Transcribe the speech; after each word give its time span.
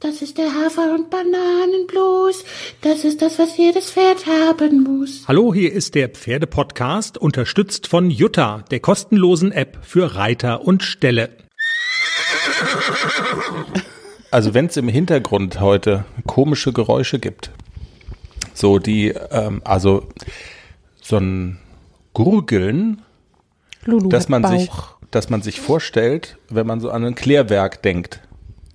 Das 0.00 0.20
ist 0.20 0.36
der 0.36 0.52
Hafer- 0.52 0.94
und 0.94 1.08
Bananenblues. 1.08 2.44
Das 2.82 3.04
ist 3.04 3.22
das, 3.22 3.38
was 3.38 3.56
jedes 3.56 3.90
Pferd 3.90 4.26
haben 4.26 4.82
muss. 4.82 5.26
Hallo, 5.26 5.54
hier 5.54 5.72
ist 5.72 5.94
der 5.94 6.10
Pferdepodcast, 6.10 7.16
unterstützt 7.16 7.86
von 7.86 8.10
Jutta, 8.10 8.62
der 8.70 8.80
kostenlosen 8.80 9.52
App 9.52 9.78
für 9.80 10.14
Reiter 10.14 10.66
und 10.66 10.82
Ställe. 10.82 11.30
Also 14.30 14.52
wenn 14.52 14.66
es 14.66 14.76
im 14.76 14.88
Hintergrund 14.88 15.60
heute 15.60 16.04
komische 16.26 16.74
Geräusche 16.74 17.18
gibt, 17.18 17.50
so 18.52 18.78
die, 18.78 19.08
ähm, 19.30 19.62
also 19.64 20.08
so 21.00 21.16
ein 21.16 21.58
Gurgeln, 22.12 23.00
Lulu 23.86 24.10
dass 24.10 24.28
man 24.28 24.42
Bauch. 24.42 24.50
sich, 24.50 24.70
dass 25.10 25.30
man 25.30 25.40
sich 25.40 25.58
vorstellt, 25.58 26.36
wenn 26.50 26.66
man 26.66 26.80
so 26.80 26.90
an 26.90 27.02
ein 27.02 27.14
Klärwerk 27.14 27.82
denkt. 27.82 28.20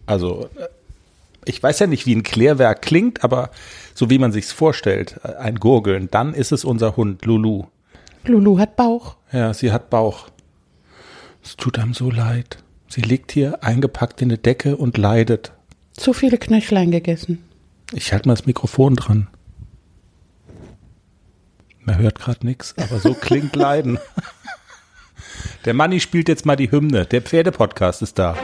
Also 0.08 0.50
äh, 0.56 0.68
ich 1.46 1.62
weiß 1.62 1.80
ja 1.80 1.88
nicht, 1.88 2.05
wie 2.05 2.16
ein 2.16 2.23
Klärwerk 2.23 2.82
klingt, 2.82 3.24
aber 3.24 3.52
so 3.93 4.10
wie 4.10 4.20
man 4.20 4.32
sich's 4.32 4.52
vorstellt, 4.52 5.20
äh, 5.24 5.36
ein 5.36 5.56
Gurgeln, 5.60 6.10
dann 6.11 6.34
ist 6.34 6.52
es 6.52 6.65
unser 6.65 6.96
Hund 6.96 7.25
Lulu. 7.25 7.65
Lulu 8.25 8.60
hat 8.60 8.75
Bauch. 8.75 9.15
Ja, 9.32 9.54
sie 9.54 9.71
hat 9.71 9.89
Bauch. 9.89 10.28
Es 11.43 11.56
tut 11.56 11.79
einem 11.79 11.93
so 11.93 12.12
leid. 12.12 12.57
Sie 12.88 13.01
liegt 13.01 13.32
hier 13.32 13.64
eingepackt 13.64 14.21
in 14.21 14.29
eine 14.29 14.38
Decke 14.38 14.78
und 14.78 14.98
leidet. 14.98 15.54
Zu 15.93 16.14
viele 16.14 16.38
Knöchlein 16.38 16.92
gegessen. 16.92 17.43
Ich 17.93 18.14
halte 18.14 18.28
mal 18.28 18.36
das 18.36 18.46
Mikrofon 18.46 18.96
dran. 18.96 19.28
Man 21.84 21.98
hört 21.98 22.20
gerade 22.20 22.46
nichts, 22.46 22.76
aber 22.78 23.00
so 23.00 23.14
klingt 23.14 23.56
Leiden. 23.56 23.98
Der 25.65 25.73
Manni 25.73 26.00
spielt 26.00 26.28
jetzt 26.28 26.46
mal 26.46 26.56
die 26.56 26.71
Hymne. 26.71 27.06
Der 27.06 27.21
Pferdepodcast 27.21 28.01
ist 28.01 28.20
da. 28.20 28.36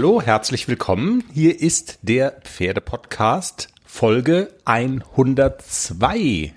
Hallo, 0.00 0.22
herzlich 0.22 0.66
willkommen. 0.66 1.24
Hier 1.34 1.60
ist 1.60 1.98
der 2.00 2.40
Pferdepodcast 2.44 3.68
Folge 3.84 4.48
102. 4.64 6.54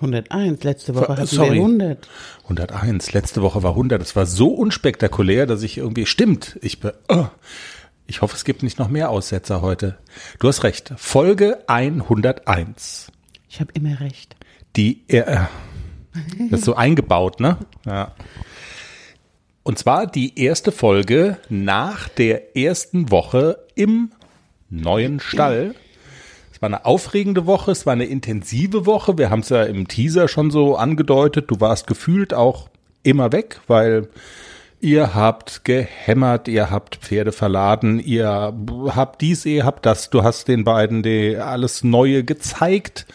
101. 0.00 0.64
Letzte 0.64 0.96
Woche 0.96 1.16
hatten 1.16 1.26
Sorry. 1.26 1.58
wir 1.58 1.62
100. 1.62 2.08
101. 2.42 3.12
Letzte 3.12 3.40
Woche 3.40 3.62
war 3.62 3.70
100. 3.70 4.00
Das 4.00 4.16
war 4.16 4.26
so 4.26 4.48
unspektakulär, 4.48 5.46
dass 5.46 5.62
ich 5.62 5.78
irgendwie 5.78 6.06
stimmt. 6.06 6.58
Ich 6.60 6.80
be 6.80 6.98
oh. 7.08 7.26
ich 8.08 8.20
hoffe, 8.20 8.34
es 8.34 8.44
gibt 8.44 8.64
nicht 8.64 8.80
noch 8.80 8.88
mehr 8.88 9.10
Aussetzer 9.10 9.62
heute. 9.62 9.98
Du 10.40 10.48
hast 10.48 10.64
recht. 10.64 10.92
Folge 10.96 11.62
101. 11.68 13.12
Ich 13.48 13.60
habe 13.60 13.70
immer 13.74 14.00
recht. 14.00 14.34
Die 14.74 15.04
äh, 15.06 15.44
das 16.50 16.58
ist 16.58 16.64
so 16.64 16.74
eingebaut, 16.74 17.38
ne? 17.38 17.58
Ja. 17.86 18.12
Und 19.64 19.78
zwar 19.78 20.08
die 20.08 20.40
erste 20.40 20.72
Folge 20.72 21.36
nach 21.48 22.08
der 22.08 22.56
ersten 22.56 23.12
Woche 23.12 23.58
im 23.76 24.10
neuen 24.70 25.20
Stall. 25.20 25.76
Es 26.52 26.60
war 26.60 26.66
eine 26.68 26.84
aufregende 26.84 27.46
Woche, 27.46 27.70
es 27.70 27.86
war 27.86 27.92
eine 27.92 28.06
intensive 28.06 28.86
Woche. 28.86 29.18
Wir 29.18 29.30
haben 29.30 29.40
es 29.40 29.50
ja 29.50 29.62
im 29.62 29.86
Teaser 29.86 30.26
schon 30.26 30.50
so 30.50 30.76
angedeutet. 30.76 31.48
Du 31.48 31.60
warst 31.60 31.86
gefühlt 31.86 32.34
auch 32.34 32.70
immer 33.04 33.30
weg, 33.30 33.60
weil 33.68 34.08
ihr 34.80 35.14
habt 35.14 35.64
gehämmert, 35.64 36.48
ihr 36.48 36.70
habt 36.72 36.96
Pferde 36.96 37.30
verladen, 37.30 38.00
ihr 38.00 38.52
habt 38.96 39.20
dies, 39.20 39.46
ihr 39.46 39.64
habt 39.64 39.86
das. 39.86 40.10
Du 40.10 40.24
hast 40.24 40.48
den 40.48 40.64
beiden 40.64 41.04
die 41.04 41.36
alles 41.36 41.84
Neue 41.84 42.24
gezeigt. 42.24 43.06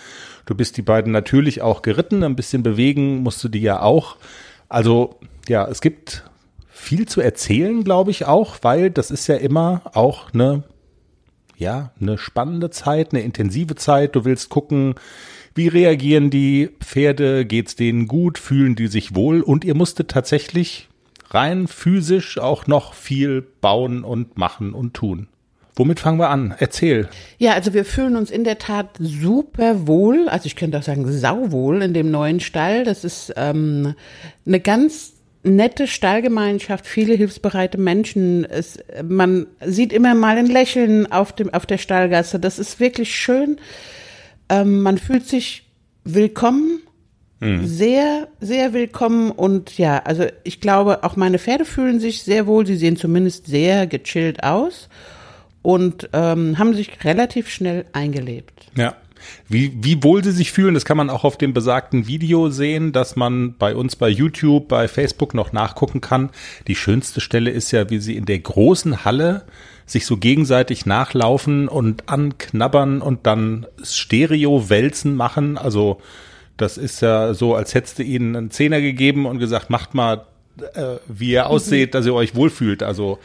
Du 0.45 0.55
bist 0.55 0.77
die 0.77 0.81
beiden 0.81 1.11
natürlich 1.11 1.61
auch 1.61 1.81
geritten, 1.81 2.23
ein 2.23 2.37
bisschen 2.37 2.63
bewegen 2.63 3.21
musst 3.21 3.43
du 3.43 3.49
die 3.49 3.59
ja 3.59 3.81
auch. 3.81 4.15
Also 4.69 5.19
ja, 5.49 5.67
es 5.67 5.81
gibt 5.81 6.23
viel 6.77 7.07
zu 7.07 7.21
erzählen, 7.21 7.83
glaube 7.83 8.11
ich 8.11 8.25
auch, 8.25 8.57
weil 8.61 8.91
das 8.91 9.11
ist 9.11 9.27
ja 9.27 9.35
immer 9.35 9.81
auch 9.93 10.33
eine 10.33 10.63
ja, 11.57 11.91
eine 11.99 12.17
spannende 12.17 12.69
Zeit, 12.69 13.13
eine 13.13 13.23
intensive 13.23 13.75
Zeit. 13.75 14.15
Du 14.15 14.25
willst 14.25 14.49
gucken, 14.49 14.95
wie 15.55 15.67
reagieren 15.67 16.29
die 16.29 16.69
Pferde, 16.79 17.45
geht's 17.45 17.75
denen 17.75 18.07
gut, 18.07 18.37
fühlen 18.37 18.75
die 18.75 18.87
sich 18.87 19.15
wohl 19.15 19.41
und 19.41 19.65
ihr 19.65 19.75
musstet 19.75 20.09
tatsächlich 20.09 20.87
rein 21.31 21.67
physisch 21.67 22.37
auch 22.37 22.67
noch 22.67 22.93
viel 22.93 23.41
bauen 23.41 24.03
und 24.03 24.37
machen 24.37 24.73
und 24.73 24.93
tun. 24.93 25.27
Womit 25.75 25.99
fangen 25.99 26.19
wir 26.19 26.29
an? 26.29 26.55
Erzähl. 26.57 27.07
Ja, 27.37 27.53
also 27.53 27.73
wir 27.73 27.85
fühlen 27.85 28.15
uns 28.15 28.31
in 28.31 28.43
der 28.43 28.57
Tat 28.57 28.89
super 28.99 29.87
wohl, 29.87 30.27
also 30.29 30.45
ich 30.45 30.55
könnte 30.55 30.77
auch 30.77 30.83
sagen 30.83 31.11
sauwohl 31.11 31.81
in 31.81 31.93
dem 31.93 32.09
neuen 32.09 32.39
Stall. 32.39 32.83
Das 32.83 33.03
ist 33.03 33.33
ähm, 33.35 33.93
eine 34.45 34.59
ganz 34.59 35.16
nette 35.47 35.87
Stallgemeinschaft, 35.87 36.85
viele 36.85 37.15
hilfsbereite 37.15 37.77
Menschen. 37.77 38.45
Es, 38.45 38.79
man 39.03 39.47
sieht 39.65 39.93
immer 39.93 40.15
mal 40.15 40.37
ein 40.37 40.47
Lächeln 40.47 41.11
auf, 41.11 41.33
dem, 41.33 41.53
auf 41.53 41.65
der 41.65 41.77
Stallgasse. 41.77 42.39
Das 42.39 42.59
ist 42.59 42.79
wirklich 42.79 43.15
schön. 43.15 43.57
Ähm, 44.49 44.81
man 44.81 44.97
fühlt 44.97 45.27
sich 45.27 45.63
willkommen, 46.03 46.81
sehr, 47.39 48.29
sehr 48.39 48.73
willkommen 48.73 49.29
und 49.29 49.77
ja, 49.77 49.99
also 49.99 50.25
ich 50.43 50.59
glaube, 50.59 51.03
auch 51.03 51.15
meine 51.15 51.37
Pferde 51.37 51.65
fühlen 51.65 51.99
sich 51.99 52.23
sehr 52.23 52.47
wohl. 52.47 52.65
Sie 52.65 52.77
sehen 52.77 52.97
zumindest 52.97 53.45
sehr 53.45 53.85
gechillt 53.85 54.41
aus 54.43 54.89
und 55.61 56.09
ähm, 56.13 56.57
haben 56.57 56.73
sich 56.73 57.03
relativ 57.03 57.49
schnell 57.49 57.85
eingelebt. 57.93 58.71
Ja. 58.75 58.95
Wie, 59.47 59.73
wie 59.81 60.03
wohl 60.03 60.23
sie 60.23 60.31
sich 60.31 60.51
fühlen, 60.51 60.73
das 60.73 60.85
kann 60.85 60.97
man 60.97 61.09
auch 61.09 61.23
auf 61.23 61.37
dem 61.37 61.53
besagten 61.53 62.07
Video 62.07 62.49
sehen, 62.49 62.91
dass 62.91 63.15
man 63.15 63.55
bei 63.57 63.75
uns 63.75 63.95
bei 63.95 64.09
YouTube, 64.09 64.67
bei 64.67 64.87
Facebook 64.87 65.33
noch 65.33 65.53
nachgucken 65.53 66.01
kann. 66.01 66.29
Die 66.67 66.75
schönste 66.75 67.21
Stelle 67.21 67.51
ist 67.51 67.71
ja, 67.71 67.89
wie 67.89 67.99
sie 67.99 68.15
in 68.15 68.25
der 68.25 68.39
großen 68.39 69.05
Halle 69.05 69.45
sich 69.85 70.05
so 70.05 70.17
gegenseitig 70.17 70.85
nachlaufen 70.85 71.67
und 71.67 72.09
anknabbern 72.09 73.01
und 73.01 73.25
dann 73.25 73.65
Stereo-Wälzen 73.81 75.15
machen. 75.15 75.57
Also 75.57 76.01
das 76.57 76.77
ist 76.77 77.01
ja 77.01 77.33
so, 77.33 77.55
als 77.55 77.73
hättest 77.73 77.99
du 77.99 78.03
ihnen 78.03 78.35
einen 78.35 78.51
Zehner 78.51 78.81
gegeben 78.81 79.25
und 79.25 79.39
gesagt, 79.39 79.69
macht 79.69 79.93
mal, 79.93 80.25
äh, 80.73 80.97
wie 81.07 81.31
ihr 81.31 81.47
ausseht, 81.49 81.93
dass 81.95 82.05
ihr 82.05 82.13
euch 82.13 82.35
wohlfühlt. 82.35 82.83
Also 82.83 83.19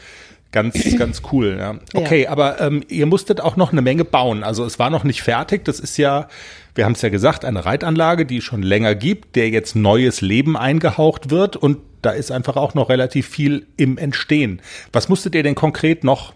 ganz, 0.53 0.75
ganz 0.97 1.21
cool. 1.33 1.57
Ja. 1.59 1.75
Okay, 1.93 2.27
aber 2.27 2.61
ähm, 2.61 2.83
ihr 2.87 3.05
musstet 3.05 3.41
auch 3.41 3.57
noch 3.57 3.73
eine 3.73 3.81
Menge 3.81 4.05
bauen. 4.05 4.45
Also 4.45 4.63
es 4.63 4.79
war 4.79 4.89
noch 4.89 5.03
nicht 5.03 5.21
fertig. 5.21 5.65
Das 5.65 5.81
ist 5.81 5.97
ja, 5.97 6.29
wir 6.75 6.85
haben 6.85 6.93
es 6.93 7.01
ja 7.01 7.09
gesagt, 7.09 7.43
eine 7.43 7.65
Reitanlage, 7.65 8.25
die 8.25 8.37
es 8.37 8.45
schon 8.45 8.63
länger 8.63 8.95
gibt, 8.95 9.35
der 9.35 9.49
jetzt 9.49 9.75
neues 9.75 10.21
Leben 10.21 10.55
eingehaucht 10.55 11.29
wird 11.29 11.57
und 11.57 11.79
da 12.01 12.11
ist 12.11 12.31
einfach 12.31 12.55
auch 12.55 12.73
noch 12.73 12.89
relativ 12.89 13.27
viel 13.27 13.65
im 13.77 13.97
Entstehen. 13.97 14.61
Was 14.91 15.09
musstet 15.09 15.35
ihr 15.35 15.43
denn 15.43 15.55
konkret 15.55 16.03
noch 16.03 16.33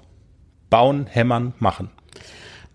bauen, 0.70 1.08
hämmern, 1.08 1.54
machen? 1.60 1.90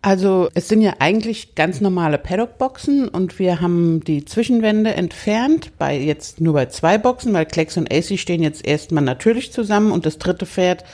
Also 0.05 0.49
es 0.55 0.69
sind 0.69 0.83
ja 0.83 0.95
eigentlich 0.99 1.55
ganz 1.55 1.81
normale 1.81 2.19
Paddock-Boxen 2.19 3.09
und 3.09 3.39
wir 3.39 3.61
haben 3.61 4.03
die 4.03 4.25
Zwischenwände 4.25 4.95
entfernt, 4.95 5.71
bei 5.79 5.97
jetzt 5.97 6.41
nur 6.41 6.55
bei 6.55 6.67
zwei 6.67 6.99
Boxen, 6.99 7.33
weil 7.33 7.47
Klecks 7.47 7.77
und 7.77 7.93
AC 7.93 8.19
stehen 8.19 8.43
jetzt 8.43 8.67
erstmal 8.67 9.05
natürlich 9.05 9.53
zusammen 9.53 9.93
und 9.93 10.05
das 10.05 10.19
dritte 10.19 10.45
Pferd 10.45 10.85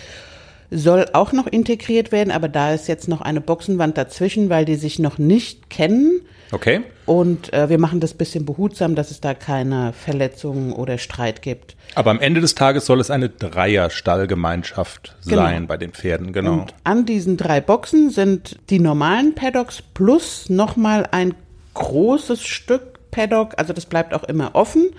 soll 0.70 1.06
auch 1.12 1.32
noch 1.32 1.46
integriert 1.46 2.12
werden, 2.12 2.30
aber 2.30 2.48
da 2.48 2.74
ist 2.74 2.88
jetzt 2.88 3.08
noch 3.08 3.20
eine 3.20 3.40
Boxenwand 3.40 3.96
dazwischen, 3.96 4.50
weil 4.50 4.64
die 4.64 4.76
sich 4.76 4.98
noch 4.98 5.18
nicht 5.18 5.70
kennen. 5.70 6.20
Okay. 6.50 6.80
Und 7.06 7.52
äh, 7.52 7.68
wir 7.68 7.78
machen 7.78 8.00
das 8.00 8.14
bisschen 8.14 8.44
behutsam, 8.44 8.94
dass 8.94 9.10
es 9.10 9.20
da 9.20 9.34
keine 9.34 9.92
Verletzungen 9.92 10.72
oder 10.72 10.98
Streit 10.98 11.42
gibt. 11.42 11.76
Aber 11.94 12.10
am 12.10 12.20
Ende 12.20 12.40
des 12.40 12.54
Tages 12.54 12.86
soll 12.86 13.00
es 13.00 13.10
eine 13.10 13.28
Dreier-Stallgemeinschaft 13.28 15.16
Genau. 15.26 15.42
sein 15.42 15.66
bei 15.66 15.76
den 15.76 15.92
Pferden, 15.92 16.32
genau. 16.32 16.52
Und 16.54 16.74
an 16.84 17.06
diesen 17.06 17.36
drei 17.36 17.60
Boxen 17.60 18.10
sind 18.10 18.58
die 18.70 18.78
normalen 18.78 19.34
Paddocks 19.34 19.82
plus 19.94 20.48
nochmal 20.48 21.06
ein 21.10 21.34
großes 21.74 22.42
Stück 22.42 22.98
Paddock, 23.10 23.54
also 23.56 23.72
das 23.72 23.86
bleibt 23.86 24.14
auch 24.14 24.24
immer 24.24 24.54
offen. 24.54 24.90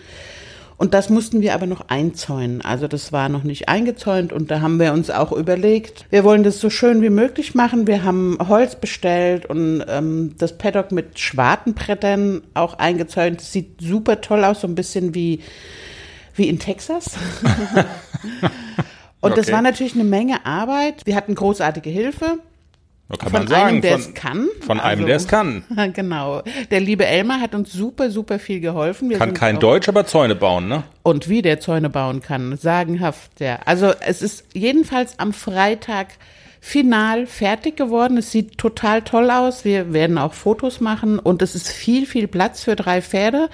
Und 0.79 0.93
das 0.93 1.09
mussten 1.09 1.41
wir 1.41 1.53
aber 1.53 1.65
noch 1.65 1.89
einzäunen. 1.89 2.61
Also 2.61 2.87
das 2.87 3.11
war 3.11 3.27
noch 3.27 3.43
nicht 3.43 3.67
eingezäunt 3.67 4.31
und 4.31 4.49
da 4.49 4.61
haben 4.61 4.79
wir 4.79 4.93
uns 4.93 5.09
auch 5.09 5.33
überlegt, 5.33 6.05
wir 6.09 6.23
wollen 6.23 6.43
das 6.43 6.61
so 6.61 6.69
schön 6.69 7.01
wie 7.01 7.09
möglich 7.09 7.53
machen. 7.53 7.85
Wir 7.85 8.03
haben 8.03 8.37
Holz 8.47 8.77
bestellt 8.77 9.45
und 9.45 9.83
ähm, 9.89 10.35
das 10.37 10.57
Paddock 10.57 10.93
mit 10.93 11.19
Schwartenbrettern 11.19 12.43
auch 12.53 12.75
eingezäunt. 12.75 13.41
Das 13.41 13.51
sieht 13.51 13.81
super 13.81 14.21
toll 14.21 14.45
aus, 14.45 14.61
so 14.61 14.67
ein 14.67 14.75
bisschen 14.75 15.13
wie, 15.13 15.41
wie 16.35 16.47
in 16.47 16.59
Texas. 16.59 17.11
Und 19.21 19.37
das 19.37 19.47
Okay. 19.47 19.51
war 19.55 19.61
natürlich 19.61 19.95
eine 19.95 20.05
Menge 20.05 20.45
Arbeit. 20.45 21.05
Wir 21.05 21.17
hatten 21.17 21.35
großartige 21.35 21.89
Hilfe. 21.89 22.39
Kann 23.17 23.31
Von 23.31 23.39
man 23.39 23.47
sagen, 23.47 23.67
einem, 23.69 23.81
der 23.81 23.91
von, 23.93 24.01
es 24.01 24.13
kann. 24.13 24.47
Von 24.61 24.79
einem, 24.79 24.99
Also- 24.99 25.07
der 25.07 25.15
es 25.15 25.27
kann. 25.27 25.63
genau. 25.93 26.43
Der 26.69 26.79
liebe 26.79 27.07
Elmar 27.07 27.41
hat 27.41 27.55
uns 27.55 27.73
super, 27.73 28.11
super 28.11 28.37
viel 28.37 28.59
geholfen. 28.59 29.09
Wir 29.09 29.17
Kann 29.17 29.33
kein 29.33 29.59
Deutsch, 29.59 29.89
aber 29.89 30.05
Zäune 30.05 30.35
bauen, 30.35 30.67
ne? 30.67 30.83
Und 31.01 31.27
wie 31.27 31.41
der 31.41 31.59
Zäune 31.59 31.89
bauen 31.89 32.21
kann. 32.21 32.55
Sagenhaft, 32.55 33.39
ja. 33.39 33.59
Also 33.65 33.93
es 33.99 34.21
ist 34.21 34.45
jedenfalls 34.53 35.17
am 35.17 35.33
Freitag 35.33 36.09
final 36.61 37.25
fertig 37.25 37.77
geworden. 37.77 38.17
Es 38.17 38.31
sieht 38.31 38.57
total 38.59 39.01
toll 39.01 39.31
aus. 39.31 39.65
Wir 39.65 39.91
werden 39.91 40.17
auch 40.19 40.33
Fotos 40.33 40.79
machen 40.79 41.17
und 41.17 41.41
es 41.41 41.55
ist 41.55 41.69
viel, 41.69 42.05
viel 42.05 42.27
Platz 42.27 42.63
für 42.63 42.75
drei 42.75 43.01
Pferde. 43.01 43.49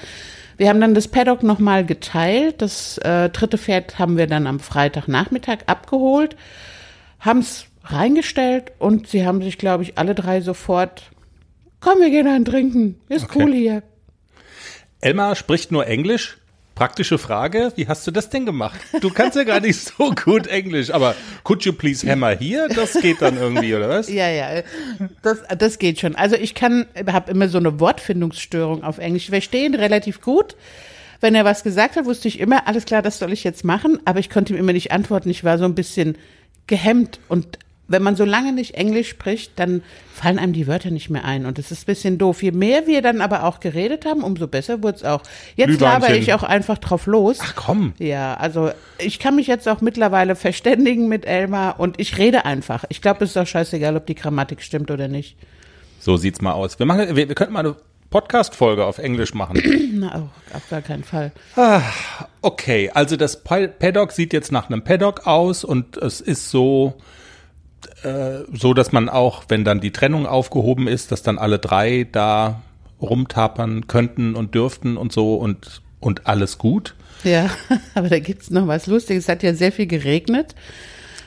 Wir 0.57 0.69
haben 0.69 0.81
dann 0.81 0.95
das 0.95 1.07
Paddock 1.07 1.43
nochmal 1.43 1.85
geteilt. 1.85 2.61
Das 2.61 2.97
äh, 2.99 3.29
dritte 3.29 3.57
Pferd 3.57 3.99
haben 3.99 4.17
wir 4.17 4.27
dann 4.27 4.47
am 4.47 4.59
Freitagnachmittag 4.59 5.59
abgeholt, 5.67 6.35
haben 7.19 7.39
es 7.39 7.67
reingestellt 7.85 8.71
und 8.79 9.07
sie 9.07 9.25
haben 9.25 9.41
sich, 9.41 9.57
glaube 9.57 9.83
ich, 9.83 9.97
alle 9.97 10.15
drei 10.15 10.41
sofort, 10.41 11.03
komm, 11.79 11.99
wir 11.99 12.09
gehen 12.09 12.27
einen 12.27 12.45
trinken. 12.45 12.99
Ist 13.09 13.25
Okay. 13.25 13.43
cool 13.43 13.53
hier. 13.53 13.83
Elmar 15.01 15.35
spricht 15.35 15.71
nur 15.71 15.85
Englisch. 15.87 16.37
Praktische 16.73 17.17
Frage, 17.17 17.71
wie 17.77 17.87
hast 17.87 18.05
du 18.05 18.11
das 18.11 18.29
denn 18.29 18.45
gemacht? 18.45 18.77
Du 18.99 19.09
kannst 19.09 19.37
ja 19.37 19.45
gar 19.45 19.61
nicht 19.61 19.79
so 19.79 20.11
gut 20.11 20.45
Englisch, 20.47 20.91
aber 20.91 21.15
could 21.45 21.63
you 21.63 21.71
please 21.71 22.05
hammer 22.05 22.31
hier? 22.37 22.67
Das 22.67 22.99
geht 22.99 23.21
dann 23.21 23.37
irgendwie, 23.37 23.73
oder 23.73 23.87
was? 23.87 24.09
Ja, 24.09 24.27
ja, 24.29 24.61
das, 25.21 25.37
das 25.57 25.79
geht 25.79 26.01
schon. 26.01 26.15
Also 26.17 26.35
ich 26.35 26.53
kann, 26.53 26.85
habe 27.07 27.31
immer 27.31 27.47
so 27.47 27.59
eine 27.59 27.79
Wortfindungsstörung 27.79 28.83
auf 28.83 28.97
Englisch. 28.97 29.23
Ich 29.23 29.29
verstehe 29.29 29.67
ihn 29.67 29.75
relativ 29.75 30.19
gut. 30.19 30.57
Wenn 31.21 31.33
er 31.33 31.45
was 31.45 31.63
gesagt 31.63 31.95
hat, 31.95 32.03
wusste 32.03 32.27
ich 32.27 32.41
immer, 32.41 32.67
alles 32.67 32.83
klar, 32.83 33.01
das 33.01 33.19
soll 33.19 33.31
ich 33.31 33.45
jetzt 33.45 33.63
machen, 33.63 33.99
aber 34.03 34.19
ich 34.19 34.29
konnte 34.29 34.51
ihm 34.51 34.59
immer 34.59 34.73
nicht 34.73 34.91
antworten. 34.91 35.29
Ich 35.29 35.45
war 35.45 35.57
so 35.57 35.63
ein 35.63 35.75
bisschen 35.75 36.17
gehemmt 36.67 37.21
und 37.29 37.57
wenn 37.87 38.01
man 38.01 38.15
so 38.15 38.25
lange 38.25 38.51
nicht 38.51 38.73
Englisch 38.75 39.09
spricht, 39.09 39.51
dann 39.59 39.83
fallen 40.13 40.39
einem 40.39 40.53
die 40.53 40.65
Wörter 40.67 40.89
nicht 40.91 41.09
mehr 41.09 41.23
ein 41.25 41.45
und 41.45 41.57
das 41.57 41.71
ist 41.71 41.83
ein 41.83 41.85
bisschen 41.85 42.17
doof. 42.17 42.41
Je 42.41 42.51
mehr 42.51 42.87
wir 42.87 43.01
dann 43.01 43.21
aber 43.21 43.43
auch 43.43 43.59
geredet 43.59 44.05
haben, 44.05 44.23
umso 44.23 44.47
besser 44.47 44.81
wurde 44.81 44.97
es 44.97 45.03
auch. 45.03 45.21
Jetzt 45.55 45.79
laber 45.81 46.13
ich 46.15 46.33
auch 46.33 46.43
einfach 46.43 46.77
drauf 46.79 47.05
los. 47.05 47.37
Ach 47.41 47.53
komm, 47.55 47.93
Ja, 47.99 48.33
also 48.35 48.71
ich 48.97 49.19
kann 49.19 49.35
mich 49.35 49.47
jetzt 49.47 49.67
auch 49.69 49.81
mittlerweile 49.81 50.35
verständigen 50.35 51.07
mit 51.07 51.25
Elmar 51.25 51.79
und 51.79 51.99
ich 51.99 52.17
rede 52.17 52.45
einfach. 52.45 52.85
Ich 52.89 53.01
glaube, 53.01 53.23
es 53.23 53.31
ist 53.31 53.37
auch 53.37 53.47
scheißegal, 53.47 53.95
ob 53.97 54.05
die 54.07 54.15
Grammatik 54.15 54.61
stimmt 54.61 54.89
oder 54.89 55.07
nicht. 55.07 55.35
so 55.99 56.17
sieht's 56.17 56.41
mal 56.41 56.53
aus. 56.53 56.79
Wir, 56.79 56.85
machen, 56.85 57.15
wir, 57.15 57.27
wir 57.27 57.35
könnten 57.35 57.53
mal 57.53 57.59
eine 57.59 57.75
Podcast-Folge 58.09 58.85
auf 58.85 58.97
Englisch 58.99 59.33
machen. 59.33 59.61
Na, 59.93 60.21
oh, 60.29 60.55
auf 60.55 60.69
gar 60.69 60.81
keinen 60.81 61.03
Fall. 61.03 61.31
Okay, 62.41 62.91
also 62.93 63.15
das 63.17 63.43
Pa- 63.43 63.67
Paddock 63.67 64.11
sieht 64.11 64.31
jetzt 64.33 64.51
nach 64.51 64.69
einem 64.69 64.83
Paddock 64.83 65.25
aus 65.27 65.63
und 65.63 65.97
es 65.97 66.21
ist 66.21 66.49
so, 66.49 66.93
äh, 68.05 68.45
so, 68.53 68.73
dass 68.73 68.91
man 68.91 69.09
auch, 69.09 69.45
wenn 69.47 69.63
dann 69.63 69.81
die 69.81 69.91
Trennung 69.91 70.27
aufgehoben 70.27 70.87
ist, 70.87 71.11
dass 71.11 71.23
dann 71.23 71.37
alle 71.37 71.59
drei 71.59 72.07
da 72.11 72.61
rumtapern 73.01 73.87
könnten 73.87 74.35
und 74.35 74.55
dürften 74.55 74.97
und 74.97 75.11
so 75.11 75.35
und, 75.35 75.81
und 75.99 76.27
alles 76.27 76.57
gut. 76.57 76.95
Ja, 77.23 77.49
aber 77.95 78.09
da 78.09 78.19
gibt's 78.19 78.49
noch 78.51 78.67
was 78.67 78.87
Lustiges. 78.87 79.23
Es 79.23 79.29
hat 79.29 79.43
ja 79.43 79.53
sehr 79.53 79.71
viel 79.71 79.87
geregnet. 79.87 80.55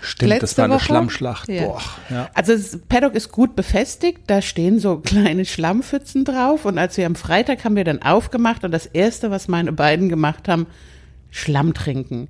Stimmt, 0.00 0.32
das 0.32 0.40
Letzte 0.40 0.58
war 0.58 0.64
eine 0.66 0.74
Woche? 0.74 0.84
Schlammschlacht. 0.84 1.48
Ja. 1.48 1.64
Boah, 1.64 1.82
ja. 2.08 2.30
Also 2.34 2.52
das 2.52 2.78
Paddock 2.88 3.14
ist 3.14 3.32
gut 3.32 3.56
befestigt, 3.56 4.20
da 4.28 4.40
stehen 4.40 4.78
so 4.78 4.98
kleine 5.04 5.44
Schlammpfützen 5.44 6.24
drauf 6.24 6.64
und 6.64 6.78
als 6.78 6.96
wir 6.96 7.06
am 7.06 7.16
Freitag 7.16 7.64
haben 7.64 7.74
wir 7.74 7.84
dann 7.84 8.02
aufgemacht 8.02 8.64
und 8.64 8.70
das 8.70 8.86
erste, 8.86 9.30
was 9.30 9.48
meine 9.48 9.72
beiden 9.72 10.08
gemacht 10.08 10.48
haben, 10.48 10.66
Schlamm 11.30 11.74
trinken. 11.74 12.28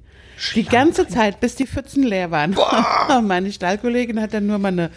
Die 0.55 0.65
ganze 0.65 1.09
Zeit, 1.09 1.41
bis 1.41 1.57
die 1.57 1.67
Pfützen 1.67 2.03
leer 2.03 2.31
waren. 2.31 2.57
meine 3.27 3.51
Stallkollegin 3.53 4.21
hat 4.21 4.35
dann 4.35 4.47
nur 4.47 4.59
mal 4.59 4.69
eine 4.69 4.91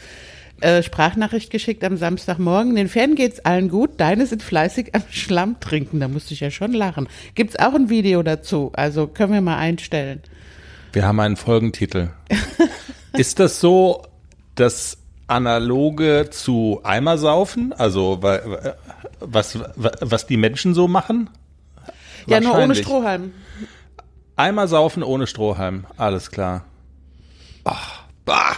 äh, 0.62 0.84
Sprachnachricht 0.84 1.50
geschickt 1.50 1.84
am 1.84 1.98
Samstagmorgen. 1.98 2.76
Den 2.76 2.88
Pferden 2.90 3.16
geht's 3.16 3.40
allen 3.40 3.70
gut, 3.70 3.92
deine 3.98 4.28
sind 4.28 4.44
fleißig 4.44 4.94
am 4.94 5.02
Schlamm 5.10 5.60
trinken. 5.60 6.00
Da 6.00 6.08
musste 6.08 6.34
ich 6.36 6.40
ja 6.42 6.52
schon 6.52 6.74
lachen. 6.74 7.08
Gibt's 7.36 7.58
auch 7.58 7.74
ein 7.74 7.90
Video 7.90 8.22
dazu, 8.24 8.72
also 8.76 9.08
können 9.08 9.34
wir 9.34 9.42
mal 9.42 9.58
einstellen. 9.58 10.22
Wir 10.94 11.06
haben 11.06 11.20
einen 11.20 11.38
Folgentitel. 11.38 12.10
ist 13.14 13.40
das 13.40 13.60
so 13.60 14.04
das 14.56 14.98
Analoge 15.28 16.28
zu 16.30 16.82
Eimersaufen? 16.84 17.74
Also 17.74 18.22
wa- 18.22 18.42
wa- 18.46 18.76
was, 19.22 19.58
wa- 19.60 19.92
was 20.02 20.28
die 20.28 20.38
Menschen 20.38 20.74
so 20.74 20.88
machen? 20.88 21.30
Ja, 22.28 22.40
nur 22.42 22.58
ohne. 22.60 22.76
Strohhalm. 22.76 23.32
Eimer 24.36 24.68
saufen 24.68 25.04
ohne 25.04 25.28
Strohhalm. 25.28 25.86
Alles 25.98 26.32
klar. 26.32 26.66
Ach, 27.64 28.04
bah. 28.26 28.56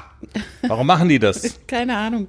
Warum 0.67 0.87
machen 0.87 1.09
die 1.09 1.19
das? 1.19 1.59
Keine 1.67 1.97
Ahnung. 1.97 2.27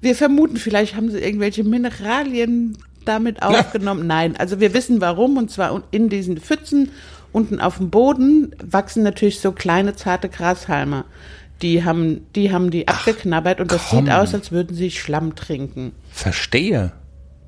Wir 0.00 0.14
vermuten, 0.14 0.56
vielleicht 0.56 0.96
haben 0.96 1.10
sie 1.10 1.18
irgendwelche 1.18 1.64
Mineralien 1.64 2.78
damit 3.04 3.42
aufgenommen. 3.42 4.06
Nein, 4.06 4.36
also 4.36 4.60
wir 4.60 4.74
wissen 4.74 5.00
warum. 5.00 5.36
Und 5.36 5.50
zwar 5.50 5.82
in 5.90 6.08
diesen 6.08 6.38
Pfützen 6.38 6.90
unten 7.32 7.60
auf 7.60 7.76
dem 7.78 7.90
Boden 7.90 8.54
wachsen 8.62 9.02
natürlich 9.02 9.40
so 9.40 9.52
kleine 9.52 9.94
zarte 9.94 10.28
Grashalme. 10.28 11.04
Die 11.62 11.84
haben 11.84 12.26
die, 12.36 12.52
haben 12.52 12.70
die 12.70 12.86
abgeknabbert 12.86 13.60
und 13.60 13.72
das 13.72 13.88
komm. 13.88 14.06
sieht 14.06 14.14
aus, 14.14 14.32
als 14.32 14.52
würden 14.52 14.76
sie 14.76 14.90
Schlamm 14.90 15.34
trinken. 15.34 15.92
Verstehe. 16.10 16.92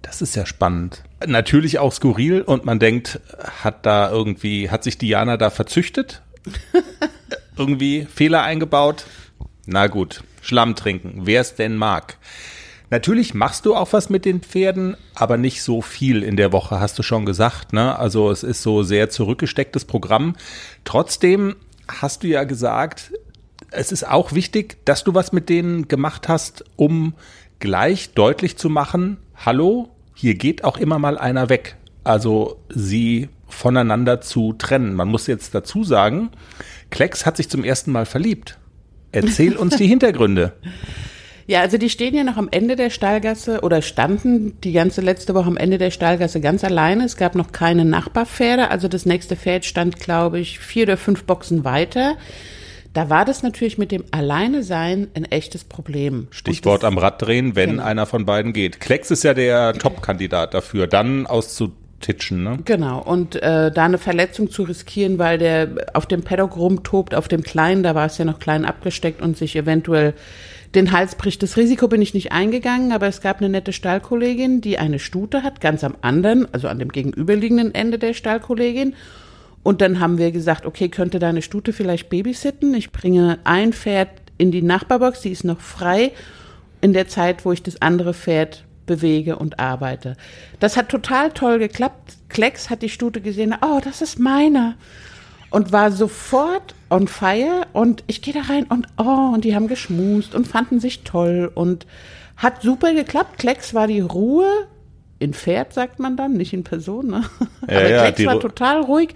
Das 0.03 0.21
ist 0.21 0.35
ja 0.35 0.47
spannend. 0.47 1.05
Natürlich 1.27 1.79
auch 1.79 1.93
skurril 1.93 2.43
und 2.43 2.65
man 2.65 2.79
denkt, 2.79 3.21
hat 3.63 3.85
da 3.85 4.11
irgendwie, 4.11 4.71
hat 4.71 4.85
sich 4.85 4.99
Diana 4.99 5.37
da 5.37 5.51
verzüchtet? 5.51 6.23
irgendwie 7.57 8.07
Fehler 8.13 8.43
eingebaut? 8.43 9.05
Na 9.67 9.87
gut, 9.87 10.25
Schlamm 10.41 10.75
trinken, 10.77 11.23
wer 11.25 11.43
es 11.43 11.55
denn 11.55 11.77
mag. 11.77 12.17
Natürlich 12.89 13.35
machst 13.35 13.67
du 13.67 13.77
auch 13.77 13.93
was 13.93 14.11
mit 14.11 14.25
den 14.25 14.41
Pferden, 14.41 14.97
aber 15.15 15.37
nicht 15.37 15.63
so 15.63 15.81
viel 15.81 16.25
in 16.25 16.37
der 16.37 16.53
Woche, 16.53 16.81
hast 16.81 16.99
du 16.99 17.05
schon 17.05 17.25
gesagt. 17.25 17.73
Ne? 17.73 17.97
Also 17.97 18.31
es 18.31 18.43
ist 18.43 18.63
so 18.63 18.83
sehr 18.83 19.11
zurückgestecktes 19.11 19.85
Programm. 19.85 20.35
Trotzdem 20.85 21.55
hast 21.87 22.25
du 22.25 22.29
ja 22.29 22.43
gesagt, 22.45 23.13
es 23.71 23.93
ist 23.93 24.09
auch 24.09 24.33
wichtig, 24.33 24.85
dass 24.85 25.05
du 25.05 25.15
was 25.15 25.33
mit 25.33 25.49
denen 25.49 25.87
gemacht 25.87 26.29
hast, 26.29 26.65
um 26.75 27.15
gleich 27.61 28.15
deutlich 28.15 28.57
zu 28.57 28.69
machen, 28.69 29.19
hallo, 29.37 29.91
hier 30.21 30.35
geht 30.35 30.65
auch 30.65 30.77
immer 30.77 30.99
mal 30.99 31.17
einer 31.17 31.49
weg. 31.49 31.77
Also 32.05 32.59
sie 32.69 33.31
voneinander 33.49 34.21
zu 34.21 34.53
trennen. 34.53 34.95
Man 34.95 35.09
muss 35.09 35.27
jetzt 35.27 35.55
dazu 35.55 35.83
sagen, 35.83 36.29
Klecks 36.91 37.25
hat 37.25 37.39
sich 37.39 37.49
zum 37.49 37.65
ersten 37.65 37.91
Mal 37.91 38.05
verliebt. 38.05 38.59
Erzähl 39.13 39.57
uns 39.57 39.77
die 39.77 39.87
Hintergründe. 39.89 40.53
Ja, 41.47 41.63
also 41.63 41.79
die 41.79 41.89
stehen 41.89 42.15
ja 42.15 42.23
noch 42.23 42.37
am 42.37 42.49
Ende 42.51 42.77
der 42.77 42.91
Stallgasse 42.91 43.63
oder 43.63 43.81
standen 43.81 44.61
die 44.61 44.73
ganze 44.73 45.01
letzte 45.01 45.35
Woche 45.35 45.49
am 45.49 45.57
Ende 45.57 45.79
der 45.79 45.91
Stallgasse 45.91 46.43
ganz 46.43 46.65
alleine. 46.65 47.07
Es 47.07 47.17
gab 47.17 47.35
noch 47.35 47.51
keine 47.51 47.87
Nachbarpferde. 47.87 48.71
Also 48.71 48.89
das 48.89 49.07
nächste 49.07 49.37
Pferd 49.37 49.65
stand, 49.65 50.01
glaube 50.01 50.39
ich, 50.39 50.59
vier 50.59 50.83
oder 50.83 50.99
fünf 50.99 51.25
Boxen 51.25 51.65
weiter. 51.65 52.19
Da 52.93 53.09
war 53.09 53.25
das 53.25 53.43
natürlich 53.43 53.79
mit 53.79 53.93
dem 53.93 54.05
Alleine-Sein 54.11 55.09
ein 55.15 55.25
echtes 55.25 55.63
Problem. 55.63 56.27
Stichwort 56.31 56.83
am 56.83 56.99
Rad 56.99 57.23
drehen, 57.23 57.55
wenn 57.55 57.71
Genau. 57.71 57.85
einer 57.85 58.07
von 58.07 58.25
beiden 58.25 58.53
geht. 58.53 58.81
Klecks 58.81 59.11
ist 59.13 59.23
ja 59.23 59.33
der 59.33 59.75
Top-Kandidat 59.75 60.55
dafür, 60.55 60.89
dann 60.89 61.27
auszutitschen. 61.29 62.43
Ne? 62.43 62.59
Genau, 62.65 63.01
und 63.01 63.37
äh, 63.37 63.71
da 63.71 63.85
eine 63.85 63.99
Verletzung 63.99 64.51
zu 64.51 64.65
riskieren, 64.65 65.19
weil 65.21 65.39
der 65.39 65.69
auf 65.95 66.07
dem 66.07 66.23
Paddock 66.23 66.57
rumtobt, 66.57 67.15
auf 67.15 67.29
dem 67.29 67.43
Kleinen, 67.45 67.85
da 67.85 67.95
war 67.95 68.07
es 68.07 68.19
ja 68.19 68.25
noch 68.25 68.41
klein 68.41 68.65
abgesteckt 68.65 69.23
und 69.23 69.37
sich 69.37 69.55
eventuell 69.55 70.15
den 70.75 70.91
Hals 70.93 71.15
bricht. 71.15 71.43
Das 71.45 71.57
Risiko 71.57 71.87
bin 71.87 72.03
ich 72.03 72.15
nicht 72.15 72.33
eingegangen, 72.33 72.91
aber 72.93 73.07
es 73.07 73.21
gab 73.21 73.39
eine 73.39 73.49
nette 73.49 73.73
Stallkollegin, 73.73 74.61
die 74.61 74.79
eine 74.79 74.99
Stute 74.99 75.43
hat, 75.45 75.61
ganz 75.61 75.85
am 75.85 75.97
anderen, 76.01 76.49
also 76.53 76.67
an 76.67 76.79
dem 76.81 76.91
gegenüberliegenden 76.91 77.75
Ende 77.75 77.99
der 77.99 78.15
Stallkollegin. 78.15 78.95
Und 79.63 79.81
dann 79.81 80.01
haben 80.01 80.19
wir 80.19 80.33
gesagt, 80.33 80.65
okay, 80.65 80.89
könnte 80.89 81.19
deine 81.19 81.43
Stute 81.43 81.73
vielleicht 81.73 82.09
babysitten? 82.09 82.75
Ich 82.75 82.93
bringe 82.93 83.39
ein 83.45 83.73
Pferd 83.73 84.09
in 84.39 84.51
die 84.51 84.63
Nachbarbox, 84.63 85.21
die 85.21 85.31
ist 85.31 85.45
noch 85.45 85.61
frei 85.61 86.13
in 86.81 86.95
der 86.95 87.09
Zeit, 87.09 87.45
wo 87.45 87.53
ich 87.53 87.63
das 87.63 87.83
andere 87.83 88.15
Pferd 88.15 88.65
bewege 88.87 89.37
und 89.37 89.61
arbeite. 89.61 90.17
Das 90.59 90.77
hat 90.77 90.89
total 90.89 91.31
toll 91.31 91.59
geklappt. 91.59 92.17
Klecks 92.29 92.71
hat 92.71 92.83
die 92.83 92.89
Stute 92.89 93.21
gesehen, 93.21 93.55
oh, 93.61 93.81
das 93.85 94.01
ist 94.01 94.19
meine. 94.19 94.77
Und 95.51 95.73
war 95.73 95.93
sofort 95.93 96.75
on 96.89 97.07
fire 97.07 97.67
und 97.73 98.03
ich 98.07 98.23
gehe 98.23 98.35
da 98.35 98.41
rein 98.43 98.65
und 98.65 98.87
oh, 98.99 99.33
und 99.35 99.45
die 99.45 99.55
haben 99.55 99.69
geschmust 99.69 100.35
und 100.35 100.49
fanden 100.49 100.81
sich 100.81 101.03
toll 101.03 101.51
und 101.55 101.87
hat 102.37 102.63
super 102.63 102.95
geklappt. 102.95 103.39
Klecks 103.39 103.75
war 103.75 103.87
die 103.87 104.01
Ruhe 104.01 104.49
in 105.21 105.35
Pferd, 105.35 105.75
sagt 105.75 105.99
man 105.99 106.17
dann, 106.17 106.33
nicht 106.33 106.55
in 106.55 106.65
Person. 106.65 107.09
Ne? 107.09 107.23
Ja, 107.69 107.77
Aber 107.77 107.91
ja, 107.91 108.11
die 108.11 108.25
war 108.27 108.41
total 108.41 108.81
ruhig. 108.81 109.11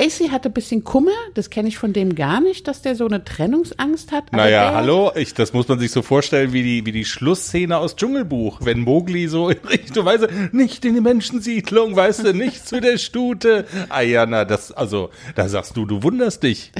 AC 0.00 0.30
hatte 0.32 0.48
ein 0.48 0.54
bisschen 0.54 0.82
Kummer, 0.82 1.12
das 1.34 1.50
kenne 1.50 1.68
ich 1.68 1.76
von 1.76 1.92
dem 1.92 2.14
gar 2.14 2.40
nicht, 2.40 2.66
dass 2.66 2.80
der 2.80 2.96
so 2.96 3.06
eine 3.06 3.22
Trennungsangst 3.22 4.12
hat. 4.12 4.24
Aber 4.28 4.38
Naja, 4.38 4.70
der, 4.70 4.74
hallo, 4.74 5.12
ich, 5.14 5.34
das 5.34 5.52
muss 5.52 5.68
man 5.68 5.78
sich 5.78 5.92
so 5.92 6.00
vorstellen 6.00 6.54
wie 6.54 6.62
die, 6.62 6.86
wie 6.86 6.92
die 6.92 7.04
Schlussszene 7.04 7.76
aus 7.76 7.96
Dschungelbuch, 7.96 8.60
wenn 8.62 8.80
Mowgli 8.80 9.28
so 9.28 9.50
in 9.50 9.58
Richtung, 9.68 10.06
du, 10.06 10.28
nicht 10.56 10.86
in 10.86 10.94
die 10.94 11.00
Menschensiedlung, 11.02 11.94
weißt 11.94 12.24
du, 12.24 12.32
nicht 12.32 12.66
zu 12.66 12.80
der 12.80 12.96
Stute. 12.96 13.66
Ah 13.90 14.00
ja, 14.00 14.24
na, 14.24 14.46
das, 14.46 14.72
also, 14.72 15.10
da 15.34 15.48
sagst 15.50 15.76
du, 15.76 15.84
du 15.84 16.02
wunderst 16.02 16.42
dich. 16.42 16.72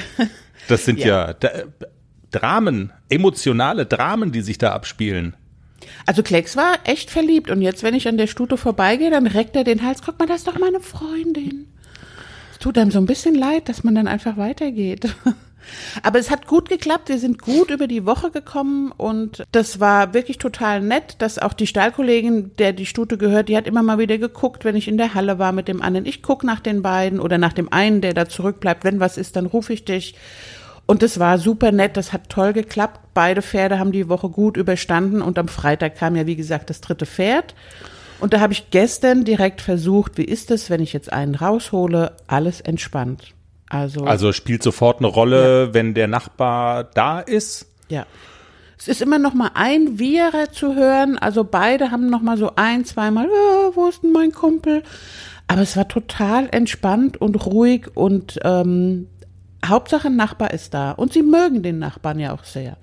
Das 0.69 0.87
sind 0.87 0.99
ja, 0.99 1.07
Ja. 1.26 1.33
da, 1.35 1.50
Dramen, 2.31 2.91
emotionale 3.11 3.85
Dramen, 3.85 4.33
die 4.33 4.41
sich 4.41 4.57
da 4.57 4.73
abspielen. 4.73 5.37
Also 6.06 6.23
Klecks 6.23 6.56
war 6.56 6.78
echt 6.85 7.11
verliebt 7.11 7.50
und 7.50 7.62
jetzt, 7.62 7.82
wenn 7.82 7.94
ich 7.94 8.09
an 8.09 8.16
der 8.16 8.26
Stute 8.26 8.56
vorbeigehe, 8.56 9.11
dann 9.11 9.26
reckt 9.26 9.56
er 9.56 9.64
den 9.64 9.82
Hals. 9.82 10.02
Guck 10.04 10.18
mal, 10.18 10.26
das 10.26 10.38
ist 10.38 10.49
doch 10.49 10.59
meine 10.59 10.80
Freundin. 10.80 11.68
Es 12.52 12.59
tut 12.59 12.78
einem 12.78 12.90
so 12.90 12.99
ein 12.99 13.06
bisschen 13.06 13.35
leid, 13.35 13.68
dass 13.68 13.85
man 13.85 13.94
dann 13.94 14.09
einfach 14.09 14.37
weitergeht. 14.37 15.14
Aber 16.02 16.18
es 16.18 16.30
hat 16.30 16.47
gut 16.47 16.68
geklappt. 16.68 17.09
Wir 17.09 17.18
sind 17.18 17.40
gut 17.40 17.71
über 17.71 17.87
die 17.87 18.04
Woche 18.04 18.30
gekommen 18.30 18.92
und 18.97 19.44
das 19.52 19.80
war 19.80 20.14
wirklich 20.14 20.38
total 20.38 20.80
nett, 20.80 21.16
dass 21.18 21.38
auch 21.38 21.52
die 21.52 21.66
Stallkollegin, 21.66 22.52
der 22.59 22.73
die 22.73 22.87
Stute 22.87 23.18
gehört, 23.18 23.49
die 23.49 23.56
hat 23.56 23.66
immer 23.66 23.82
mal 23.82 23.99
wieder 23.99 24.18
geguckt, 24.18 24.64
wenn 24.64 24.76
ich 24.76 24.88
in 24.88 24.99
der 24.99 25.14
Halle 25.14 25.38
war 25.38 25.52
mit 25.52 25.68
dem 25.68 25.82
anderen. 25.82 26.06
Ich 26.06 26.23
guck 26.23 26.44
nach 26.44 26.61
den 26.61 26.82
beiden 26.82 27.21
oder 27.21 27.38
nach 27.38 27.52
dem 27.52 27.73
einen, 27.73 28.00
der 28.00 28.14
da 28.14 28.28
zurückbleibt. 28.28 28.85
Wenn 28.85 29.00
was 29.00 29.16
ist, 29.16 29.37
dann 29.37 29.47
rufe 29.47 29.73
ich 29.73 29.85
dich. 29.85 30.14
Und 30.87 31.02
es 31.02 31.18
war 31.18 31.38
super 31.38 31.73
nett, 31.73 31.97
das 31.97 32.12
hat 32.12 32.28
toll 32.28 32.52
geklappt. 32.52 33.00
Beide 33.14 33.42
Pferde 33.42 33.78
haben 33.78 33.92
die 33.92 34.09
Woche 34.09 34.28
gut 34.28 34.57
überstanden 34.57 35.23
und 35.23 35.38
am 35.38 35.49
Freitag 35.49 35.97
kam 35.97 36.16
ja, 36.16 36.26
wie 36.26 36.37
gesagt, 36.37 36.71
das 36.71 36.81
dritte 36.81 37.07
Pferd. 37.07 37.54
Und 38.21 38.33
da 38.33 38.40
habe 38.40 38.52
ich 38.52 38.71
gestern 38.71 39.25
direkt 39.25 39.61
versucht, 39.61 40.16
wie 40.16 40.25
ist 40.25 40.50
es, 40.50 40.71
wenn 40.71 40.81
ich 40.81 40.92
jetzt 40.92 41.12
einen 41.12 41.35
raushole, 41.35 42.12
alles 42.28 42.61
entspannt. 42.61 43.35
Also, 43.69 44.04
Also 44.04 44.33
spielt 44.33 44.62
sofort 44.62 44.99
eine 44.99 45.09
Rolle, 45.09 45.75
wenn 45.75 45.95
der 45.95 46.07
Nachbar 46.09 46.85
da 46.85 47.21
ist. 47.21 47.66
ja. 47.88 48.07
Es 48.78 48.88
ist 48.88 49.00
immer 49.00 49.21
noch 49.21 49.33
mal 49.33 49.52
ein 49.54 49.99
Vierer 49.99 50.50
zu 50.50 50.75
hören. 50.75 51.16
Also 51.16 51.45
beide 51.45 51.92
haben 51.92 52.11
noch 52.11 52.21
mal 52.21 52.37
so 52.37 52.50
ein, 52.57 52.85
zweimal, 52.85 53.26
äh, 53.26 53.76
wo 53.76 53.87
ist 53.87 54.02
denn 54.02 54.11
mein 54.11 54.33
Kumpel? 54.33 54.83
Aber 55.47 55.61
es 55.61 55.76
war 55.76 55.87
total 55.87 56.49
entspannt 56.50 57.21
und 57.21 57.47
ruhig 57.47 57.95
und 57.95 58.40
ähm, 58.42 59.07
Hauptsache 59.64 60.09
ein 60.09 60.16
Nachbar 60.16 60.52
ist 60.52 60.75
da. 60.75 60.92
Und 60.92 61.12
sie 61.12 61.23
mögen 61.23 61.62
den 61.62 61.78
Nachbarn 61.78 62.19
ja 62.19 62.33
auch 62.33 62.45
sehr. 62.45 62.76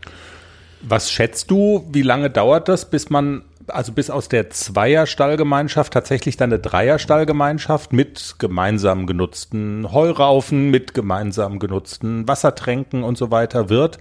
Was 0.81 1.12
schätzt 1.12 1.51
du, 1.51 1.86
wie 1.91 2.01
lange 2.01 2.29
dauert 2.29 2.69
das, 2.69 2.89
bis 2.89 3.09
man, 3.09 3.43
also 3.67 3.91
bis 3.91 4.09
aus 4.09 4.29
der 4.29 4.50
Zweier-Stallgemeinschaft 4.50 5.91
tatsächlich 5.91 6.38
dann 6.38 6.51
eine 6.51 6.59
Dreier-Stallgemeinschaft 6.59 7.91
mit 7.91 8.36
gemeinsam 8.39 9.05
genutzten 9.05 9.91
Heuraufen, 9.91 10.69
mit 10.69 10.93
gemeinsam 10.93 11.59
genutzten 11.59 12.27
Wassertränken 12.27 13.03
und 13.03 13.17
so 13.17 13.29
weiter 13.29 13.69
wird? 13.69 14.00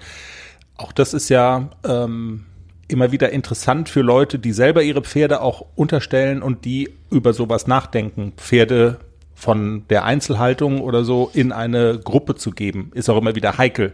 Auch 0.77 0.93
das 0.93 1.15
ist 1.15 1.29
ja 1.29 1.71
ähm, 1.85 2.47
immer 2.87 3.11
wieder 3.11 3.31
interessant 3.31 3.89
für 3.89 4.03
Leute, 4.03 4.39
die 4.39 4.53
selber 4.53 4.83
ihre 4.83 5.03
Pferde 5.03 5.41
auch 5.41 5.67
unterstellen 5.75 6.43
und 6.43 6.65
die 6.65 6.95
über 7.11 7.33
sowas 7.33 7.67
nachdenken, 7.67 8.35
Pferde 8.37 8.99
von 9.39 9.85
der 9.89 10.05
Einzelhaltung 10.05 10.81
oder 10.81 11.05
so 11.05 11.31
in 11.33 11.53
eine 11.53 12.01
Gruppe 12.03 12.35
zu 12.35 12.51
geben, 12.51 12.91
ist 12.95 13.09
auch 13.09 13.17
immer 13.17 13.37
wieder 13.37 13.57
heikel. 13.57 13.93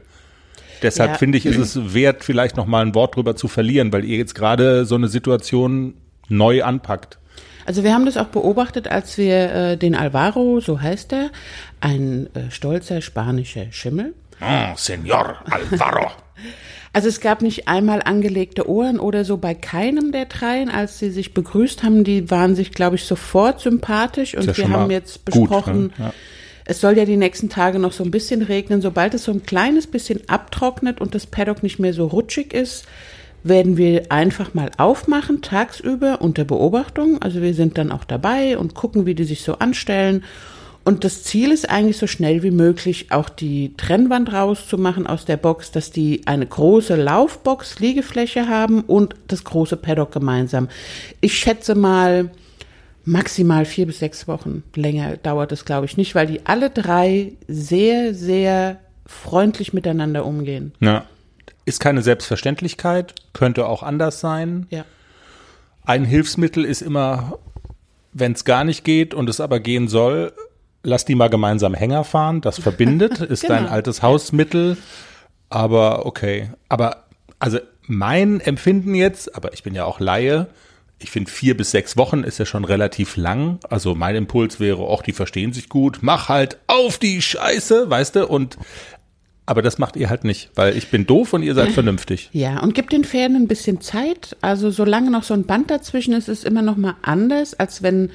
Deshalb 0.82 1.12
Ja. 1.12 1.16
finde 1.18 1.36
ich, 1.36 1.44
ist 1.44 1.58
es 1.58 1.92
wert, 1.92 2.24
vielleicht 2.24 2.56
noch 2.56 2.64
mal 2.66 2.80
ein 2.84 2.94
Wort 2.94 3.16
drüber 3.16 3.36
zu 3.36 3.46
verlieren, 3.46 3.92
weil 3.92 4.04
ihr 4.04 4.16
jetzt 4.16 4.34
gerade 4.34 4.86
so 4.86 4.94
eine 4.94 5.08
Situation 5.08 5.94
neu 6.28 6.62
anpackt. 6.64 7.18
Also 7.66 7.84
wir 7.84 7.92
haben 7.92 8.06
das 8.06 8.16
auch 8.16 8.26
beobachtet, 8.26 8.88
als 8.88 9.18
wir 9.18 9.52
äh, 9.54 9.76
den 9.76 9.94
Alvaro, 9.94 10.60
so 10.60 10.80
heißt 10.80 11.12
er, 11.12 11.30
ein 11.80 12.28
äh, 12.34 12.50
stolzer 12.50 13.02
spanischer 13.02 13.70
Schimmel. 13.70 14.14
Oh, 14.40 14.72
Senor 14.76 15.36
Alvaro. 15.50 16.10
Also 16.94 17.08
es 17.08 17.20
gab 17.20 17.42
nicht 17.42 17.66
einmal 17.66 18.02
angelegte 18.04 18.68
Ohren 18.68 19.00
oder 19.00 19.24
so 19.24 19.36
bei 19.36 19.52
keinem 19.52 20.12
der 20.12 20.26
dreien, 20.26 20.70
als 20.70 21.00
sie 21.00 21.10
sich 21.10 21.34
begrüßt 21.34 21.82
haben. 21.82 22.04
Die 22.04 22.30
waren 22.30 22.54
sich, 22.54 22.70
glaube 22.70 22.94
ich, 22.94 23.04
sofort 23.04 23.60
sympathisch 23.60 24.36
und 24.36 24.46
ja 24.46 24.56
wir 24.56 24.68
haben 24.68 24.90
jetzt 24.92 25.24
gut, 25.26 25.48
besprochen, 25.48 25.82
ne? 25.86 25.90
Ja. 25.98 26.14
es 26.66 26.80
soll 26.80 26.96
ja 26.96 27.04
die 27.04 27.16
nächsten 27.16 27.48
Tage 27.48 27.80
noch 27.80 27.90
so 27.90 28.04
ein 28.04 28.12
bisschen 28.12 28.42
regnen. 28.42 28.80
Sobald 28.80 29.12
es 29.14 29.24
so 29.24 29.32
ein 29.32 29.42
kleines 29.42 29.88
bisschen 29.88 30.20
abtrocknet 30.28 31.00
und 31.00 31.16
das 31.16 31.26
Paddock 31.26 31.64
nicht 31.64 31.80
mehr 31.80 31.92
so 31.92 32.06
rutschig 32.06 32.54
ist, 32.54 32.86
werden 33.42 33.76
wir 33.76 34.12
einfach 34.12 34.54
mal 34.54 34.70
aufmachen, 34.78 35.42
tagsüber 35.42 36.22
unter 36.22 36.44
Beobachtung. 36.44 37.20
Also 37.20 37.42
wir 37.42 37.54
sind 37.54 37.76
dann 37.76 37.90
auch 37.90 38.04
dabei 38.04 38.56
und 38.56 38.74
gucken, 38.74 39.04
wie 39.04 39.16
die 39.16 39.24
sich 39.24 39.42
so 39.42 39.58
anstellen. 39.58 40.22
Und 40.84 41.02
das 41.02 41.22
Ziel 41.22 41.50
ist 41.50 41.70
eigentlich 41.70 41.96
so 41.96 42.06
schnell 42.06 42.42
wie 42.42 42.50
möglich 42.50 43.10
auch 43.10 43.30
die 43.30 43.74
Trennwand 43.76 44.32
rauszumachen 44.32 45.06
aus 45.06 45.24
der 45.24 45.38
Box, 45.38 45.70
dass 45.72 45.90
die 45.90 46.22
eine 46.26 46.46
große 46.46 46.94
Laufbox, 46.94 47.78
Liegefläche 47.78 48.48
haben 48.48 48.82
und 48.82 49.14
das 49.28 49.44
große 49.44 49.78
Paddock 49.78 50.12
gemeinsam. 50.12 50.68
Ich 51.22 51.38
schätze 51.38 51.74
mal 51.74 52.30
maximal 53.06 53.64
vier 53.64 53.86
bis 53.86 54.00
sechs 54.00 54.28
Wochen. 54.28 54.62
Länger 54.74 55.16
dauert 55.16 55.52
es, 55.52 55.64
glaube 55.64 55.86
ich, 55.86 55.96
nicht, 55.96 56.14
weil 56.14 56.26
die 56.26 56.44
alle 56.44 56.68
drei 56.68 57.32
sehr, 57.48 58.14
sehr 58.14 58.78
freundlich 59.06 59.72
miteinander 59.72 60.26
umgehen. 60.26 60.72
Ja. 60.80 61.06
Ist 61.66 61.80
keine 61.80 62.02
Selbstverständlichkeit, 62.02 63.14
könnte 63.32 63.66
auch 63.66 63.82
anders 63.82 64.20
sein. 64.20 64.66
Ja. 64.68 64.84
Ein 65.82 66.04
Hilfsmittel 66.04 66.64
ist 66.64 66.82
immer, 66.82 67.38
wenn 68.12 68.32
es 68.32 68.44
gar 68.44 68.64
nicht 68.64 68.84
geht 68.84 69.14
und 69.14 69.30
es 69.30 69.40
aber 69.40 69.60
gehen 69.60 69.88
soll, 69.88 70.32
lass 70.84 71.04
die 71.04 71.14
mal 71.16 71.28
gemeinsam 71.28 71.74
Hänger 71.74 72.04
fahren. 72.04 72.40
Das 72.40 72.58
verbindet, 72.60 73.18
ist 73.20 73.42
Genau. 73.42 73.54
dein 73.54 73.66
altes 73.66 74.02
Hausmittel. 74.02 74.76
Aber 75.50 76.06
okay. 76.06 76.50
Aber 76.68 77.04
also 77.38 77.58
mein 77.86 78.40
Empfinden 78.40 78.94
jetzt, 78.94 79.34
aber 79.34 79.52
ich 79.52 79.62
bin 79.62 79.74
ja 79.74 79.84
auch 79.84 80.00
Laie, 80.00 80.46
ich 80.98 81.10
finde 81.10 81.30
vier 81.30 81.56
bis 81.56 81.70
sechs 81.72 81.96
Wochen 81.98 82.22
ist 82.22 82.38
ja 82.38 82.46
schon 82.46 82.64
relativ 82.64 83.16
lang. 83.16 83.58
Also 83.68 83.94
mein 83.94 84.16
Impuls 84.16 84.58
wäre, 84.60 84.78
auch 84.82 85.02
die 85.02 85.12
verstehen 85.12 85.52
sich 85.52 85.68
gut, 85.68 85.98
mach 86.00 86.28
halt 86.28 86.58
auf 86.66 86.98
die 86.98 87.20
Scheiße, 87.20 87.90
weißt 87.90 88.16
du? 88.16 88.26
Und 88.28 88.56
aber 89.46 89.60
das 89.60 89.76
macht 89.76 89.96
ihr 89.96 90.08
halt 90.08 90.24
nicht, 90.24 90.48
weil 90.54 90.74
ich 90.74 90.90
bin 90.90 91.04
doof 91.04 91.34
und 91.34 91.42
ihr 91.42 91.54
seid 91.54 91.72
vernünftig. 91.72 92.30
Ja, 92.32 92.60
und 92.60 92.74
gibt 92.74 92.92
den 92.92 93.04
Pferden 93.04 93.36
ein 93.36 93.48
bisschen 93.48 93.82
Zeit. 93.82 94.34
Also 94.40 94.70
solange 94.70 95.10
noch 95.10 95.24
so 95.24 95.34
ein 95.34 95.44
Band 95.44 95.70
dazwischen 95.70 96.14
ist, 96.14 96.28
ist 96.30 96.38
es 96.38 96.44
immer 96.44 96.62
noch 96.62 96.76
mal 96.78 96.94
anders, 97.02 97.52
als 97.52 97.82
wenn 97.82 98.10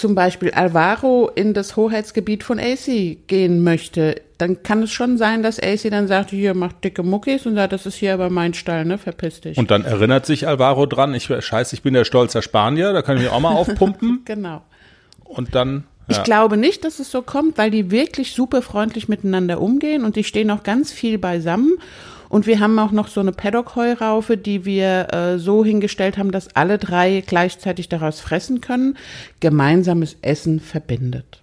zum 0.00 0.14
Beispiel 0.14 0.50
Alvaro 0.50 1.30
in 1.34 1.54
das 1.54 1.76
Hoheitsgebiet 1.76 2.42
von 2.42 2.58
AC 2.58 3.26
gehen 3.26 3.62
möchte. 3.62 4.22
Dann 4.38 4.62
kann 4.62 4.82
es 4.82 4.90
schon 4.90 5.18
sein, 5.18 5.42
dass 5.42 5.60
AC 5.60 5.90
dann 5.90 6.08
sagt, 6.08 6.30
hier, 6.30 6.54
mach 6.54 6.72
dicke 6.72 7.02
Muckis 7.02 7.46
und 7.46 7.54
sagt, 7.54 7.72
das 7.72 7.86
ist 7.86 7.96
hier 7.96 8.14
aber 8.14 8.30
mein 8.30 8.54
Stall, 8.54 8.86
ne, 8.86 8.98
verpiss 8.98 9.42
dich. 9.42 9.58
Und 9.58 9.70
dann 9.70 9.84
erinnert 9.84 10.24
sich 10.24 10.48
Alvaro 10.48 10.86
dran, 10.86 11.14
ich 11.14 11.26
scheiße, 11.26 11.74
ich 11.74 11.82
bin 11.82 11.94
der 11.94 12.04
stolzer 12.04 12.40
Spanier, 12.40 12.92
da 12.92 13.02
kann 13.02 13.16
ich 13.16 13.24
mich 13.24 13.32
auch 13.32 13.40
mal 13.40 13.54
aufpumpen 13.54 14.22
genau. 14.24 14.62
und 15.24 15.54
dann 15.54 15.84
Ich 16.08 16.16
ja. 16.16 16.22
glaube 16.22 16.56
nicht, 16.56 16.84
dass 16.84 16.98
es 16.98 17.10
so 17.10 17.20
kommt, 17.20 17.58
weil 17.58 17.70
die 17.70 17.90
wirklich 17.90 18.32
super 18.32 18.62
freundlich 18.62 19.08
miteinander 19.08 19.60
umgehen 19.60 20.04
und 20.04 20.16
die 20.16 20.24
stehen 20.24 20.50
auch 20.50 20.62
ganz 20.62 20.90
viel 20.90 21.18
beisammen. 21.18 21.74
Und 22.30 22.46
wir 22.46 22.60
haben 22.60 22.78
auch 22.78 22.92
noch 22.92 23.08
so 23.08 23.20
eine 23.20 23.32
Paddock-Heuraufe, 23.32 24.36
die 24.36 24.64
wir 24.64 25.12
äh, 25.12 25.38
so 25.38 25.64
hingestellt 25.64 26.16
haben, 26.16 26.30
dass 26.30 26.54
alle 26.54 26.78
drei 26.78 27.24
gleichzeitig 27.26 27.88
daraus 27.88 28.20
fressen 28.20 28.60
können. 28.60 28.96
Gemeinsames 29.40 30.16
Essen 30.22 30.60
verbindet. 30.60 31.40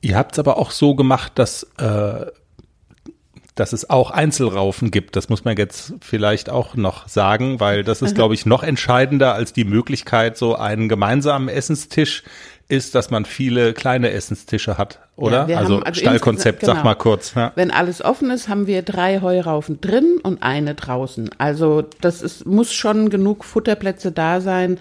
Ihr 0.00 0.16
habt 0.16 0.32
es 0.32 0.40
aber 0.40 0.58
auch 0.58 0.72
so 0.72 0.96
gemacht, 0.96 1.32
dass, 1.36 1.62
äh, 1.78 2.26
dass 3.54 3.72
es 3.72 3.88
auch 3.88 4.10
Einzelraufen 4.10 4.90
gibt. 4.90 5.14
Das 5.14 5.28
muss 5.28 5.44
man 5.44 5.56
jetzt 5.56 5.94
vielleicht 6.00 6.50
auch 6.50 6.74
noch 6.74 7.06
sagen, 7.06 7.60
weil 7.60 7.84
das 7.84 8.02
ist, 8.02 8.14
glaube 8.16 8.34
ich, 8.34 8.44
noch 8.44 8.64
entscheidender 8.64 9.34
als 9.34 9.52
die 9.52 9.64
Möglichkeit, 9.64 10.36
so 10.36 10.56
einen 10.56 10.88
gemeinsamen 10.88 11.48
Essenstisch 11.48 12.24
ist, 12.68 12.94
dass 12.94 13.10
man 13.10 13.24
viele 13.24 13.74
kleine 13.74 14.10
Essenstische 14.10 14.78
hat, 14.78 15.00
oder? 15.16 15.46
Ja, 15.48 15.58
also, 15.58 15.80
also 15.80 16.00
Stallkonzept, 16.00 16.62
insgesamt- 16.62 16.66
sag 16.66 16.82
genau. 16.82 16.84
mal 16.84 16.94
kurz. 16.94 17.34
Ja. 17.34 17.52
Wenn 17.54 17.70
alles 17.70 18.02
offen 18.02 18.30
ist, 18.30 18.48
haben 18.48 18.66
wir 18.66 18.82
drei 18.82 19.20
Heuraufen 19.20 19.80
drin 19.80 20.18
und 20.22 20.42
eine 20.42 20.74
draußen. 20.74 21.30
Also 21.38 21.84
das 22.00 22.22
ist, 22.22 22.46
muss 22.46 22.72
schon 22.72 23.10
genug 23.10 23.44
Futterplätze 23.44 24.12
da 24.12 24.40
sein, 24.40 24.78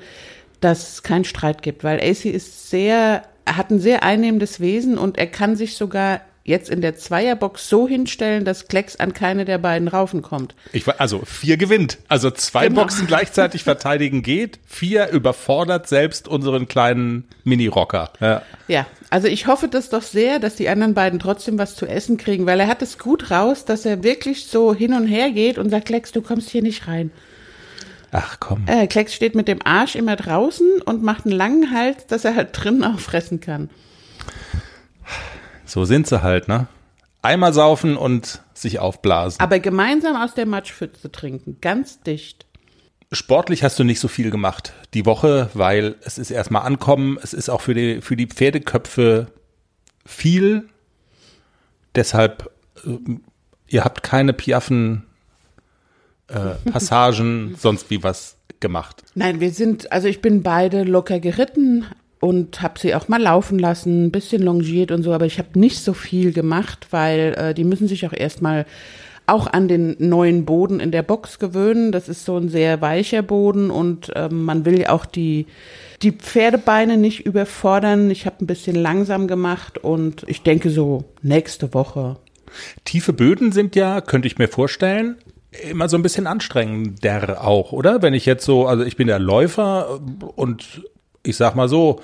dass 0.61 0.93
es 0.93 1.03
keinen 1.03 1.25
Streit 1.25 1.61
gibt, 1.63 1.83
weil 1.83 1.99
AC 1.99 2.25
ist 2.25 2.69
sehr, 2.69 3.23
hat 3.45 3.71
ein 3.71 3.79
sehr 3.79 4.03
einnehmendes 4.03 4.59
Wesen 4.59 4.97
und 4.97 5.17
er 5.17 5.27
kann 5.27 5.55
sich 5.55 5.75
sogar 5.75 6.21
jetzt 6.43 6.69
in 6.71 6.81
der 6.81 6.95
Zweierbox 6.95 7.69
so 7.69 7.87
hinstellen, 7.87 8.45
dass 8.45 8.67
Klecks 8.67 8.95
an 8.95 9.13
keine 9.13 9.45
der 9.45 9.59
beiden 9.59 9.87
Raufen 9.87 10.21
kommt. 10.23 10.55
Ich, 10.73 10.87
wa- 10.87 10.95
also 10.97 11.21
vier 11.23 11.57
gewinnt. 11.57 11.99
Also 12.07 12.31
zwei 12.31 12.67
Genau. 12.67 12.81
Boxen 12.81 13.05
gleichzeitig 13.05 13.63
verteidigen 13.63 14.23
geht. 14.23 14.59
Vier 14.65 15.09
überfordert 15.09 15.87
selbst 15.87 16.27
unseren 16.27 16.67
kleinen 16.67 17.25
Mini-Rocker. 17.43 18.11
Ja. 18.19 18.41
Ja, 18.67 18.87
also 19.11 19.27
ich 19.27 19.45
hoffe 19.45 19.67
das 19.67 19.89
doch 19.89 20.01
sehr, 20.01 20.39
dass 20.39 20.55
die 20.55 20.67
anderen 20.69 20.93
beiden 20.95 21.19
trotzdem 21.19 21.59
was 21.59 21.75
zu 21.75 21.85
essen 21.85 22.17
kriegen, 22.17 22.45
weil 22.47 22.59
er 22.59 22.67
hat 22.67 22.81
es 22.81 22.97
gut 22.97 23.29
raus, 23.29 23.65
dass 23.65 23.85
er 23.85 24.03
wirklich 24.03 24.47
so 24.47 24.73
hin 24.73 24.93
und 24.93 25.05
her 25.05 25.29
geht 25.31 25.57
und 25.59 25.69
sagt, 25.69 25.85
Klecks, 25.85 26.11
du 26.11 26.21
kommst 26.21 26.49
hier 26.49 26.63
nicht 26.63 26.87
rein. 26.87 27.11
Ach 28.13 28.37
komm. 28.39 28.63
Äh, 28.65 28.87
Klecks 28.87 29.13
steht 29.13 29.35
mit 29.35 29.47
dem 29.47 29.59
Arsch 29.63 29.95
immer 29.95 30.15
draußen 30.15 30.81
und 30.83 31.03
macht 31.03 31.25
einen 31.25 31.35
langen 31.35 31.71
Hals, 31.71 32.07
dass 32.07 32.25
er 32.25 32.35
halt 32.35 32.49
drinnen 32.53 32.83
auch 32.95 32.99
fressen 32.99 33.39
kann. 33.41 33.69
So 35.71 35.85
sind 35.85 36.05
sie 36.05 36.21
halt, 36.21 36.49
ne? 36.49 36.67
Einmal 37.21 37.53
saufen 37.53 37.95
und 37.95 38.41
sich 38.53 38.79
aufblasen. 38.79 39.39
Aber 39.39 39.59
gemeinsam 39.59 40.17
aus 40.17 40.33
der 40.33 40.45
Matschpfütze 40.45 41.09
trinken, 41.13 41.59
ganz 41.61 42.01
dicht. 42.01 42.45
Sportlich 43.13 43.63
hast 43.63 43.79
du 43.79 43.85
nicht 43.85 44.01
so 44.01 44.09
viel 44.09 44.31
gemacht 44.31 44.73
die 44.93 45.05
Woche, 45.05 45.49
weil 45.53 45.95
es 46.03 46.17
ist 46.17 46.29
erstmal 46.29 46.63
ankommen, 46.63 47.17
es 47.23 47.33
ist 47.33 47.47
auch 47.47 47.61
für 47.61 47.73
die, 47.73 48.01
für 48.01 48.17
die 48.17 48.27
Pferdeköpfe 48.27 49.27
viel. 50.05 50.67
Deshalb, 51.95 52.51
ähm, 52.85 53.21
ihr 53.69 53.85
habt 53.85 54.03
keine 54.03 54.33
Piaffen 54.33 55.05
äh, 56.27 56.55
Passagen, 56.69 57.55
sonst 57.57 57.89
wie 57.89 58.03
was 58.03 58.35
gemacht? 58.59 59.03
Nein, 59.15 59.39
wir 59.39 59.51
sind, 59.51 59.89
also 59.93 60.09
ich 60.09 60.21
bin 60.21 60.43
beide 60.43 60.83
locker 60.83 61.21
geritten 61.21 61.85
und 62.21 62.61
habe 62.61 62.79
sie 62.79 62.95
auch 62.95 63.09
mal 63.09 63.21
laufen 63.21 63.59
lassen, 63.59 64.05
ein 64.05 64.11
bisschen 64.11 64.43
longiert 64.43 64.91
und 64.91 65.03
so, 65.03 65.11
aber 65.11 65.25
ich 65.25 65.39
habe 65.39 65.59
nicht 65.59 65.79
so 65.79 65.93
viel 65.93 66.31
gemacht, 66.31 66.87
weil 66.91 67.33
äh, 67.35 67.53
die 67.53 67.65
müssen 67.65 67.87
sich 67.87 68.05
auch 68.07 68.13
erstmal 68.13 68.65
auch 69.25 69.47
an 69.47 69.67
den 69.67 69.95
neuen 69.99 70.45
Boden 70.45 70.79
in 70.79 70.91
der 70.91 71.03
Box 71.03 71.39
gewöhnen. 71.39 71.91
Das 71.91 72.09
ist 72.09 72.25
so 72.25 72.37
ein 72.37 72.49
sehr 72.49 72.81
weicher 72.81 73.21
Boden 73.21 73.71
und 73.71 74.11
ähm, 74.15 74.43
man 74.43 74.65
will 74.65 74.79
ja 74.79 74.89
auch 74.89 75.05
die, 75.05 75.47
die 76.01 76.11
Pferdebeine 76.11 76.97
nicht 76.97 77.25
überfordern. 77.25 78.11
Ich 78.11 78.25
habe 78.25 78.37
ein 78.41 78.47
bisschen 78.47 78.75
langsam 78.75 79.27
gemacht 79.27 79.77
und 79.77 80.23
ich 80.27 80.43
denke 80.43 80.69
so 80.69 81.05
nächste 81.21 81.73
Woche. 81.73 82.17
Tiefe 82.83 83.13
Böden 83.13 83.51
sind 83.51 83.75
ja, 83.75 84.01
könnte 84.01 84.27
ich 84.27 84.37
mir 84.37 84.47
vorstellen, 84.47 85.15
immer 85.69 85.89
so 85.89 85.97
ein 85.97 86.03
bisschen 86.03 86.27
anstrengender 86.27 87.43
auch, 87.43 87.71
oder? 87.71 88.01
Wenn 88.01 88.13
ich 88.13 88.25
jetzt 88.25 88.45
so, 88.45 88.67
also 88.67 88.83
ich 88.83 88.97
bin 88.97 89.07
der 89.07 89.19
Läufer 89.19 90.01
und 90.35 90.83
ich 91.23 91.37
sag 91.37 91.55
mal 91.55 91.69
so, 91.69 92.01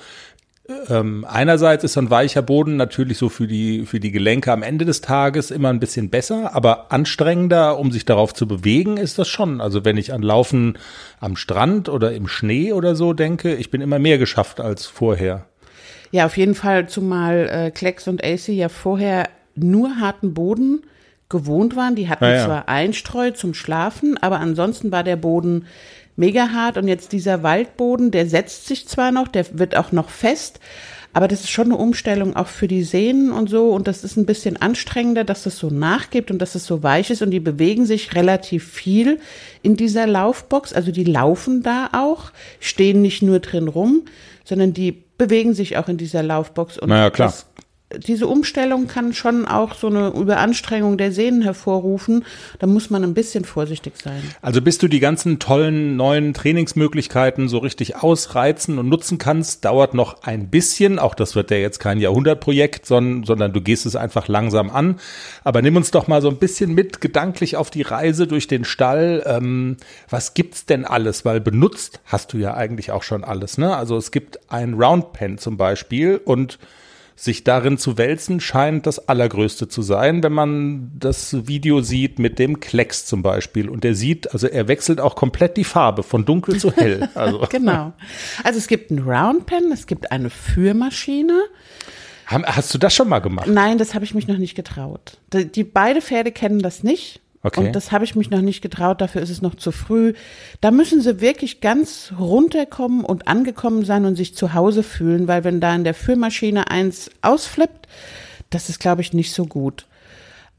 ähm, 0.90 1.24
einerseits 1.26 1.82
ist 1.84 1.94
so 1.94 2.00
ein 2.00 2.10
weicher 2.10 2.42
Boden 2.42 2.76
natürlich 2.76 3.16
so 3.16 3.30
für 3.30 3.46
die, 3.46 3.86
für 3.86 4.00
die 4.00 4.12
Gelenke 4.12 4.52
am 4.52 4.62
Ende 4.62 4.84
des 4.84 5.00
Tages 5.00 5.50
immer 5.50 5.70
ein 5.70 5.80
bisschen 5.80 6.10
besser, 6.10 6.54
aber 6.54 6.92
anstrengender, 6.92 7.78
um 7.78 7.90
sich 7.90 8.04
darauf 8.04 8.34
zu 8.34 8.46
bewegen, 8.46 8.98
ist 8.98 9.18
das 9.18 9.28
schon. 9.28 9.62
Also 9.62 9.86
wenn 9.86 9.96
ich 9.96 10.12
an 10.12 10.20
Laufen 10.22 10.76
am 11.20 11.36
Strand 11.36 11.88
oder 11.88 12.12
im 12.12 12.28
Schnee 12.28 12.72
oder 12.74 12.94
so 12.96 13.14
denke, 13.14 13.54
ich 13.54 13.70
bin 13.70 13.80
immer 13.80 13.98
mehr 13.98 14.18
geschafft 14.18 14.60
als 14.60 14.84
vorher. 14.86 15.46
Ja, 16.10 16.26
auf 16.26 16.36
jeden 16.36 16.54
Fall, 16.54 16.86
zumal 16.88 17.48
äh, 17.50 17.70
Klecks 17.70 18.06
und 18.06 18.22
AC 18.22 18.48
ja 18.48 18.68
vorher 18.68 19.28
nur 19.54 19.96
harten 20.00 20.34
Boden 20.34 20.82
gewohnt 21.30 21.76
waren. 21.76 21.94
Die 21.94 22.08
hatten 22.08 22.24
Ja, 22.24 22.34
ja. 22.34 22.44
zwar 22.44 22.68
Einstreu 22.68 23.30
zum 23.30 23.54
Schlafen, 23.54 24.18
aber 24.18 24.38
ansonsten 24.40 24.92
war 24.92 25.02
der 25.02 25.16
Boden 25.16 25.66
mega 26.18 26.50
hart. 26.50 26.76
Und 26.76 26.88
jetzt 26.88 27.12
dieser 27.12 27.42
Waldboden, 27.42 28.10
der 28.10 28.28
setzt 28.28 28.66
sich 28.66 28.86
zwar 28.88 29.12
noch, 29.12 29.28
der 29.28 29.46
wird 29.58 29.76
auch 29.76 29.92
noch 29.92 30.10
fest, 30.10 30.60
aber 31.14 31.26
das 31.26 31.40
ist 31.40 31.50
schon 31.50 31.66
eine 31.66 31.76
Umstellung 31.76 32.36
auch 32.36 32.48
für 32.48 32.68
die 32.68 32.84
Sehnen 32.84 33.32
und 33.32 33.48
so. 33.48 33.70
Und 33.70 33.88
das 33.88 34.04
ist 34.04 34.16
ein 34.16 34.26
bisschen 34.26 34.56
anstrengender, 34.56 35.24
dass 35.24 35.44
das 35.44 35.56
so 35.56 35.70
nachgibt 35.70 36.30
und 36.30 36.38
dass 36.38 36.54
es 36.54 36.66
so 36.66 36.82
weich 36.82 37.10
ist. 37.10 37.22
Und 37.22 37.30
die 37.30 37.40
bewegen 37.40 37.86
sich 37.86 38.14
relativ 38.14 38.70
viel 38.70 39.18
in 39.62 39.76
dieser 39.76 40.06
Laufbox, 40.06 40.72
also 40.72 40.92
die 40.92 41.04
laufen 41.04 41.62
da 41.62 41.90
auch, 41.92 42.30
stehen 42.60 43.00
nicht 43.00 43.22
nur 43.22 43.40
drin 43.40 43.68
rum, 43.68 44.02
sondern 44.44 44.74
die 44.74 44.92
bewegen 44.92 45.54
sich 45.54 45.76
auch 45.76 45.88
in 45.88 45.96
dieser 45.96 46.22
Laufbox. 46.22 46.78
Und 46.78 46.90
Naja, 46.90 47.10
klar. 47.10 47.28
das 47.28 47.46
diese 47.96 48.26
Umstellung 48.26 48.86
kann 48.86 49.14
schon 49.14 49.46
auch 49.46 49.74
so 49.74 49.86
eine 49.86 50.08
Überanstrengung 50.08 50.98
der 50.98 51.10
Sehnen 51.10 51.40
hervorrufen. 51.40 52.24
Da 52.58 52.66
muss 52.66 52.90
man 52.90 53.02
ein 53.02 53.14
bisschen 53.14 53.46
vorsichtig 53.46 53.94
sein. 54.02 54.22
Also 54.42 54.60
bis 54.60 54.76
du 54.76 54.88
die 54.88 55.00
ganzen 55.00 55.38
tollen 55.38 55.96
neuen 55.96 56.34
Trainingsmöglichkeiten 56.34 57.48
so 57.48 57.58
richtig 57.58 57.96
ausreizen 57.96 58.78
und 58.78 58.90
nutzen 58.90 59.16
kannst, 59.16 59.64
dauert 59.64 59.94
noch 59.94 60.22
ein 60.22 60.50
bisschen. 60.50 60.98
Auch 60.98 61.14
das 61.14 61.34
wird 61.34 61.50
ja 61.50 61.56
jetzt 61.56 61.78
kein 61.78 61.98
Jahrhundertprojekt, 61.98 62.84
sondern, 62.84 63.24
sondern 63.24 63.52
du 63.54 63.62
gehst 63.62 63.86
es 63.86 63.96
einfach 63.96 64.28
langsam 64.28 64.68
an. 64.68 65.00
Aber 65.42 65.62
nimm 65.62 65.76
uns 65.76 65.90
doch 65.90 66.08
mal 66.08 66.20
so 66.20 66.28
ein 66.28 66.36
bisschen 66.36 66.74
mit 66.74 67.00
gedanklich 67.00 67.56
auf 67.56 67.70
die 67.70 67.82
Reise 67.82 68.26
durch 68.26 68.48
den 68.48 68.64
Stall. 68.64 69.22
Ähm, 69.24 69.78
was 70.10 70.34
gibt's 70.34 70.66
denn 70.66 70.84
alles? 70.84 71.24
Weil 71.24 71.40
benutzt 71.40 72.00
hast 72.04 72.34
du 72.34 72.36
ja 72.36 72.52
eigentlich 72.52 72.92
auch 72.92 73.02
schon 73.02 73.24
alles. 73.24 73.56
Ne? 73.56 73.74
Also 73.74 73.96
es 73.96 74.10
gibt 74.10 74.52
ein 74.52 74.74
Roundpen 74.74 75.38
zum 75.38 75.56
Beispiel 75.56 76.20
und 76.22 76.58
sich 77.18 77.42
darin 77.42 77.78
zu 77.78 77.98
wälzen, 77.98 78.38
scheint 78.38 78.86
das 78.86 79.08
Allergrößte 79.08 79.66
zu 79.66 79.82
sein, 79.82 80.22
wenn 80.22 80.32
man 80.32 80.92
das 80.96 81.48
Video 81.48 81.80
sieht 81.80 82.20
mit 82.20 82.38
dem 82.38 82.60
Klecks 82.60 83.06
zum 83.06 83.22
Beispiel. 83.22 83.68
Und 83.68 83.82
der 83.82 83.96
sieht, 83.96 84.32
also 84.32 84.46
er 84.46 84.68
wechselt 84.68 85.00
auch 85.00 85.16
komplett 85.16 85.56
die 85.56 85.64
Farbe 85.64 86.04
von 86.04 86.24
dunkel 86.24 86.60
zu 86.60 86.72
hell. 86.72 87.08
Also 87.18 87.46
Genau. 87.50 87.92
Also 88.44 88.58
es 88.58 88.68
gibt 88.68 88.92
einen 88.92 89.00
Roundpen, 89.00 89.72
es 89.72 89.86
gibt 89.88 90.12
eine 90.12 90.30
Führmaschine. 90.30 91.40
Hast 92.26 92.72
du 92.72 92.78
das 92.78 92.94
schon 92.94 93.08
mal 93.08 93.18
gemacht? 93.18 93.48
Nein, 93.48 93.78
das 93.78 93.94
habe 93.94 94.04
ich 94.04 94.14
mich 94.14 94.28
noch 94.28 94.38
nicht 94.38 94.54
getraut. 94.54 95.18
Die, 95.32 95.50
die 95.50 95.64
beide 95.64 96.00
Pferde 96.00 96.30
kennen 96.30 96.60
das 96.60 96.84
nicht. 96.84 97.20
Okay. 97.42 97.66
Und 97.66 97.72
das 97.76 97.92
habe 97.92 98.04
ich 98.04 98.16
mich 98.16 98.30
noch 98.30 98.40
nicht 98.40 98.62
getraut, 98.62 99.00
dafür 99.00 99.22
ist 99.22 99.30
es 99.30 99.42
noch 99.42 99.54
zu 99.54 99.70
früh. 99.70 100.14
Da 100.60 100.70
müssen 100.70 101.00
sie 101.00 101.20
wirklich 101.20 101.60
ganz 101.60 102.12
runterkommen 102.18 103.04
und 103.04 103.28
angekommen 103.28 103.84
sein 103.84 104.04
und 104.06 104.16
sich 104.16 104.34
zu 104.34 104.54
Hause 104.54 104.82
fühlen, 104.82 105.28
weil 105.28 105.44
wenn 105.44 105.60
da 105.60 105.74
in 105.74 105.84
der 105.84 105.94
Führmaschine 105.94 106.70
eins 106.70 107.10
ausflippt, 107.22 107.86
das 108.50 108.68
ist, 108.68 108.80
glaube 108.80 109.02
ich, 109.02 109.12
nicht 109.12 109.32
so 109.32 109.46
gut. 109.46 109.86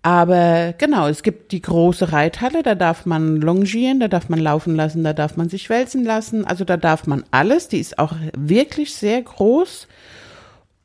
Aber 0.01 0.73
genau, 0.77 1.09
es 1.09 1.23
gibt 1.23 1.51
die 1.51 1.61
große 1.61 2.13
Reithalle, 2.13 2.63
da 2.63 2.75
darf 2.75 3.05
man 3.05 3.41
longieren, 3.41 3.99
da 3.99 4.07
darf 4.07 4.29
man 4.29 4.39
laufen 4.39 4.75
lassen, 4.75 5.03
da 5.03 5.11
darf 5.11 5.35
man 5.35 5.49
sich 5.49 5.69
wälzen 5.69 6.05
lassen, 6.05 6.45
also 6.45 6.63
da 6.63 6.77
darf 6.77 7.05
man 7.05 7.25
alles. 7.31 7.67
Die 7.67 7.79
ist 7.79 7.99
auch 7.99 8.15
wirklich 8.37 8.93
sehr 8.93 9.21
groß. 9.21 9.87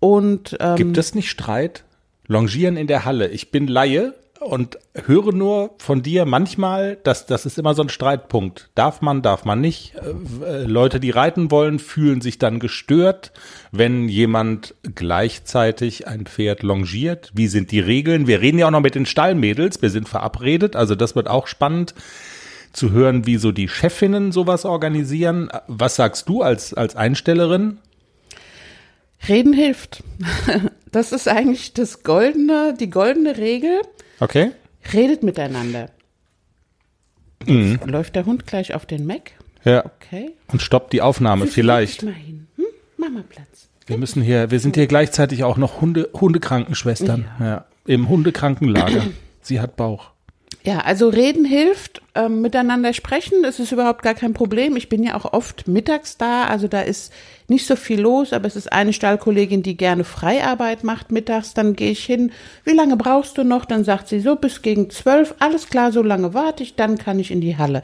Und 0.01 0.57
ähm, 0.59 0.75
Gibt 0.75 0.99
es 0.99 1.15
nicht 1.15 1.31
Streit? 1.31 1.85
Longieren 2.27 2.77
in 2.77 2.89
der 2.89 3.05
Halle. 3.05 3.29
Ich 3.29 3.53
bin 3.53 3.69
Laie 3.69 4.15
und 4.45 4.79
höre 4.95 5.33
nur 5.33 5.71
von 5.79 6.03
dir 6.03 6.25
manchmal, 6.25 6.97
dass 7.03 7.27
das 7.27 7.47
ist 7.47 7.59
immer 7.59 7.75
so 7.75 7.83
ein 7.83 7.89
Streitpunkt. 7.89 8.71
Darf 8.75 9.01
man, 9.01 9.23
darf 9.23 9.45
man 9.45 9.61
nicht. 9.61 9.95
Äh, 9.97 10.45
äh, 10.45 10.65
Leute, 10.65 11.01
die 11.01 11.11
reiten 11.11 11.51
wollen, 11.51 11.79
fühlen 11.79 12.21
sich 12.21 12.39
dann 12.39 12.61
gestört, 12.61 13.33
wenn 13.73 14.09
jemand 14.09 14.75
gleichzeitig 14.95 16.07
ein 16.07 16.27
Pferd 16.27 16.63
longiert. 16.63 17.33
Wie 17.35 17.49
sind 17.49 17.71
die 17.71 17.81
Regeln? 17.81 18.27
Wir 18.27 18.41
reden 18.41 18.59
ja 18.59 18.67
auch 18.67 18.73
noch 18.73 18.81
mit 18.81 18.95
den 18.95 19.07
Stallmädels. 19.07 19.83
Wir 19.83 19.91
sind 19.91 20.09
verabredet. 20.09 20.77
Also 20.77 20.95
das 20.95 21.17
wird 21.17 21.29
auch 21.29 21.47
spannend 21.47 21.95
zu 22.73 22.91
hören, 22.91 23.27
wie 23.27 23.37
so 23.37 23.53
die 23.53 23.69
Chefinnen 23.69 24.33
sowas 24.33 24.65
organisieren. 24.65 25.49
Was 25.69 25.97
sagst 25.97 26.29
du 26.29 26.43
als, 26.43 26.75
als 26.75 26.97
Einstellerin? 26.97 27.79
Reden 29.29 29.53
hilft. 29.53 30.03
Das 30.95 31.11
ist 31.11 31.27
eigentlich 31.27 31.75
das 31.75 32.05
goldene, 32.05 32.73
die 32.79 32.89
goldene 32.89 33.37
Regel. 33.37 33.81
Okay. 34.21 34.53
Redet 34.93 35.25
miteinander. 35.25 35.91
Jetzt 37.45 37.85
läuft 37.85 38.15
der 38.15 38.27
Hund 38.27 38.47
gleich 38.47 38.75
auf 38.75 38.87
den 38.87 39.05
Mac. 39.05 39.33
Ja. 39.65 39.85
Okay. 39.85 40.35
Und 40.53 40.63
stoppt 40.63 40.93
die 40.93 41.03
Aufnahme 41.03 41.49
vielleicht. 41.49 42.03
Leg 42.03 42.15
dich 42.15 42.21
mal 42.21 42.27
hin. 42.27 42.47
Hm? 42.55 42.65
Mach 42.97 43.11
mal 43.11 43.25
Platz. 43.25 43.69
Wir 43.87 43.99
müssen 43.99 44.23
hier, 44.23 44.53
wir 44.53 44.61
sind 44.61 44.77
hier 44.77 44.87
gleichzeitig 44.87 45.43
auch 45.43 45.57
noch 45.57 45.81
Hunde, 45.81 46.11
Hundekrankenschwestern. 46.15 47.27
Ja. 47.41 47.65
Im 47.87 48.09
Hundekrankenlager. 48.09 49.03
Sie 49.43 49.61
hat 49.61 49.75
Bauch. 49.75 50.14
Ja, 50.67 50.79
also 50.79 51.11
reden 51.11 51.45
hilft, 51.45 52.01
ähm, 52.15 52.41
miteinander 52.41 52.95
sprechen, 52.95 53.43
das 53.43 53.61
ist 53.61 53.71
überhaupt 53.71 54.03
gar 54.03 54.15
kein 54.15 54.33
Problem. 54.33 54.77
Ich 54.77 54.89
bin 54.89 55.03
ja 55.03 55.15
auch 55.15 55.35
oft 55.35 55.69
mittags 55.69 56.17
da, 56.17 56.47
also 56.47 56.69
da 56.69 56.81
ist 56.81 57.13
nicht 57.49 57.67
so 57.67 57.77
viel 57.77 58.01
los, 58.01 58.33
aber 58.33 58.47
es 58.47 58.57
ist 58.57 58.73
eine 58.73 58.95
Stallkollegin, 58.95 59.63
die 59.63 59.77
gerne 59.77 60.05
Freiarbeit 60.05 60.83
macht 60.83 61.13
mittags, 61.13 61.53
dann 61.53 61.77
gehe 61.77 61.91
ich 61.91 62.03
hin, 62.03 62.33
wie 62.65 62.73
lange 62.73 62.97
brauchst 62.97 63.37
du 63.37 63.45
noch? 63.45 63.67
Dann 63.67 63.85
sagt 63.85 64.09
sie 64.09 64.21
so, 64.21 64.37
bis 64.37 64.63
gegen 64.63 64.89
zwölf, 64.89 65.35
alles 65.39 65.69
klar, 65.69 65.93
so 65.93 66.03
lange 66.03 66.33
warte 66.33 66.63
ich, 66.63 66.77
dann 66.77 66.97
kann 66.97 67.21
ich 67.21 67.31
in 67.31 67.43
die 67.43 67.59
Halle. 67.59 67.83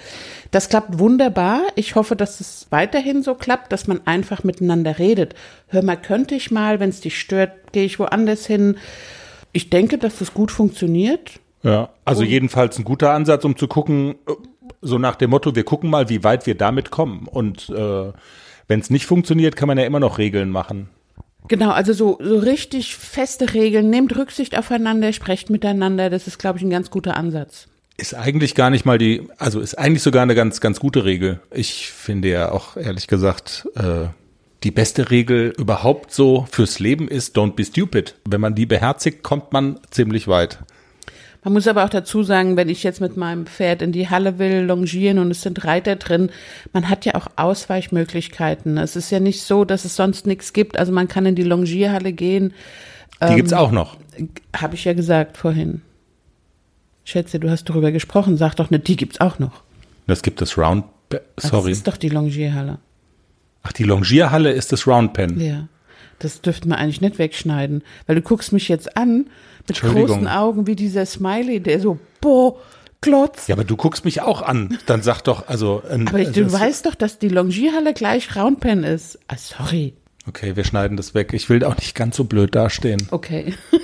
Das 0.51 0.71
klappt 0.71 0.99
wunderbar. 0.99 1.61
Ich 1.75 1.97
hoffe, 1.97 2.17
dass 2.17 2.41
es 2.41 2.67
weiterhin 2.71 3.23
so 3.23 3.35
klappt, 3.35 3.73
dass 3.73 3.89
man 3.89 4.01
einfach 4.07 4.43
miteinander 4.43 4.99
redet. 4.99 5.35
Hör 5.69 5.85
mal, 5.85 6.01
könnte 6.01 6.35
ich 6.35 6.51
mal, 6.51 6.81
wenn 6.81 6.89
es 6.89 7.03
dich 7.03 7.21
stört, 7.21 7.73
gehe 7.73 7.85
ich 7.85 7.99
woanders 7.99 8.47
hin. 8.47 8.79
Ich 9.53 9.69
denke, 9.69 9.99
dass 9.99 10.19
das 10.19 10.33
gut 10.33 10.51
funktioniert. 10.51 11.41
Ja. 11.63 11.91
Also 12.05 12.23
jedenfalls 12.23 12.79
ein 12.79 12.85
guter 12.85 13.13
Ansatz, 13.13 13.45
um 13.45 13.57
zu 13.57 13.69
gucken, 13.69 14.17
so 14.83 14.99
nach 14.99 15.17
dem 15.17 15.31
Motto, 15.31 15.55
wir 15.55 15.65
gucken 15.65 15.91
mal, 15.91 16.09
wie 16.09 16.25
weit 16.25 16.47
wir 16.47 16.55
damit 16.55 16.91
kommen. 16.91 17.27
Und 17.27 17.69
äh, 17.71 18.13
wenn 18.69 18.81
es 18.81 18.91
nicht 18.91 19.07
funktioniert, 19.07 19.57
kann 19.57 19.69
man 19.69 19.79
ja 19.79 19.85
immer 19.85 20.01
noch 20.01 20.19
Regeln 20.19 20.51
machen. 20.51 20.89
Genau, 21.49 21.71
also 21.71 21.93
so, 21.93 22.19
so 22.23 22.39
richtig 22.39 22.97
feste 22.97 23.55
Regeln. 23.55 23.91
Nehmt 23.91 24.17
Rücksicht 24.17 24.57
aufeinander, 24.57 25.13
sprecht 25.13 25.51
miteinander. 25.51 26.11
Das 26.11 26.27
ist, 26.27 26.39
glaube 26.39 26.59
ich, 26.59 26.65
ein 26.65 26.71
ganz 26.71 26.91
guter 26.91 27.17
Ansatz. 27.17 27.67
Ist 27.97 28.15
eigentlich 28.15 28.55
gar 28.55 28.71
nicht 28.71 28.87
mal 28.87 28.99
die, 28.99 29.29
also 29.37 29.61
ist 29.61 29.75
eigentlich 29.77 30.03
sogar 30.03 30.23
eine 30.23 30.35
ganz, 30.35 30.61
ganz 30.61 30.81
gute 30.81 31.05
Regel. 31.05 31.41
Ich 31.51 31.91
finde 31.91 32.29
ja 32.29 32.53
auch 32.53 32.77
ehrlich 32.77 33.09
gesagt, 33.09 33.69
äh, 33.75 34.07
die 34.63 34.71
beste 34.71 35.11
Regel 35.11 35.53
überhaupt 35.59 36.13
so 36.13 36.47
fürs 36.51 36.79
Leben 36.79 37.09
ist, 37.09 37.37
don't 37.37 37.55
be 37.55 37.65
stupid. 37.65 38.15
Wenn 38.27 38.41
man 38.41 38.55
die 38.55 38.67
beherzigt, 38.67 39.23
kommt 39.23 39.53
man 39.53 39.81
ziemlich 39.91 40.29
weit. 40.29 40.61
Man 41.43 41.55
muss 41.55 41.67
aber 41.67 41.85
auch 41.85 41.89
dazu 41.89 42.23
sagen, 42.23 42.57
wenn 42.57 42.69
ich 42.69 42.83
jetzt 42.83 43.01
mit 43.01 43.17
meinem 43.17 43.47
Pferd 43.47 43.81
in 43.81 43.93
die 43.93 44.11
Halle 44.11 44.39
will, 44.39 44.61
longieren 44.61 45.19
und 45.19 45.31
es 45.31 45.41
sind 45.41 45.65
Reiter 45.65 45.97
drin, 45.97 46.31
man 46.73 46.91
hat 46.91 47.07
ja 47.07 47.15
auch 47.15 47.29
Ausweichmöglichkeiten. 47.37 48.77
Es 48.77 48.95
ist 48.95 49.11
ja 49.11 49.21
nicht 49.21 49.43
so, 49.43 49.65
dass 49.65 49.87
es 49.87 49.97
sonst 49.97 50.27
nichts 50.27 50.53
gibt. 50.53 50.79
Also 50.79 50.93
man 50.93 51.09
kann 51.09 51.25
in 51.25 51.35
die 51.35 51.43
Longierhalle 51.43 52.13
gehen. 52.13 52.53
Die 53.27 53.37
gibt's 53.37 53.55
auch 53.55 53.71
noch. 53.71 53.97
Habe 54.55 54.75
ich 54.75 54.85
ja 54.85 54.93
gesagt 54.93 55.39
vorhin. 55.39 55.81
Schätze, 57.05 57.41
du 57.41 57.51
hast 57.51 57.65
darüber 57.65 57.91
gesprochen. 57.91 58.37
Sag 58.37 58.55
doch 58.57 58.71
nicht, 58.71 58.87
die 58.87 58.97
gibt's 58.97 59.21
auch 59.21 59.39
noch. 59.39 59.63
Das 60.07 60.23
gibt 60.23 60.43
es 60.43 60.59
Round, 60.59 60.85
sorry. 61.39 61.71
Das 61.71 61.79
ist 61.79 61.89
doch 61.89 61.97
die 61.97 62.09
Longierhalle. 62.11 62.79
Ach, 63.63 63.73
die 63.73 63.85
Longierhalle 63.85 64.53
ist 64.53 64.73
das 64.73 64.87
Round 64.87 65.15
Pen. 65.15 65.41
Ja. 65.41 65.69
Das 66.19 66.43
dürften 66.43 66.69
wir 66.69 66.79
eigentlich 66.79 67.01
nicht 67.01 67.19
wegschneiden, 67.19 67.83
weil 68.07 68.17
du 68.17 68.23
guckst 68.23 68.53
mich 68.53 68.69
jetzt 68.69 68.97
an 68.97 69.27
mit 69.69 69.81
großen 69.81 70.27
Augen 70.29 70.67
wie 70.67 70.77
dieser 70.77 71.07
Smiley, 71.07 71.61
der 71.61 71.81
so, 71.81 71.99
boah, 72.21 72.57
Klotz. 73.03 73.47
Ja, 73.47 73.55
aber 73.55 73.65
du 73.65 73.77
guckst 73.77 74.05
mich 74.05 74.21
auch 74.21 74.43
an. 74.43 74.79
Dann 74.85 75.03
sag 75.03 75.23
doch, 75.23 75.49
also. 75.49 75.83
ähm, 75.89 76.07
Aber 76.09 76.19
ich, 76.19 76.33
du 76.33 76.45
das- 76.45 76.53
weißt 76.53 76.85
doch, 76.87 76.95
dass 76.95 77.19
die 77.19 77.29
Longierhalle 77.29 77.95
gleich 77.95 78.37
Roundpen 78.37 78.85
ist. 78.85 79.19
Ah, 79.29 79.37
sorry. 79.39 79.95
Okay, 80.29 80.55
wir 80.55 80.65
schneiden 80.65 80.99
das 80.99 81.15
weg. 81.15 81.33
Ich 81.33 81.49
will 81.49 81.65
auch 81.65 81.77
nicht 81.77 81.95
ganz 81.95 82.17
so 82.17 82.25
blöd 82.25 82.55
dastehen. 82.55 83.09
Okay. 83.11 83.55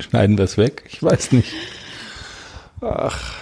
Schneiden 0.00 0.38
es 0.38 0.56
weg? 0.56 0.84
Ich 0.88 1.02
weiß 1.02 1.32
nicht. 1.32 1.52
Ach. 2.80 3.34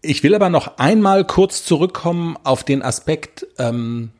Ich 0.00 0.22
will 0.22 0.34
aber 0.34 0.48
noch 0.48 0.78
einmal 0.78 1.24
kurz 1.24 1.64
zurückkommen 1.64 2.36
auf 2.44 2.64
den 2.64 2.82
Aspekt, 2.82 3.46
ähm, 3.58 4.10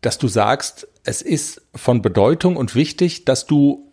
dass 0.00 0.18
du 0.18 0.28
sagst, 0.28 0.88
es 1.08 1.22
ist 1.22 1.62
von 1.74 2.02
Bedeutung 2.02 2.56
und 2.56 2.74
wichtig, 2.74 3.24
dass 3.24 3.46
du 3.46 3.90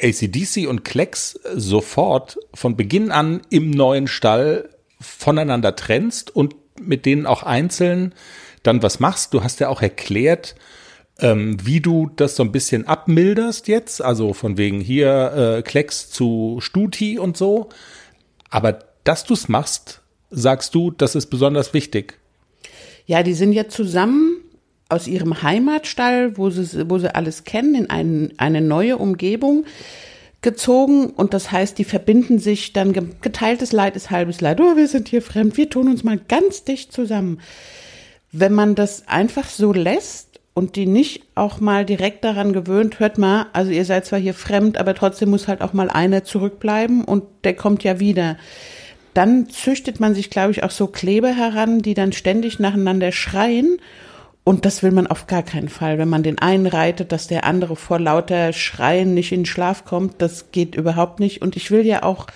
ACDC 0.00 0.66
und 0.66 0.84
Klecks 0.86 1.38
sofort 1.54 2.38
von 2.54 2.76
Beginn 2.78 3.10
an 3.10 3.42
im 3.50 3.70
neuen 3.70 4.08
Stall 4.08 4.70
voneinander 4.98 5.76
trennst 5.76 6.34
und 6.34 6.54
mit 6.80 7.04
denen 7.04 7.26
auch 7.26 7.42
einzeln 7.42 8.14
dann 8.62 8.82
was 8.82 9.00
machst. 9.00 9.34
Du 9.34 9.44
hast 9.44 9.60
ja 9.60 9.68
auch 9.68 9.82
erklärt, 9.82 10.54
ähm, 11.18 11.58
wie 11.62 11.80
du 11.80 12.10
das 12.16 12.36
so 12.36 12.42
ein 12.42 12.52
bisschen 12.52 12.86
abmilderst 12.86 13.68
jetzt, 13.68 14.00
also 14.00 14.32
von 14.32 14.56
wegen 14.56 14.80
hier 14.80 15.58
äh, 15.58 15.62
Klecks 15.62 16.08
zu 16.08 16.56
Stuti 16.60 17.18
und 17.18 17.36
so. 17.36 17.68
Aber 18.48 18.78
dass 19.04 19.24
du 19.24 19.34
es 19.34 19.50
machst, 19.50 20.00
sagst 20.30 20.74
du, 20.74 20.90
das 20.90 21.16
ist 21.16 21.26
besonders 21.26 21.74
wichtig. 21.74 22.18
Ja, 23.04 23.22
die 23.22 23.34
sind 23.34 23.52
ja 23.52 23.68
zusammen 23.68 24.35
aus 24.88 25.06
ihrem 25.06 25.42
Heimatstall, 25.42 26.36
wo 26.36 26.50
sie, 26.50 26.88
wo 26.88 26.98
sie 26.98 27.14
alles 27.14 27.44
kennen, 27.44 27.74
in 27.74 27.90
ein, 27.90 28.32
eine 28.36 28.60
neue 28.60 28.96
Umgebung 28.98 29.64
gezogen. 30.42 31.06
Und 31.06 31.34
das 31.34 31.50
heißt, 31.50 31.78
die 31.78 31.84
verbinden 31.84 32.38
sich 32.38 32.72
dann, 32.72 32.92
ge- 32.92 33.08
geteiltes 33.20 33.72
Leid 33.72 33.96
ist 33.96 34.10
halbes 34.10 34.40
Leid. 34.40 34.60
Oh, 34.60 34.76
wir 34.76 34.88
sind 34.88 35.08
hier 35.08 35.22
fremd, 35.22 35.56
wir 35.56 35.68
tun 35.68 35.88
uns 35.88 36.04
mal 36.04 36.18
ganz 36.28 36.64
dicht 36.64 36.92
zusammen. 36.92 37.40
Wenn 38.32 38.52
man 38.52 38.74
das 38.74 39.08
einfach 39.08 39.48
so 39.48 39.72
lässt 39.72 40.40
und 40.54 40.76
die 40.76 40.86
nicht 40.86 41.22
auch 41.34 41.60
mal 41.60 41.84
direkt 41.84 42.24
daran 42.24 42.52
gewöhnt, 42.52 43.00
hört 43.00 43.18
mal, 43.18 43.46
also 43.52 43.70
ihr 43.70 43.84
seid 43.84 44.06
zwar 44.06 44.18
hier 44.18 44.34
fremd, 44.34 44.78
aber 44.78 44.94
trotzdem 44.94 45.30
muss 45.30 45.48
halt 45.48 45.62
auch 45.62 45.72
mal 45.72 45.90
einer 45.90 46.22
zurückbleiben 46.22 47.04
und 47.04 47.24
der 47.44 47.54
kommt 47.54 47.82
ja 47.82 47.98
wieder 47.98 48.36
dann 49.16 49.48
züchtet 49.48 49.98
man 49.98 50.14
sich, 50.14 50.28
glaube 50.28 50.50
ich, 50.50 50.62
auch 50.62 50.70
so 50.70 50.88
Kleber 50.88 51.30
heran, 51.30 51.80
die 51.80 51.94
dann 51.94 52.12
ständig 52.12 52.58
nacheinander 52.58 53.12
schreien. 53.12 53.78
Und 54.48 54.64
das 54.64 54.84
will 54.84 54.92
man 54.92 55.08
auf 55.08 55.26
gar 55.26 55.42
keinen 55.42 55.68
Fall. 55.68 55.98
Wenn 55.98 56.08
man 56.08 56.22
den 56.22 56.38
einen 56.38 56.68
reitet, 56.68 57.10
dass 57.10 57.26
der 57.26 57.42
andere 57.42 57.74
vor 57.74 57.98
lauter 57.98 58.52
Schreien 58.52 59.12
nicht 59.12 59.32
in 59.32 59.40
den 59.40 59.46
Schlaf 59.46 59.84
kommt, 59.84 60.22
das 60.22 60.52
geht 60.52 60.76
überhaupt 60.76 61.18
nicht. 61.18 61.42
Und 61.42 61.56
ich 61.56 61.72
will 61.72 61.84
ja 61.84 62.04
auch 62.04 62.28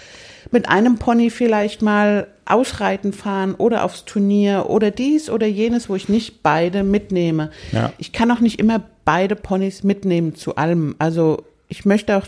mit 0.50 0.68
einem 0.68 0.98
Pony 0.98 1.30
vielleicht 1.30 1.82
mal 1.82 2.26
ausreiten 2.46 3.12
fahren 3.12 3.54
oder 3.54 3.84
aufs 3.84 4.06
Turnier 4.06 4.66
oder 4.68 4.90
dies 4.90 5.30
oder 5.30 5.46
jenes, 5.46 5.88
wo 5.88 5.94
ich 5.94 6.08
nicht 6.08 6.42
beide 6.42 6.82
mitnehme. 6.82 7.52
Ja. 7.70 7.92
Ich 7.98 8.10
kann 8.10 8.32
auch 8.32 8.40
nicht 8.40 8.58
immer 8.58 8.82
beide 9.04 9.36
Ponys 9.36 9.84
mitnehmen 9.84 10.34
zu 10.34 10.56
allem. 10.56 10.96
Also 10.98 11.44
ich 11.68 11.84
möchte 11.84 12.16
auch 12.16 12.26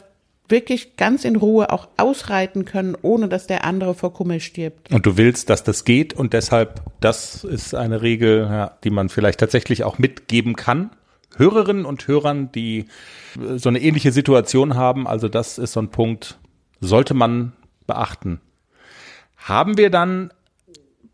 wirklich 0.52 0.96
ganz 0.96 1.24
in 1.24 1.34
Ruhe 1.34 1.72
auch 1.72 1.88
ausreiten 1.96 2.64
können, 2.64 2.96
ohne 3.02 3.28
dass 3.28 3.48
der 3.48 3.64
andere 3.64 3.94
vor 3.94 4.12
Kummer 4.12 4.38
stirbt. 4.38 4.92
Und 4.92 5.04
du 5.04 5.16
willst, 5.16 5.50
dass 5.50 5.64
das 5.64 5.84
geht 5.84 6.14
und 6.14 6.32
deshalb, 6.32 6.80
das 7.00 7.42
ist 7.42 7.74
eine 7.74 8.02
Regel, 8.02 8.46
ja, 8.48 8.76
die 8.84 8.90
man 8.90 9.08
vielleicht 9.08 9.40
tatsächlich 9.40 9.82
auch 9.82 9.98
mitgeben 9.98 10.54
kann. 10.54 10.90
Hörerinnen 11.36 11.84
und 11.84 12.06
Hörern, 12.06 12.52
die 12.52 12.86
äh, 13.36 13.58
so 13.58 13.68
eine 13.68 13.80
ähnliche 13.80 14.12
Situation 14.12 14.76
haben, 14.76 15.08
also 15.08 15.28
das 15.28 15.58
ist 15.58 15.72
so 15.72 15.80
ein 15.80 15.88
Punkt, 15.88 16.38
sollte 16.80 17.14
man 17.14 17.54
beachten. 17.88 18.40
Haben 19.36 19.76
wir 19.76 19.90
dann 19.90 20.32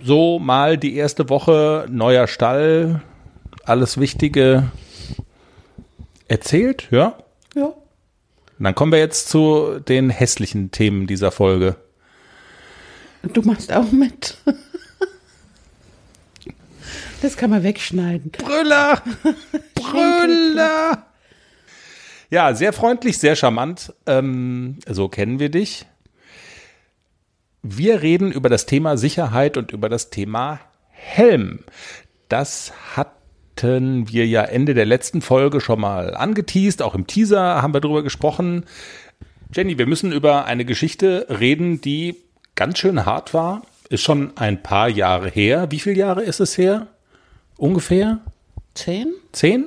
so 0.03 0.39
mal 0.39 0.77
die 0.77 0.97
erste 0.97 1.31
Woche 1.31 1.87
neuer 1.89 2.27
Stall, 2.27 3.03
alles 3.65 3.99
Wichtige 3.99 4.71
erzählt, 6.27 6.89
ja? 6.91 7.17
Ja. 7.55 7.75
Und 8.59 8.65
dann 8.65 8.75
kommen 8.75 8.93
wir 8.93 8.99
jetzt 8.99 9.29
zu 9.29 9.79
den 9.81 10.11
hässlichen 10.11 10.71
Themen 10.71 11.07
dieser 11.07 11.31
Folge. 11.31 11.77
Du 13.23 13.43
machst 13.43 13.73
auch 13.73 13.91
mit. 13.93 14.37
Das 17.21 17.37
kann 17.37 17.51
man 17.51 17.65
wegschneiden. 17.65 18.31
Brüller! 18.31 19.03
Brüller! 19.75 21.05
Ja, 22.31 22.55
sehr 22.55 22.73
freundlich, 22.73 23.19
sehr 23.19 23.37
charmant. 23.37 23.93
Ähm, 24.07 24.79
so 24.87 25.09
kennen 25.09 25.41
wir 25.41 25.49
dich. 25.49 25.87
Wir 27.63 28.03
reden 28.03 28.31
über 28.31 28.49
das 28.49 28.67
Thema 28.67 28.97
Sicherheit 28.97 29.57
und 29.57 29.73
über 29.73 29.89
das 29.89 30.11
Thema 30.11 30.61
Helm. 30.91 31.65
Das 32.29 32.73
hatten 33.63 34.09
wir 34.09 34.27
ja 34.27 34.43
Ende 34.43 34.75
der 34.75 34.87
letzten 34.87 35.21
Folge 35.21 35.61
schon 35.61 35.81
mal 35.81 36.15
angeteased. 36.15 36.83
Auch 36.83 36.95
im 36.95 37.07
Teaser 37.07 37.63
haben 37.63 37.75
wir 37.75 37.81
drüber 37.81 38.03
gesprochen. 38.03 38.65
Jenny, 39.55 39.79
wir 39.79 39.87
müssen 39.87 40.13
über 40.13 40.45
eine 40.45 40.65
Geschichte 40.65 41.27
reden, 41.29 41.81
die 41.81 42.17
ganz 42.55 42.79
schön 42.79 43.07
hart 43.07 43.35
war. 43.35 43.63
Ist 43.89 44.03
schon 44.03 44.37
ein 44.37 44.63
paar 44.63 44.89
Jahre 44.89 45.31
her. 45.31 45.71
Wie 45.71 45.81
viele 45.81 45.97
Jahre 45.97 46.23
ist 46.23 46.41
es 46.41 46.59
her? 46.59 46.89
Ungefähr? 47.57 48.21
Zehn? 48.75 49.09
Zehn? 49.33 49.67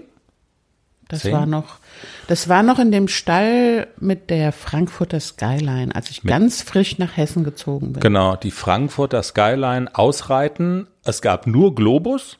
Das 1.08 1.22
Zehn? 1.22 1.34
war 1.34 1.46
noch, 1.46 1.80
das 2.28 2.48
war 2.48 2.64
noch 2.64 2.80
in 2.80 2.92
dem 2.92 3.10
Stall 3.10 3.88
mit 4.00 4.30
der 4.30 4.54
Frankfurter 4.54 5.20
Skyline, 5.20 5.94
als 5.94 6.10
ich 6.10 6.24
ganz 6.24 6.62
frisch 6.62 7.00
nach 7.00 7.18
Hessen 7.18 7.44
gezogen 7.44 7.94
bin. 7.94 8.02
Genau, 8.02 8.38
die 8.38 8.52
Frankfurter 8.52 9.22
Skyline 9.22 9.94
ausreiten. 9.94 10.88
Es 11.04 11.22
gab 11.22 11.48
nur 11.48 11.76
Globus. 11.76 12.38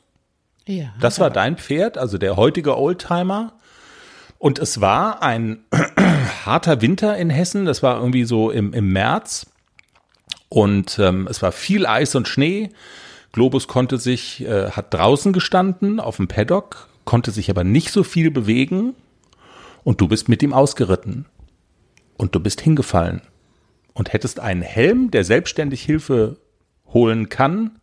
Ja. 0.66 0.94
Das 1.00 1.18
war 1.18 1.30
dein 1.30 1.56
Pferd, 1.56 1.98
also 1.98 2.18
der 2.18 2.36
heutige 2.36 2.78
Oldtimer. 2.78 3.54
Und 4.38 4.58
es 4.58 4.80
war 4.80 5.22
ein 5.22 5.64
harter 6.44 6.80
Winter 6.80 7.16
in 7.16 7.30
Hessen. 7.30 7.64
Das 7.64 7.82
war 7.82 7.98
irgendwie 7.98 8.24
so 8.24 8.50
im, 8.50 8.72
im 8.72 8.92
März. 8.92 9.46
Und 10.48 10.98
ähm, 10.98 11.26
es 11.30 11.42
war 11.42 11.52
viel 11.52 11.86
Eis 11.86 12.14
und 12.14 12.28
Schnee. 12.28 12.70
Globus 13.32 13.66
konnte 13.66 13.98
sich, 13.98 14.44
äh, 14.44 14.70
hat 14.70 14.92
draußen 14.92 15.32
gestanden 15.32 16.00
auf 16.00 16.16
dem 16.16 16.28
Paddock, 16.28 16.88
konnte 17.04 17.30
sich 17.30 17.48
aber 17.50 17.64
nicht 17.64 17.90
so 17.90 18.04
viel 18.04 18.30
bewegen. 18.30 18.94
Und 19.84 20.00
du 20.00 20.08
bist 20.08 20.28
mit 20.28 20.42
ihm 20.42 20.52
ausgeritten. 20.52 21.26
Und 22.18 22.34
du 22.34 22.40
bist 22.40 22.60
hingefallen. 22.60 23.22
Und 23.94 24.12
hättest 24.12 24.40
einen 24.40 24.62
Helm, 24.62 25.10
der 25.10 25.24
selbstständig 25.24 25.82
Hilfe 25.82 26.36
holen 26.92 27.28
kann, 27.28 27.78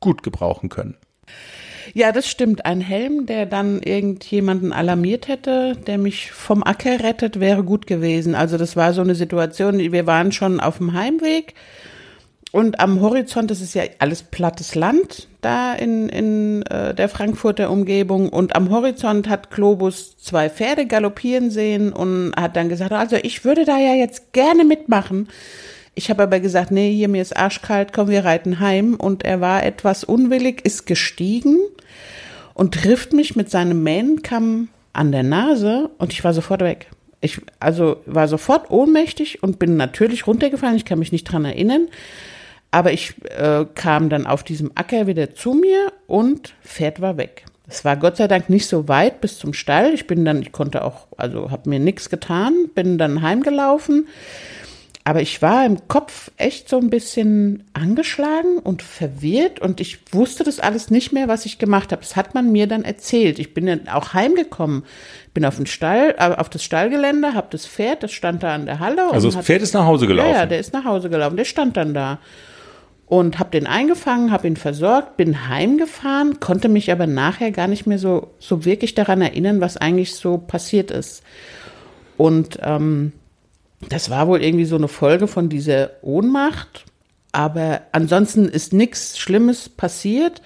gut 0.00 0.22
gebrauchen 0.22 0.68
können. 0.68 0.96
Ja, 1.94 2.12
das 2.12 2.28
stimmt. 2.28 2.64
Ein 2.64 2.80
Helm, 2.80 3.26
der 3.26 3.46
dann 3.46 3.82
irgendjemanden 3.82 4.72
alarmiert 4.72 5.28
hätte, 5.28 5.76
der 5.86 5.98
mich 5.98 6.32
vom 6.32 6.62
Acker 6.62 7.02
rettet, 7.02 7.40
wäre 7.40 7.64
gut 7.64 7.86
gewesen. 7.86 8.34
Also 8.34 8.58
das 8.58 8.76
war 8.76 8.92
so 8.92 9.00
eine 9.00 9.14
Situation, 9.14 9.78
wir 9.78 10.06
waren 10.06 10.32
schon 10.32 10.60
auf 10.60 10.78
dem 10.78 10.92
Heimweg 10.92 11.54
und 12.52 12.80
am 12.80 13.00
Horizont, 13.00 13.50
das 13.50 13.60
ist 13.60 13.74
ja 13.74 13.84
alles 13.98 14.24
plattes 14.24 14.74
Land 14.74 15.28
da 15.40 15.72
in, 15.72 16.08
in 16.08 16.62
äh, 16.62 16.94
der 16.94 17.08
Frankfurter 17.08 17.70
Umgebung 17.70 18.28
und 18.28 18.56
am 18.56 18.70
Horizont 18.70 19.28
hat 19.28 19.50
Globus 19.50 20.16
zwei 20.18 20.50
Pferde 20.50 20.86
galoppieren 20.86 21.50
sehen 21.50 21.92
und 21.92 22.32
hat 22.36 22.56
dann 22.56 22.68
gesagt, 22.68 22.92
also 22.92 23.16
ich 23.16 23.44
würde 23.44 23.64
da 23.64 23.78
ja 23.78 23.94
jetzt 23.94 24.32
gerne 24.32 24.64
mitmachen. 24.64 25.28
Ich 25.94 26.10
habe 26.10 26.22
aber 26.22 26.40
gesagt, 26.40 26.70
nee, 26.70 26.92
hier 26.92 27.08
mir 27.08 27.22
ist 27.22 27.36
arschkalt, 27.36 27.92
komm, 27.92 28.08
wir 28.08 28.24
reiten 28.24 28.60
heim. 28.60 28.94
Und 28.94 29.24
er 29.24 29.40
war 29.40 29.64
etwas 29.64 30.04
unwillig, 30.04 30.64
ist 30.64 30.86
gestiegen 30.86 31.58
und 32.54 32.74
trifft 32.74 33.12
mich 33.12 33.36
mit 33.36 33.50
seinem 33.50 33.82
Mähnenkamm 33.82 34.68
an 34.92 35.12
der 35.12 35.22
Nase 35.22 35.90
und 35.98 36.12
ich 36.12 36.24
war 36.24 36.32
sofort 36.32 36.62
weg. 36.62 36.88
Ich 37.20 37.40
also 37.58 37.98
war 38.06 38.28
sofort 38.28 38.70
ohnmächtig 38.70 39.42
und 39.42 39.58
bin 39.58 39.76
natürlich 39.76 40.26
runtergefallen. 40.26 40.76
Ich 40.76 40.84
kann 40.84 40.98
mich 40.98 41.12
nicht 41.12 41.24
dran 41.24 41.44
erinnern. 41.44 41.88
Aber 42.70 42.92
ich 42.92 43.14
äh, 43.36 43.66
kam 43.74 44.08
dann 44.08 44.26
auf 44.26 44.42
diesem 44.44 44.70
Acker 44.76 45.06
wieder 45.06 45.34
zu 45.34 45.54
mir 45.54 45.92
und 46.06 46.54
Pferd 46.62 47.00
war 47.00 47.16
weg. 47.16 47.44
Es 47.66 47.84
war 47.84 47.96
Gott 47.96 48.16
sei 48.16 48.26
Dank 48.26 48.48
nicht 48.48 48.66
so 48.66 48.88
weit 48.88 49.20
bis 49.20 49.38
zum 49.38 49.52
Stall. 49.52 49.92
Ich 49.92 50.06
bin 50.06 50.24
dann, 50.24 50.42
ich 50.42 50.52
konnte 50.52 50.84
auch, 50.84 51.06
also 51.16 51.50
habe 51.50 51.68
mir 51.68 51.78
nichts 51.78 52.10
getan, 52.10 52.68
bin 52.74 52.98
dann 52.98 53.22
heimgelaufen. 53.22 54.08
Aber 55.02 55.22
ich 55.22 55.40
war 55.40 55.64
im 55.64 55.88
Kopf 55.88 56.30
echt 56.36 56.68
so 56.68 56.78
ein 56.78 56.90
bisschen 56.90 57.64
angeschlagen 57.72 58.58
und 58.58 58.82
verwirrt 58.82 59.58
und 59.58 59.80
ich 59.80 59.98
wusste 60.12 60.44
das 60.44 60.60
alles 60.60 60.90
nicht 60.90 61.10
mehr, 61.12 61.26
was 61.26 61.46
ich 61.46 61.58
gemacht 61.58 61.90
habe. 61.90 62.02
Das 62.02 62.16
hat 62.16 62.34
man 62.34 62.52
mir 62.52 62.66
dann 62.66 62.84
erzählt. 62.84 63.38
Ich 63.38 63.54
bin 63.54 63.64
dann 63.66 63.88
auch 63.88 64.12
heimgekommen, 64.12 64.84
bin 65.32 65.46
auf 65.46 65.56
den 65.56 65.64
Stall, 65.66 66.14
äh, 66.18 66.34
auf 66.36 66.50
das 66.50 66.62
Stallgelände, 66.62 67.32
habe 67.34 67.48
das 67.50 67.66
Pferd, 67.66 68.02
das 68.02 68.12
stand 68.12 68.42
da 68.42 68.54
an 68.54 68.66
der 68.66 68.78
Halle. 68.78 69.10
Also 69.10 69.28
das 69.28 69.38
hat- 69.38 69.44
Pferd 69.46 69.62
ist 69.62 69.72
nach 69.72 69.86
Hause 69.86 70.06
gelaufen. 70.06 70.30
ja, 70.32 70.36
ja, 70.40 70.46
der 70.46 70.60
ist 70.60 70.74
nach 70.74 70.84
Hause 70.84 71.08
gelaufen. 71.08 71.36
Der 71.38 71.44
stand 71.46 71.76
dann 71.78 71.94
da. 71.94 72.18
Und 73.06 73.40
habe 73.40 73.50
den 73.50 73.66
eingefangen, 73.66 74.30
habe 74.30 74.46
ihn 74.46 74.54
versorgt, 74.56 75.16
bin 75.16 75.48
heimgefahren, 75.48 76.38
konnte 76.38 76.68
mich 76.68 76.92
aber 76.92 77.08
nachher 77.08 77.50
gar 77.50 77.66
nicht 77.66 77.84
mehr 77.86 77.98
so, 77.98 78.34
so 78.38 78.64
wirklich 78.64 78.94
daran 78.94 79.20
erinnern, 79.22 79.60
was 79.60 79.76
eigentlich 79.78 80.14
so 80.14 80.38
passiert 80.38 80.92
ist. 80.92 81.22
Und 82.16 82.58
ähm, 82.62 83.12
das 83.88 84.10
war 84.10 84.28
wohl 84.28 84.42
irgendwie 84.42 84.64
so 84.66 84.76
eine 84.76 84.88
Folge 84.88 85.26
von 85.26 85.48
dieser 85.48 85.90
Ohnmacht. 86.02 86.84
Aber 87.32 87.82
ansonsten 87.92 88.46
ist 88.46 88.72
nichts 88.72 89.18
Schlimmes 89.18 89.68
passiert. 89.68 90.42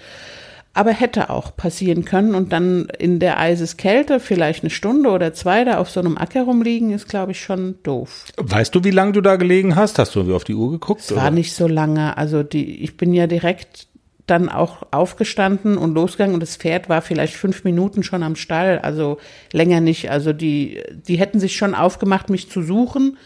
Aber 0.77 0.91
hätte 0.91 1.31
auch 1.31 1.57
passieren 1.57 2.05
können 2.05 2.35
und 2.35 2.53
dann 2.53 2.87
in 2.99 3.21
der 3.21 3.39
Eiseskälte 3.39 4.19
vielleicht 4.19 4.65
eine 4.65 4.71
Stunde 4.71 5.11
oder 5.11 5.33
zwei 5.33 5.63
da 5.63 5.79
auf 5.79 5.89
so 5.89 6.01
einem 6.01 6.19
Acker 6.19 6.43
rumliegen, 6.43 6.91
ist, 6.91 7.09
glaube 7.09 7.31
ich, 7.31 7.41
schon 7.41 7.77
doof. 7.85 8.25
Weißt 8.39 8.75
du, 8.75 8.83
wie 8.83 8.91
lange 8.91 9.13
du 9.13 9.21
da 9.21 9.37
gelegen 9.37 9.77
hast? 9.77 10.01
Hast 10.01 10.17
du 10.17 10.35
auf 10.35 10.43
die 10.43 10.57
Uhr 10.57 10.73
geguckt? 10.73 11.03
Es 11.03 11.15
war 11.15 11.31
nicht 11.31 11.55
so 11.55 11.69
lange. 11.69 12.17
Also 12.17 12.43
die, 12.43 12.83
ich 12.83 12.97
bin 12.97 13.15
ja 13.15 13.29
direkt 13.29 13.87
dann 14.27 14.49
auch 14.49 14.87
aufgestanden 14.91 15.77
und 15.77 15.95
losgegangen 15.95 16.35
und 16.35 16.41
das 16.41 16.57
Pferd 16.57 16.89
war 16.89 17.03
vielleicht 17.03 17.35
fünf 17.35 17.65
Minuten 17.65 18.03
schon 18.03 18.23
am 18.23 18.37
Stall, 18.37 18.79
also 18.79 19.19
länger 19.53 19.81
nicht. 19.81 20.11
Also 20.11 20.33
die, 20.33 20.83
die 20.93 21.17
hätten 21.17 21.41
sich 21.41 21.57
schon 21.57 21.75
aufgemacht, 21.75 22.31
mich 22.31 22.51
zu 22.51 22.63
suchen. 22.63 23.19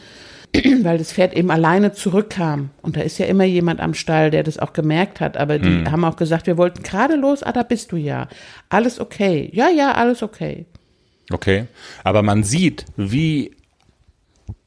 weil 0.83 0.99
das 0.99 1.13
Pferd 1.13 1.35
eben 1.35 1.51
alleine 1.51 1.93
zurückkam. 1.93 2.71
Und 2.83 2.97
da 2.97 3.03
ist 3.03 3.19
ja 3.19 3.27
immer 3.27 3.45
jemand 3.45 3.81
am 3.81 3.95
Stall, 3.95 4.31
der 4.31 4.43
das 4.43 4.59
auch 4.59 4.73
gemerkt 4.73 5.21
hat. 5.21 5.37
Aber 5.37 5.59
die 5.59 5.69
mhm. 5.69 5.91
haben 5.91 6.05
auch 6.05 6.17
gesagt, 6.17 6.47
wir 6.47 6.57
wollten 6.57 6.83
gerade 6.83 7.17
los, 7.17 7.43
ah, 7.43 7.53
da 7.53 7.63
bist 7.63 7.93
du 7.93 7.97
ja. 7.97 8.29
Alles 8.69 8.99
okay. 8.99 9.51
Ja, 9.53 9.69
ja, 9.69 9.93
alles 9.93 10.23
okay. 10.23 10.67
Okay. 11.31 11.67
Aber 12.03 12.23
man 12.23 12.45
sieht, 12.45 12.87
wie 12.97 13.57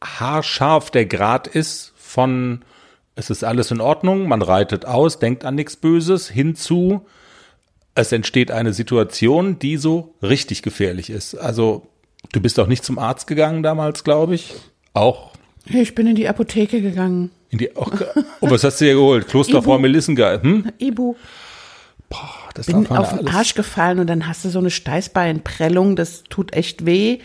haarscharf 0.04 0.92
der 0.92 1.06
Grad 1.06 1.48
ist 1.48 1.94
von 1.96 2.64
es 3.22 3.30
ist 3.30 3.44
alles 3.44 3.70
in 3.72 3.82
Ordnung, 3.82 4.28
man 4.28 4.42
reitet 4.42 4.86
aus, 4.86 5.20
denkt 5.20 5.46
an 5.46 5.56
nichts 5.56 5.76
Böses, 5.76 6.28
hinzu, 6.28 7.06
es 7.94 8.12
entsteht 8.12 8.50
eine 8.52 8.74
Situation, 8.74 9.60
die 9.60 9.78
so 9.78 10.16
richtig 10.24 10.64
gefährlich 10.64 11.10
ist. 11.10 11.36
Also, 11.36 11.88
du 12.32 12.42
bist 12.42 12.60
auch 12.60 12.68
nicht 12.68 12.84
zum 12.84 12.98
Arzt 12.98 13.28
gegangen 13.28 13.62
damals, 13.64 14.04
glaube 14.04 14.36
ich. 14.36 14.54
Auch 14.94 15.32
ich 15.66 15.94
bin 15.94 16.08
in 16.08 16.16
die 16.16 16.28
Apotheke 16.28 16.82
gegangen. 16.82 17.32
In 17.50 17.60
die, 17.60 17.70
oh, 17.76 17.86
oh 18.40 18.50
was 18.50 18.64
hast 18.64 18.82
du 18.82 18.86
dir 18.86 18.94
geholt? 18.96 19.28
Klosterfrau 19.28 19.78
Melissengeil. 19.78 20.42
Hm? 20.42 20.72
Ibu. 20.80 21.16
Boah, 22.10 22.50
das 22.56 22.66
bin 22.66 22.88
auf 22.88 23.18
den 23.18 23.28
Arsch 23.28 23.54
gefallen 23.54 24.00
und 24.00 24.08
dann 24.08 24.28
hast 24.28 24.44
du 24.44 24.50
so 24.50 24.60
eine 24.60 24.72
Steißbeinprellung, 24.72 25.96
das 25.96 26.24
tut 26.24 26.54
echt 26.54 26.86
weh. 26.86 27.20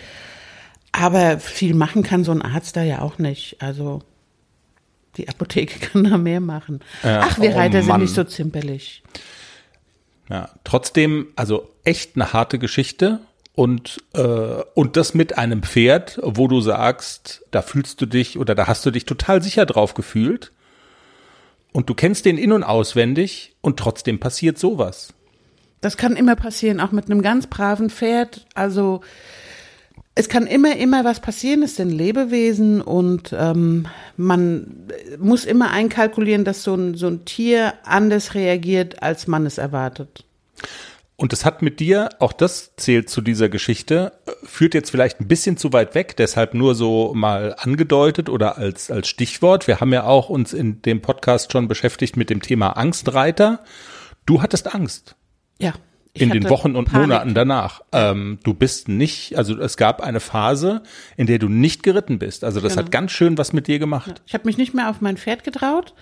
Aber 0.93 1.41
viel 1.41 1.75
machen 1.75 2.03
kann 2.03 2.25
so 2.25 2.33
ein 2.33 2.43
Arzt 2.43 2.77
da 2.77 2.83
ja 2.83 3.01
auch 3.01 3.19
nicht. 3.19 3.57
Also 3.61 4.03
die 5.17 5.29
Apotheke 5.29 5.79
kann 5.87 6.05
da 6.05 6.19
mehr 6.19 6.41
machen. 6.41 6.81
Ja, 7.03 7.21
Ach, 7.25 7.41
wir 7.41 7.51
oh 7.51 7.57
Reiter 7.57 7.79
Mann. 7.79 7.85
sind 7.85 8.01
nicht 8.01 8.15
so 8.15 8.25
zimperlich. 8.25 9.03
Ja, 10.29 10.51
trotzdem, 10.65 11.29
also 11.37 11.71
echt 11.85 12.17
eine 12.17 12.33
harte 12.33 12.59
Geschichte 12.59 13.21
und, 13.55 14.03
äh, 14.15 14.21
und 14.75 14.97
das 14.97 15.15
mit 15.15 15.39
einem 15.39 15.63
Pferd, 15.63 16.19
wo 16.23 16.49
du 16.49 16.61
sagst, 16.61 17.45
da 17.53 17.63
fühlst 17.63 18.01
du 18.01 18.07
dich 18.07 18.39
oder 18.39 18.55
da 18.55 18.67
hast 18.67 18.85
du 18.85 18.91
dich 18.91 19.05
total 19.05 19.43
sicher 19.43 19.67
drauf 19.67 19.95
gefühlt 19.95 20.53
und 21.73 21.89
du 21.89 21.95
kennst 21.95 22.25
den 22.25 22.39
in- 22.39 22.53
und 22.53 22.65
auswendig 22.65 23.55
und 23.61 23.79
trotzdem 23.79 24.19
passiert 24.19 24.59
sowas. 24.59 25.13
Das 25.81 25.97
kann 25.97 26.17
immer 26.17 26.35
passieren, 26.35 26.81
auch 26.81 26.91
mit 26.91 27.11
einem 27.11 27.23
ganz 27.23 27.47
braven 27.47 27.91
Pferd. 27.91 28.47
Also 28.55 29.03
es 30.19 30.31
kann 30.31 30.47
immer, 30.47 30.75
immer 30.77 31.05
was 31.05 31.21
passieren, 31.21 31.63
es 31.63 31.77
sind 31.77 31.91
Lebewesen 31.91 32.81
und 32.81 33.35
ähm, 33.39 33.87
man 34.17 34.89
muss 35.19 35.45
immer 35.45 35.71
einkalkulieren, 35.71 36.45
dass 36.45 36.63
so 36.63 36.75
ein, 36.75 36.95
so 36.95 37.07
ein 37.07 37.27
Tier 37.27 37.75
anders 37.85 38.35
reagiert, 38.35 39.03
als 39.03 39.27
man 39.27 39.45
es 39.45 39.59
erwartet. 39.59 40.25
Und 41.17 41.35
es 41.35 41.45
hat 41.45 41.61
mit 41.61 41.81
dir, 41.81 42.09
auch 42.19 42.33
das 42.33 42.77
zählt 42.77 43.11
zu 43.11 43.21
dieser 43.21 43.51
Geschichte, 43.51 44.13
führt 44.43 44.73
jetzt 44.73 44.91
vielleicht 44.91 45.21
ein 45.21 45.29
bisschen 45.29 45.59
zu 45.59 45.75
weit 45.75 45.95
weg, 45.95 46.17
deshalb 46.17 46.55
nur 46.55 46.75
so 46.75 47.13
mal 47.15 47.55
angedeutet 47.59 48.31
oder 48.31 48.57
als, 48.57 48.91
als 48.91 49.09
Stichwort. 49.09 49.67
Wir 49.67 49.81
haben 49.81 49.93
ja 49.93 50.05
auch 50.05 50.31
uns 50.31 50.55
in 50.55 50.81
dem 50.81 51.03
Podcast 51.03 51.53
schon 51.53 51.69
beschäftigt 51.69 52.17
mit 52.17 52.31
dem 52.31 52.41
Thema 52.41 52.71
Angstreiter. 52.71 53.65
Du 54.25 54.41
hattest 54.41 54.75
Angst. 54.75 55.15
Ja. 55.59 55.75
In 56.21 56.31
den 56.31 56.49
Wochen 56.49 56.77
und 56.77 56.87
Panik. 56.87 57.09
Monaten 57.09 57.35
danach. 57.35 57.83
Ähm, 57.93 58.39
du 58.43 58.55
bist 58.55 58.89
nicht, 58.89 59.37
also 59.37 59.59
es 59.59 59.77
gab 59.77 60.01
eine 60.01 60.21
Phase, 60.21 60.83
in 61.17 61.27
der 61.27 61.39
du 61.39 61.49
nicht 61.49 61.83
geritten 61.83 62.19
bist. 62.19 62.45
Also 62.45 62.61
das 62.61 62.75
genau. 62.75 62.85
hat 62.85 62.93
ganz 62.93 63.13
schön 63.13 63.39
was 63.39 63.53
mit 63.53 63.67
dir 63.67 63.79
gemacht. 63.79 64.09
Ja. 64.09 64.15
Ich 64.27 64.35
habe 64.35 64.47
mich 64.47 64.59
nicht 64.59 64.75
mehr 64.75 64.91
auf 64.91 65.01
mein 65.01 65.17
Pferd 65.17 65.45
getraut. 65.45 65.95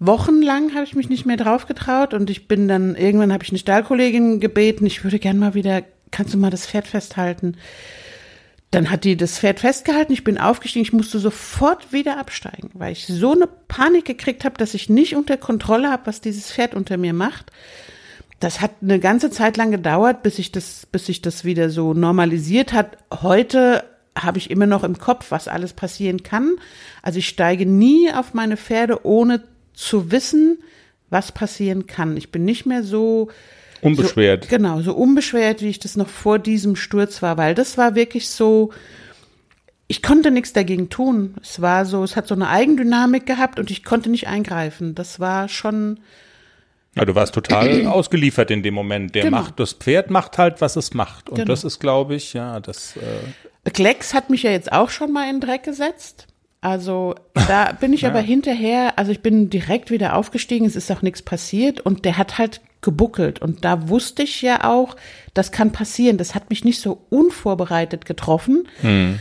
Wochenlang 0.00 0.74
habe 0.74 0.84
ich 0.84 0.94
mich 0.94 1.08
nicht 1.08 1.26
mehr 1.26 1.36
drauf 1.36 1.66
getraut 1.66 2.14
und 2.14 2.30
ich 2.30 2.46
bin 2.46 2.68
dann, 2.68 2.94
irgendwann 2.94 3.32
habe 3.32 3.42
ich 3.42 3.50
eine 3.50 3.58
Stallkollegin 3.58 4.38
gebeten, 4.38 4.86
ich 4.86 5.02
würde 5.02 5.18
gern 5.18 5.38
mal 5.38 5.54
wieder, 5.54 5.82
kannst 6.12 6.34
du 6.34 6.38
mal 6.38 6.50
das 6.50 6.66
Pferd 6.66 6.86
festhalten? 6.86 7.56
Dann 8.70 8.90
hat 8.90 9.04
die 9.04 9.16
das 9.16 9.40
Pferd 9.40 9.60
festgehalten, 9.60 10.12
ich 10.12 10.24
bin 10.24 10.38
aufgestiegen, 10.38 10.84
ich 10.84 10.92
musste 10.92 11.18
sofort 11.18 11.92
wieder 11.92 12.18
absteigen, 12.18 12.70
weil 12.74 12.92
ich 12.92 13.06
so 13.06 13.32
eine 13.32 13.48
Panik 13.48 14.04
gekriegt 14.04 14.44
habe, 14.44 14.56
dass 14.56 14.74
ich 14.74 14.88
nicht 14.88 15.16
unter 15.16 15.36
Kontrolle 15.36 15.90
habe, 15.90 16.06
was 16.06 16.20
dieses 16.20 16.52
Pferd 16.52 16.74
unter 16.74 16.96
mir 16.96 17.12
macht. 17.12 17.50
Das 18.40 18.60
hat 18.60 18.70
eine 18.82 19.00
ganze 19.00 19.30
Zeit 19.30 19.56
lang 19.56 19.70
gedauert, 19.70 20.22
bis 20.22 20.36
sich 20.36 20.52
das, 20.52 20.86
bis 20.86 21.06
sich 21.06 21.22
das 21.22 21.44
wieder 21.44 21.70
so 21.70 21.92
normalisiert 21.92 22.72
hat. 22.72 22.98
Heute 23.12 23.84
habe 24.16 24.38
ich 24.38 24.50
immer 24.50 24.66
noch 24.66 24.84
im 24.84 24.98
Kopf, 24.98 25.30
was 25.30 25.48
alles 25.48 25.72
passieren 25.72 26.22
kann. 26.22 26.56
Also 27.02 27.18
ich 27.18 27.28
steige 27.28 27.66
nie 27.66 28.12
auf 28.12 28.34
meine 28.34 28.56
Pferde, 28.56 29.04
ohne 29.04 29.42
zu 29.74 30.10
wissen, 30.10 30.58
was 31.10 31.32
passieren 31.32 31.86
kann. 31.86 32.16
Ich 32.16 32.30
bin 32.30 32.44
nicht 32.44 32.66
mehr 32.66 32.84
so 32.84 33.28
unbeschwert. 33.80 34.44
So, 34.44 34.50
genau, 34.50 34.80
so 34.82 34.94
unbeschwert, 34.94 35.62
wie 35.62 35.68
ich 35.68 35.78
das 35.78 35.96
noch 35.96 36.08
vor 36.08 36.38
diesem 36.38 36.76
Sturz 36.76 37.22
war, 37.22 37.36
weil 37.38 37.54
das 37.54 37.78
war 37.78 37.94
wirklich 37.94 38.28
so, 38.28 38.72
ich 39.88 40.02
konnte 40.02 40.30
nichts 40.30 40.52
dagegen 40.52 40.90
tun. 40.90 41.34
Es 41.42 41.60
war 41.60 41.86
so, 41.86 42.04
es 42.04 42.14
hat 42.14 42.28
so 42.28 42.34
eine 42.34 42.48
Eigendynamik 42.48 43.26
gehabt 43.26 43.58
und 43.58 43.70
ich 43.70 43.84
konnte 43.84 44.10
nicht 44.10 44.28
eingreifen. 44.28 44.94
Das 44.94 45.18
war 45.18 45.48
schon. 45.48 46.00
Ja, 46.98 47.04
du 47.04 47.14
warst 47.14 47.34
total 47.34 47.86
ausgeliefert 47.86 48.50
in 48.50 48.62
dem 48.62 48.74
Moment. 48.74 49.14
Der 49.14 49.24
genau. 49.24 49.38
macht, 49.38 49.58
das 49.60 49.72
Pferd 49.72 50.10
macht 50.10 50.38
halt, 50.38 50.60
was 50.60 50.76
es 50.76 50.94
macht. 50.94 51.28
Und 51.28 51.36
genau. 51.36 51.48
das 51.48 51.64
ist, 51.64 51.78
glaube 51.78 52.14
ich, 52.14 52.32
ja, 52.32 52.60
das. 52.60 52.96
Äh 52.96 53.70
Klecks 53.70 54.14
hat 54.14 54.30
mich 54.30 54.44
ja 54.44 54.50
jetzt 54.50 54.72
auch 54.72 54.90
schon 54.90 55.12
mal 55.12 55.28
in 55.28 55.40
den 55.40 55.48
Dreck 55.48 55.62
gesetzt. 55.62 56.26
Also 56.60 57.14
da 57.34 57.72
bin 57.80 57.92
ich 57.92 58.02
ja. 58.02 58.10
aber 58.10 58.20
hinterher, 58.20 58.98
also 58.98 59.12
ich 59.12 59.20
bin 59.20 59.50
direkt 59.50 59.90
wieder 59.90 60.16
aufgestiegen, 60.16 60.66
es 60.66 60.76
ist 60.76 60.90
auch 60.90 61.02
nichts 61.02 61.22
passiert 61.22 61.80
und 61.80 62.04
der 62.04 62.18
hat 62.18 62.38
halt 62.38 62.60
gebuckelt 62.80 63.40
und 63.40 63.64
da 63.64 63.88
wusste 63.88 64.22
ich 64.22 64.40
ja 64.42 64.64
auch, 64.64 64.96
das 65.34 65.50
kann 65.52 65.72
passieren. 65.72 66.16
Das 66.16 66.34
hat 66.34 66.50
mich 66.50 66.64
nicht 66.64 66.80
so 66.80 67.02
unvorbereitet 67.10 68.04
getroffen. 68.04 68.68
Mhm. 68.82 69.18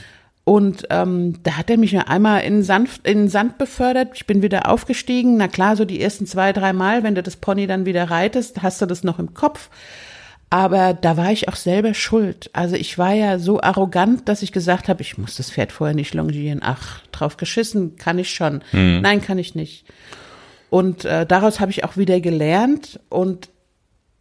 Und 0.48 0.88
ähm, 0.92 1.44
da 1.44 1.58
hat 1.58 1.70
er 1.70 1.76
mich 1.76 1.92
ja 1.92 2.04
einmal 2.04 2.40
in, 2.40 2.64
Sand, 2.64 3.02
in 3.04 3.28
Sand 3.28 3.58
befördert. 3.58 4.12
Ich 4.14 4.28
bin 4.28 4.42
wieder 4.42 4.72
aufgestiegen. 4.72 5.36
Na 5.36 5.50
klar, 5.50 5.76
so 5.76 5.84
die 5.84 6.00
ersten 6.00 6.26
zwei, 6.26 6.54
drei 6.54 6.72
Mal, 6.72 7.04
wenn 7.04 7.16
du 7.16 7.22
das 7.22 7.36
Pony 7.36 7.68
dann 7.68 7.86
wieder 7.86 8.10
reitest, 8.10 8.62
hast 8.64 8.82
du 8.82 8.86
das 8.86 9.04
noch 9.04 9.20
im 9.20 9.34
Kopf. 9.34 9.70
Aber 10.50 10.94
da 10.94 11.18
war 11.18 11.34
ich 11.34 11.50
auch 11.50 11.58
selber 11.58 11.94
schuld. 11.94 12.50
Also 12.54 12.78
ich 12.78 12.98
war 12.98 13.12
ja 13.12 13.40
so 13.40 13.60
arrogant, 13.60 14.30
dass 14.30 14.42
ich 14.42 14.54
gesagt 14.54 14.88
habe, 14.88 15.02
ich 15.02 15.18
muss 15.18 15.36
das 15.36 15.52
Pferd 15.52 15.74
vorher 15.74 15.94
nicht 15.94 16.14
longieren. 16.14 16.62
Ach, 16.64 17.02
drauf 17.12 17.36
geschissen, 17.36 17.98
kann 17.98 18.18
ich 18.18 18.30
schon. 18.30 18.62
Mhm. 18.72 19.02
Nein, 19.02 19.22
kann 19.22 19.40
ich 19.40 19.54
nicht. 19.54 19.84
Und 20.70 21.04
äh, 21.04 21.26
daraus 21.26 21.60
habe 21.60 21.72
ich 21.72 21.84
auch 21.84 21.98
wieder 21.98 22.22
gelernt 22.22 23.02
und 23.10 23.50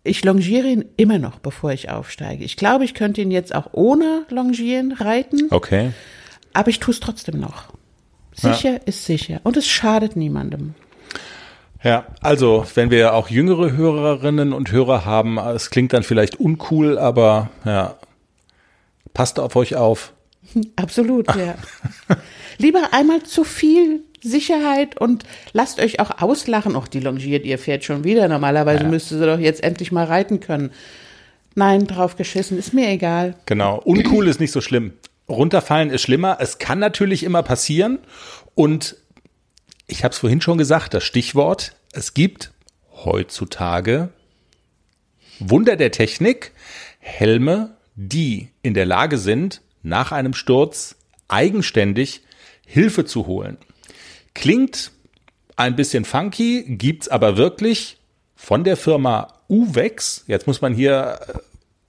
ich 0.02 0.24
longiere 0.24 0.66
ihn 0.66 0.84
immer 0.96 1.18
noch, 1.18 1.38
bevor 1.38 1.70
ich 1.70 1.88
aufsteige. 1.88 2.44
Ich 2.44 2.56
glaube, 2.56 2.84
ich 2.84 2.94
könnte 2.94 3.20
ihn 3.20 3.30
jetzt 3.30 3.54
auch 3.54 3.68
ohne 3.72 4.26
Longieren 4.28 4.90
reiten. 4.90 5.46
Okay. 5.50 5.92
Aber 6.56 6.70
ich 6.70 6.80
tue 6.80 6.94
es 6.94 7.00
trotzdem 7.00 7.38
noch. 7.38 7.64
Sicher 8.32 8.72
ja. 8.72 8.80
ist 8.86 9.04
sicher. 9.04 9.40
Und 9.42 9.58
es 9.58 9.66
schadet 9.66 10.16
niemandem. 10.16 10.74
Ja, 11.84 12.06
also 12.22 12.66
wenn 12.74 12.90
wir 12.90 13.12
auch 13.12 13.28
jüngere 13.28 13.72
Hörerinnen 13.72 14.54
und 14.54 14.72
Hörer 14.72 15.04
haben, 15.04 15.38
es 15.38 15.68
klingt 15.68 15.92
dann 15.92 16.02
vielleicht 16.02 16.40
uncool, 16.40 16.98
aber 16.98 17.50
ja, 17.66 17.96
passt 19.12 19.38
auf 19.38 19.54
euch 19.54 19.76
auf. 19.76 20.14
Absolut, 20.76 21.26
ja. 21.36 21.56
Lieber 22.58 22.88
einmal 22.92 23.22
zu 23.22 23.44
viel 23.44 24.00
Sicherheit 24.22 24.98
und 24.98 25.24
lasst 25.52 25.78
euch 25.78 26.00
auch 26.00 26.22
auslachen. 26.22 26.74
Och, 26.74 26.88
die 26.88 27.00
longiert 27.00 27.44
ihr 27.44 27.58
Pferd 27.58 27.84
schon 27.84 28.02
wieder. 28.02 28.28
Normalerweise 28.28 28.84
ja. 28.84 28.88
müsste 28.88 29.18
sie 29.18 29.26
doch 29.26 29.38
jetzt 29.38 29.62
endlich 29.62 29.92
mal 29.92 30.06
reiten 30.06 30.40
können. 30.40 30.70
Nein, 31.54 31.86
drauf 31.86 32.16
geschissen, 32.16 32.58
ist 32.58 32.72
mir 32.72 32.88
egal. 32.88 33.34
Genau, 33.44 33.78
uncool 33.84 34.26
ist 34.26 34.40
nicht 34.40 34.52
so 34.52 34.62
schlimm. 34.62 34.94
Runterfallen 35.28 35.90
ist 35.90 36.02
schlimmer. 36.02 36.38
Es 36.40 36.58
kann 36.58 36.78
natürlich 36.78 37.22
immer 37.22 37.42
passieren 37.42 37.98
und 38.54 38.96
ich 39.86 40.04
habe 40.04 40.12
es 40.12 40.18
vorhin 40.18 40.40
schon 40.40 40.58
gesagt, 40.58 40.94
das 40.94 41.04
Stichwort, 41.04 41.76
es 41.92 42.14
gibt 42.14 42.52
heutzutage 42.92 44.10
Wunder 45.38 45.76
der 45.76 45.90
Technik, 45.90 46.52
Helme, 46.98 47.76
die 47.94 48.50
in 48.62 48.74
der 48.74 48.86
Lage 48.86 49.18
sind, 49.18 49.62
nach 49.82 50.12
einem 50.12 50.34
Sturz 50.34 50.96
eigenständig 51.28 52.22
Hilfe 52.66 53.04
zu 53.04 53.26
holen. 53.26 53.58
Klingt 54.34 54.90
ein 55.56 55.76
bisschen 55.76 56.04
funky, 56.04 56.64
gibt's 56.66 57.08
aber 57.08 57.36
wirklich 57.36 57.98
von 58.34 58.64
der 58.64 58.76
Firma 58.76 59.28
Uvex. 59.48 60.24
Jetzt 60.26 60.46
muss 60.46 60.60
man 60.60 60.74
hier 60.74 61.20
äh, 61.26 61.38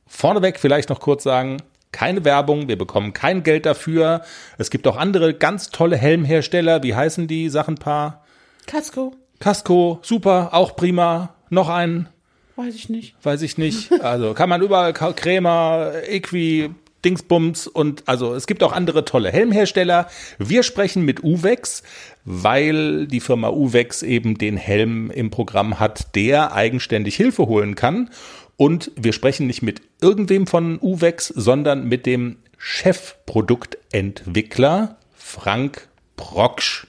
vorneweg 0.08 0.60
vielleicht 0.60 0.90
noch 0.90 1.00
kurz 1.00 1.24
sagen, 1.24 1.58
keine 1.92 2.26
Werbung, 2.26 2.68
wir 2.68 2.78
bekommen 2.78 3.14
kein 3.14 3.44
Geld 3.44 3.66
dafür. 3.66 4.22
Es 4.58 4.70
gibt 4.70 4.88
auch 4.88 4.98
andere 4.98 5.34
ganz 5.34 5.70
tolle 5.70 5.98
Helmhersteller. 5.98 6.84
Wie 6.84 6.96
heißen 6.96 7.28
die 7.28 7.50
Sachen 7.50 7.76
paar? 7.76 8.24
Casco. 8.66 9.14
Casco, 9.40 10.00
super, 10.02 10.50
auch 10.54 10.76
prima. 10.76 11.36
Noch 11.50 11.70
einen, 11.70 12.10
Weiß 12.56 12.76
ich 12.76 12.90
nicht. 12.90 13.16
weiß 13.24 13.44
ich 13.44 13.58
nicht. 13.58 13.92
Also 14.02 14.34
kann 14.34 14.50
man 14.50 14.62
überall 14.62 14.92
Krämer, 14.94 15.92
Equi, 16.08 16.72
Dingsbums 17.06 17.68
und 17.68 18.04
also 18.08 18.34
es 18.34 18.48
gibt 18.48 18.64
auch 18.64 18.74
andere 18.74 19.06
tolle 19.06 19.32
Helmhersteller. 19.32 20.08
Wir 20.40 20.64
sprechen 20.64 21.04
mit 21.06 21.24
Uvex, 21.24 21.84
weil 22.26 23.08
die 23.08 23.20
Firma 23.20 23.50
Uvex 23.50 24.02
eben 24.02 24.38
den 24.38 24.58
Helm 24.58 25.12
im 25.12 25.30
Programm 25.30 25.80
hat, 25.80 26.16
der 26.16 26.54
eigenständig 26.54 27.16
Hilfe 27.16 27.46
holen 27.46 27.76
kann. 27.76 28.10
Und 28.58 28.92
wir 28.96 29.14
sprechen 29.14 29.46
nicht 29.46 29.62
mit 29.62 29.84
irgendwem 30.02 30.48
von 30.48 30.80
Uvex, 30.82 31.28
sondern 31.28 31.88
mit 31.88 32.08
dem 32.08 32.38
Chefproduktentwickler 32.58 34.98
Frank 35.16 35.88
Brocksch. 36.16 36.88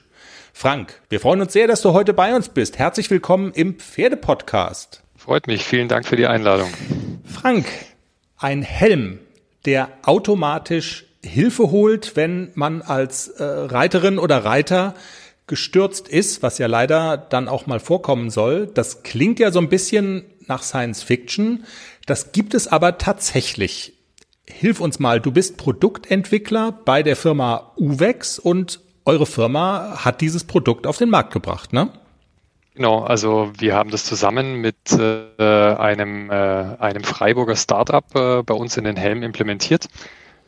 Frank, 0.51 0.99
wir 1.09 1.19
freuen 1.19 1.41
uns 1.41 1.53
sehr, 1.53 1.67
dass 1.67 1.83
du 1.83 1.93
heute 1.93 2.15
bei 2.15 2.35
uns 2.35 2.49
bist. 2.49 2.79
Herzlich 2.79 3.11
willkommen 3.11 3.51
im 3.53 3.75
Pferdepodcast. 3.75 5.03
Freut 5.15 5.45
mich. 5.45 5.63
Vielen 5.63 5.87
Dank 5.87 6.07
für 6.07 6.15
die 6.15 6.25
Einladung. 6.25 6.71
Frank, 7.23 7.67
ein 8.37 8.63
Helm, 8.63 9.19
der 9.65 9.89
automatisch 10.01 11.05
Hilfe 11.23 11.69
holt, 11.69 12.15
wenn 12.15 12.49
man 12.55 12.81
als 12.81 13.27
äh, 13.27 13.43
Reiterin 13.43 14.17
oder 14.17 14.43
Reiter 14.43 14.95
gestürzt 15.45 16.07
ist, 16.07 16.41
was 16.41 16.57
ja 16.57 16.65
leider 16.65 17.17
dann 17.17 17.47
auch 17.47 17.67
mal 17.67 17.79
vorkommen 17.79 18.31
soll. 18.31 18.65
Das 18.65 19.03
klingt 19.03 19.37
ja 19.39 19.51
so 19.51 19.59
ein 19.59 19.69
bisschen 19.69 20.25
nach 20.49 20.63
Science 20.63 21.03
Fiction. 21.03 21.65
Das 22.05 22.31
gibt 22.31 22.53
es 22.53 22.67
aber 22.67 22.97
tatsächlich. 22.97 23.93
Hilf 24.45 24.79
uns 24.79 24.99
mal, 24.99 25.21
du 25.21 25.31
bist 25.31 25.57
Produktentwickler 25.57 26.71
bei 26.71 27.03
der 27.03 27.15
Firma 27.15 27.71
Uvex 27.77 28.39
und 28.39 28.79
eure 29.05 29.25
Firma 29.25 30.03
hat 30.03 30.21
dieses 30.21 30.43
Produkt 30.43 30.87
auf 30.87 30.97
den 30.97 31.09
Markt 31.09 31.31
gebracht, 31.33 31.71
ne? 31.71 31.89
Genau, 32.75 33.03
also 33.03 33.51
wir 33.57 33.75
haben 33.75 33.91
das 33.91 34.05
zusammen 34.05 34.61
mit 34.61 34.77
äh, 34.93 35.43
einem, 35.43 36.29
äh, 36.31 36.33
einem 36.33 37.03
Freiburger 37.03 37.55
Startup 37.55 38.05
äh, 38.15 38.43
bei 38.43 38.53
uns 38.53 38.77
in 38.77 38.85
den 38.85 38.95
Helm 38.95 39.21
implementiert. 39.21 39.87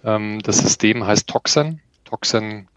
Ähm, 0.06 0.40
das 0.42 0.60
System 0.60 1.06
heißt 1.06 1.28
Toxin. 1.28 1.82
Toxin, 2.06 2.68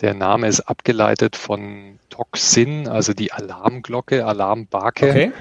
der 0.00 0.14
Name 0.14 0.46
ist 0.46 0.60
abgeleitet 0.60 1.36
von 1.36 1.98
Toxin, 2.10 2.86
also 2.86 3.14
die 3.14 3.32
Alarmglocke, 3.32 4.26
Alarmbarke. 4.26 5.10
Okay. 5.10 5.32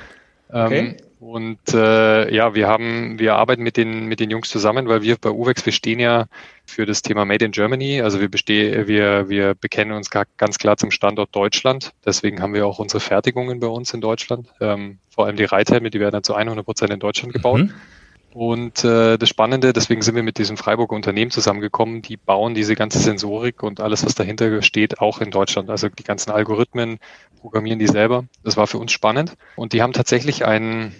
Okay. 0.49 0.79
Ähm, 0.79 0.97
und 1.19 1.73
äh, 1.73 2.33
ja, 2.33 2.53
wir 2.53 2.67
haben, 2.67 3.17
wir 3.17 3.35
arbeiten 3.35 3.63
mit 3.63 3.75
den 3.75 4.05
mit 4.05 4.19
den 4.19 4.29
Jungs 4.29 4.49
zusammen, 4.49 4.87
weil 4.87 5.01
wir 5.01 5.17
bei 5.17 5.31
Uvex, 5.31 5.65
wir 5.65 5.73
stehen 5.73 5.99
ja 5.99 6.27
für 6.65 6.85
das 6.85 7.01
Thema 7.01 7.25
Made 7.25 7.43
in 7.43 7.51
Germany. 7.51 8.01
Also 8.01 8.21
wir 8.21 8.29
bestehen, 8.29 8.87
wir 8.87 9.27
wir 9.27 9.55
bekennen 9.55 9.93
uns 9.93 10.11
ga, 10.11 10.25
ganz 10.37 10.59
klar 10.59 10.77
zum 10.77 10.91
Standort 10.91 11.35
Deutschland. 11.35 11.93
Deswegen 12.05 12.41
haben 12.41 12.53
wir 12.53 12.67
auch 12.67 12.77
unsere 12.77 12.99
Fertigungen 12.99 13.59
bei 13.59 13.67
uns 13.67 13.93
in 13.95 14.01
Deutschland. 14.01 14.47
Ähm, 14.61 14.99
vor 15.09 15.25
allem 15.25 15.37
die 15.37 15.45
Reithelme, 15.45 15.89
die 15.89 15.99
werden 15.99 16.13
dann 16.13 16.23
zu 16.23 16.35
100 16.35 16.63
Prozent 16.63 16.93
in 16.93 16.99
Deutschland 16.99 17.33
gebaut. 17.33 17.61
Mhm. 17.61 17.73
Und 18.37 18.83
äh, 18.83 19.17
das 19.17 19.29
Spannende, 19.29 19.73
deswegen 19.73 20.03
sind 20.03 20.13
wir 20.13 20.21
mit 20.21 20.37
diesem 20.37 20.57
Freiburger 20.57 20.95
Unternehmen 20.95 21.31
zusammengekommen, 21.31 22.03
die 22.03 22.17
bauen 22.17 22.53
diese 22.53 22.75
ganze 22.75 22.99
Sensorik 22.99 23.63
und 23.63 23.79
alles, 23.81 24.05
was 24.05 24.13
dahinter 24.13 24.61
steht, 24.61 24.99
auch 24.99 25.21
in 25.21 25.31
Deutschland. 25.31 25.71
Also 25.71 25.89
die 25.89 26.03
ganzen 26.03 26.29
Algorithmen 26.29 26.99
programmieren 27.41 27.79
die 27.79 27.87
selber. 27.87 28.25
Das 28.43 28.55
war 28.55 28.67
für 28.67 28.77
uns 28.77 28.91
spannend. 28.91 29.33
Und 29.55 29.73
die 29.73 29.81
haben 29.81 29.91
tatsächlich 29.91 30.45
ein, 30.45 30.93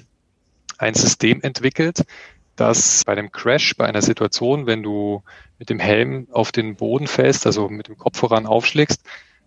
ein 0.77 0.93
System 0.93 1.41
entwickelt, 1.41 2.03
das 2.55 3.03
bei 3.05 3.13
einem 3.13 3.31
Crash, 3.31 3.75
bei 3.77 3.85
einer 3.85 4.01
Situation, 4.01 4.65
wenn 4.65 4.83
du 4.83 5.23
mit 5.59 5.69
dem 5.69 5.79
Helm 5.79 6.27
auf 6.31 6.51
den 6.51 6.75
Boden 6.75 7.07
fällst, 7.07 7.45
also 7.45 7.69
mit 7.69 7.87
dem 7.87 7.97
Kopf 7.97 8.17
voran 8.17 8.45
aufschlägst, 8.45 9.01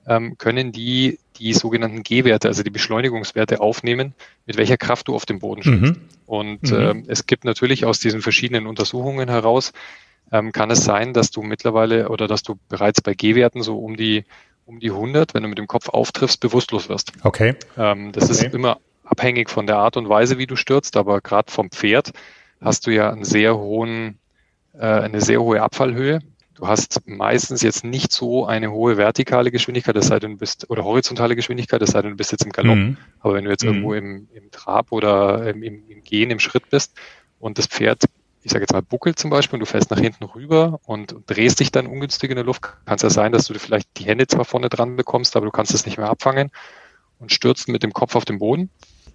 ähm, 0.06 0.36
können 0.38 0.72
die 0.72 1.18
die 1.36 1.54
sogenannten 1.54 2.02
G-Werte, 2.02 2.48
also 2.48 2.62
die 2.62 2.70
Beschleunigungswerte 2.70 3.60
aufnehmen, 3.60 4.14
mit 4.46 4.56
welcher 4.56 4.76
Kraft 4.76 5.08
du 5.08 5.14
auf 5.14 5.26
dem 5.26 5.38
Boden 5.38 5.62
schlägst. 5.62 5.94
Mhm. 5.94 6.08
Und 6.26 6.70
Mhm. 6.70 6.78
ähm, 6.78 7.04
es 7.08 7.26
gibt 7.26 7.44
natürlich 7.44 7.84
aus 7.84 7.98
diesen 7.98 8.22
verschiedenen 8.22 8.66
Untersuchungen 8.66 9.28
heraus, 9.28 9.72
ähm, 10.32 10.52
kann 10.52 10.70
es 10.70 10.84
sein, 10.84 11.12
dass 11.12 11.30
du 11.30 11.42
mittlerweile 11.42 12.08
oder 12.08 12.28
dass 12.28 12.42
du 12.42 12.56
bereits 12.68 13.00
bei 13.00 13.14
G-Werten 13.14 13.62
so 13.62 13.78
um 13.78 13.96
die 13.96 14.24
um 14.64 14.78
die 14.78 14.92
100, 14.92 15.34
wenn 15.34 15.42
du 15.42 15.48
mit 15.48 15.58
dem 15.58 15.66
Kopf 15.66 15.88
auftriffst, 15.88 16.38
bewusstlos 16.38 16.88
wirst. 16.88 17.12
Okay. 17.22 17.56
Ähm, 17.76 18.12
das 18.12 18.30
Okay. 18.30 18.46
ist 18.46 18.54
immer 18.54 18.78
abhängig 19.20 19.50
von 19.50 19.66
der 19.66 19.76
Art 19.76 19.98
und 19.98 20.08
Weise, 20.08 20.38
wie 20.38 20.46
du 20.46 20.56
stürzt, 20.56 20.96
aber 20.96 21.20
gerade 21.20 21.52
vom 21.52 21.70
Pferd 21.70 22.12
hast 22.62 22.86
du 22.86 22.90
ja 22.90 23.10
einen 23.10 23.24
sehr 23.24 23.58
hohen, 23.58 24.18
äh, 24.72 24.86
eine 24.86 25.20
sehr 25.20 25.42
hohe 25.42 25.60
Abfallhöhe. 25.60 26.20
Du 26.54 26.66
hast 26.66 27.06
meistens 27.06 27.60
jetzt 27.60 27.84
nicht 27.84 28.12
so 28.12 28.46
eine 28.46 28.70
hohe 28.72 28.96
vertikale 28.96 29.50
Geschwindigkeit, 29.50 29.94
das 29.94 30.06
sei 30.06 30.20
denn, 30.20 30.32
du 30.32 30.36
bist, 30.38 30.70
oder 30.70 30.84
horizontale 30.84 31.36
Geschwindigkeit, 31.36 31.82
das 31.82 31.90
sei 31.90 32.00
denn, 32.00 32.12
du 32.12 32.16
bist 32.16 32.32
jetzt 32.32 32.46
im 32.46 32.52
Galopp. 32.52 32.76
Mhm. 32.76 32.96
Aber 33.20 33.34
wenn 33.34 33.44
du 33.44 33.50
jetzt 33.50 33.62
Mhm. 33.62 33.68
irgendwo 33.68 33.92
im, 33.92 34.28
im 34.32 34.50
Trab 34.50 34.90
oder 34.90 35.50
im, 35.50 35.62
im, 35.62 35.82
im 35.90 36.02
Gehen, 36.02 36.30
im 36.30 36.38
Schritt 36.38 36.70
bist 36.70 36.94
und 37.38 37.58
das 37.58 37.66
Pferd, 37.66 38.04
ich 38.42 38.52
sage 38.52 38.62
jetzt 38.62 38.72
mal, 38.72 38.80
buckelt 38.80 39.18
zum 39.18 39.28
Beispiel 39.28 39.58
und 39.58 39.60
du 39.60 39.66
fällst 39.66 39.90
nach 39.90 40.00
hinten 40.00 40.24
rüber 40.24 40.80
und, 40.86 41.12
und 41.12 41.28
drehst 41.28 41.60
dich 41.60 41.72
dann 41.72 41.86
ungünstig 41.86 42.30
in 42.30 42.36
der 42.36 42.44
Luft, 42.44 42.62
kann 42.62 42.96
es 42.96 43.02
ja 43.02 43.10
sein, 43.10 43.32
dass 43.32 43.44
du 43.44 43.58
vielleicht 43.58 43.98
die 43.98 44.04
Hände 44.04 44.26
zwar 44.26 44.46
vorne 44.46 44.70
dran 44.70 44.96
bekommst, 44.96 45.36
aber 45.36 45.44
du 45.44 45.52
kannst 45.52 45.74
es 45.74 45.84
nicht 45.84 45.98
mehr 45.98 46.08
abfangen 46.08 46.50
und 47.18 47.32
stürzt 47.32 47.68
mit 47.68 47.82
dem 47.82 47.92
Kopf 47.92 48.16
auf 48.16 48.24
den 48.24 48.38
Boden 48.38 48.70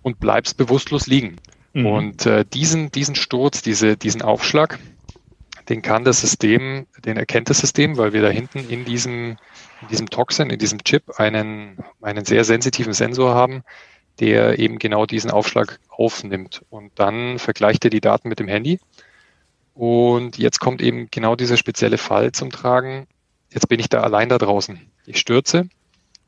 und 0.06 0.20
bleibst 0.20 0.56
bewusstlos 0.58 1.08
liegen. 1.08 1.38
Mhm. 1.74 1.86
Und 1.88 2.26
äh, 2.28 2.46
diesen, 2.46 2.92
diesen 2.92 3.16
Sturz, 3.16 3.64
diese, 3.64 3.98
diesen 3.98 4.22
Aufschlag, 4.22 4.78
den 5.68 5.82
kann 5.82 6.04
das 6.04 6.22
System, 6.22 6.86
den 7.04 7.18
erkennt 7.18 7.50
das 7.50 7.58
System, 7.58 7.98
weil 7.98 8.14
wir 8.14 8.22
da 8.22 8.30
hinten 8.30 8.70
in 8.70 8.86
diesem, 8.86 9.38
in 9.82 9.88
diesem 9.90 10.12
Toxin, 10.12 10.52
in 10.52 10.60
diesem 10.60 10.84
Chip 10.84 11.20
einen, 11.20 11.80
einen 12.04 12.24
sehr 12.24 12.44
sensitiven 12.44 12.94
Sensor 12.94 13.34
haben, 13.34 13.64
der 14.20 14.60
eben 14.60 14.78
genau 14.78 15.08
diesen 15.08 15.32
Aufschlag 15.32 15.80
aufnimmt. 15.90 16.62
Und 16.70 16.92
dann 17.00 17.40
vergleicht 17.40 17.84
er 17.84 17.90
die 17.90 18.00
Daten 18.00 18.30
mit 18.30 18.38
dem 18.38 18.48
Handy. 18.48 18.80
Und 19.74 20.38
jetzt 20.38 20.60
kommt 20.60 20.84
eben 20.84 21.08
genau 21.10 21.36
dieser 21.36 21.58
spezielle 21.58 21.98
Fall 21.98 22.32
zum 22.32 22.52
Tragen. 22.52 23.08
Jetzt 23.52 23.70
bin 23.70 23.80
ich 23.80 23.90
da 23.90 24.02
allein 24.02 24.30
da 24.30 24.38
draußen. 24.38 24.80
Ich 25.08 25.18
stürze, 25.18 25.68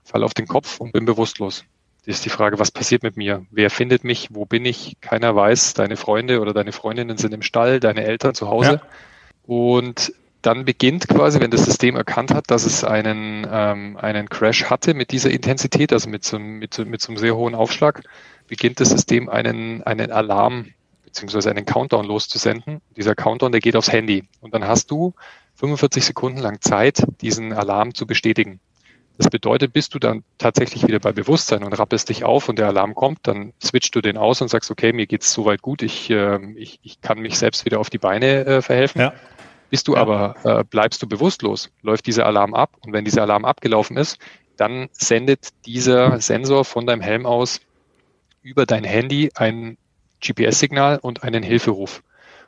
falle 0.04 0.26
auf 0.26 0.34
den 0.34 0.48
Kopf 0.48 0.80
und 0.80 0.94
bin 0.94 1.06
bewusstlos. 1.06 1.64
Ist 2.08 2.24
die 2.24 2.30
Frage, 2.30 2.58
was 2.58 2.72
passiert 2.72 3.04
mit 3.04 3.18
mir? 3.18 3.46
Wer 3.52 3.70
findet 3.70 4.04
mich? 4.06 4.30
Wo 4.32 4.46
bin 4.46 4.64
ich? 4.66 4.96
Keiner 5.02 5.36
weiß. 5.36 5.74
Deine 5.74 5.98
Freunde 5.98 6.40
oder 6.40 6.54
deine 6.54 6.72
Freundinnen 6.72 7.18
sind 7.18 7.34
im 7.34 7.42
Stall, 7.42 7.80
deine 7.82 8.04
Eltern 8.06 8.34
zu 8.34 8.48
Hause. 8.48 8.82
Und 9.46 10.14
dann 10.42 10.64
beginnt 10.64 11.10
quasi, 11.10 11.42
wenn 11.42 11.52
das 11.52 11.66
System 11.66 11.98
erkannt 11.98 12.34
hat, 12.34 12.50
dass 12.50 12.66
es 12.66 12.84
einen, 12.86 13.46
ähm, 13.52 13.98
einen 13.98 14.30
Crash 14.30 14.66
hatte 14.66 14.94
mit 14.94 15.12
dieser 15.12 15.32
Intensität, 15.32 15.92
also 15.92 16.10
mit 16.10 16.24
so, 16.24 16.38
einem- 16.38 16.60
mit, 16.60 16.78
mit 16.86 17.02
so 17.02 17.10
einem 17.10 17.18
sehr 17.18 17.36
hohen 17.36 17.56
Aufschlag, 17.56 18.04
beginnt 18.48 18.80
das 18.80 18.90
System 18.90 19.28
einen, 19.28 19.84
einen 19.84 20.12
Alarm 20.12 20.68
beziehungsweise 21.04 21.50
einen 21.50 21.66
Countdown 21.66 22.06
loszusenden. 22.06 22.80
Dieser 22.96 23.16
Countdown, 23.16 23.52
der 23.52 23.60
geht 23.60 23.76
aufs 23.76 23.92
Handy. 23.92 24.24
Und 24.40 24.54
dann 24.54 24.66
hast 24.66 24.92
du 24.92 25.14
45 25.56 26.06
Sekunden 26.06 26.40
lang 26.40 26.62
Zeit, 26.62 27.04
diesen 27.22 27.52
Alarm 27.52 27.94
zu 27.94 28.06
bestätigen. 28.08 28.60
Das 29.18 29.30
bedeutet, 29.30 29.74
bist 29.74 29.96
du 29.96 30.00
dann 30.00 30.24
tatsächlich 30.38 30.88
wieder 30.88 31.00
bei 31.00 31.12
Bewusstsein 31.12 31.64
und 31.64 31.74
rappelst 31.74 32.10
dich 32.10 32.24
auf 32.24 32.50
und 32.50 32.60
der 32.60 32.68
Alarm 32.68 32.94
kommt, 32.94 33.20
dann 33.24 33.54
switchst 33.64 33.96
du 33.96 34.02
den 34.02 34.16
aus 34.16 34.42
und 34.42 34.48
sagst, 34.50 34.70
okay, 34.70 34.94
mir 34.94 35.08
geht's 35.08 35.34
soweit 35.34 35.62
gut, 35.62 35.82
ich, 35.82 36.10
äh, 36.10 36.40
ich, 36.56 36.80
ich 36.84 37.02
kann 37.02 37.20
mich 37.20 37.38
selbst 37.38 37.66
wieder 37.66 37.80
auf 37.80 37.90
die 37.90 37.98
Beine 37.98 38.46
äh, 38.46 38.62
verhelfen. 38.62 39.02
Ja. 39.02 39.14
Bist 39.70 39.88
du 39.88 39.96
Ja. 39.96 40.02
aber, 40.02 40.36
äh, 40.44 40.64
bleibst 40.64 41.02
du 41.02 41.08
bewusstlos, 41.08 41.72
läuft 41.82 42.06
dieser 42.06 42.26
Alarm 42.28 42.54
ab 42.54 42.78
und 42.82 42.94
wenn 42.94 43.06
dieser 43.06 43.24
Alarm 43.24 43.44
abgelaufen 43.44 43.98
ist, 43.98 44.20
dann 44.56 44.88
sendet 44.92 45.50
dieser 45.66 46.22
Sensor 46.22 46.64
von 46.64 46.86
deinem 46.86 47.02
Helm 47.02 47.26
aus 47.26 47.60
über 48.42 48.66
dein 48.66 48.84
Handy 48.84 49.32
ein 49.36 49.78
GPS-Signal 50.22 51.00
und 51.00 51.24
einen 51.24 51.44
Hilferuf. 51.44 52.02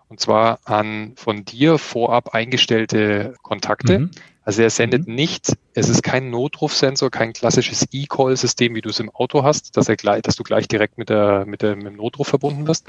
Und 0.07 0.19
zwar 0.19 0.59
an 0.65 1.13
von 1.15 1.45
dir 1.45 1.77
vorab 1.77 2.33
eingestellte 2.33 3.35
Kontakte. 3.43 3.99
Mhm. 3.99 4.11
Also 4.49 4.63
er 4.63 4.71
sendet 4.71 5.07
nicht, 5.07 5.55
es 5.75 5.89
ist 5.89 6.01
kein 6.01 6.31
Notrufsensor, 6.31 7.11
kein 7.11 7.33
klassisches 7.33 7.85
E-Call-System, 7.91 8.73
wie 8.73 8.81
du 8.81 8.89
es 8.89 8.99
im 8.99 9.11
Auto 9.11 9.43
hast, 9.43 9.77
dass 9.77 9.87
er 9.89 9.95
gleich, 9.95 10.23
dass 10.23 10.37
du 10.37 10.41
gleich 10.41 10.67
direkt 10.67 10.97
mit 10.97 11.09
der, 11.09 11.45
mit 11.45 11.61
der, 11.61 11.75
mit 11.75 11.85
dem 11.85 11.97
Notruf 11.97 12.29
verbunden 12.29 12.65
wirst, 12.65 12.87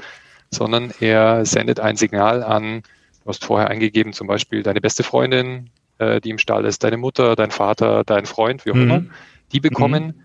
sondern 0.49 0.91
er 1.01 1.45
sendet 1.45 1.79
ein 1.79 1.97
Signal 1.97 2.41
an, 2.41 2.81
du 2.81 3.29
hast 3.29 3.45
vorher 3.45 3.69
eingegeben, 3.69 4.11
zum 4.11 4.25
Beispiel 4.25 4.63
deine 4.63 4.81
beste 4.81 5.03
Freundin, 5.03 5.69
äh, 5.99 6.19
die 6.19 6.31
im 6.31 6.39
Stall 6.39 6.65
ist, 6.65 6.83
deine 6.83 6.97
Mutter, 6.97 7.35
dein 7.35 7.51
Vater, 7.51 8.03
dein 8.05 8.25
Freund, 8.25 8.65
wie 8.65 8.71
auch 8.71 8.75
Mhm. 8.75 8.81
immer. 8.81 9.05
Die 9.51 9.59
bekommen 9.59 10.19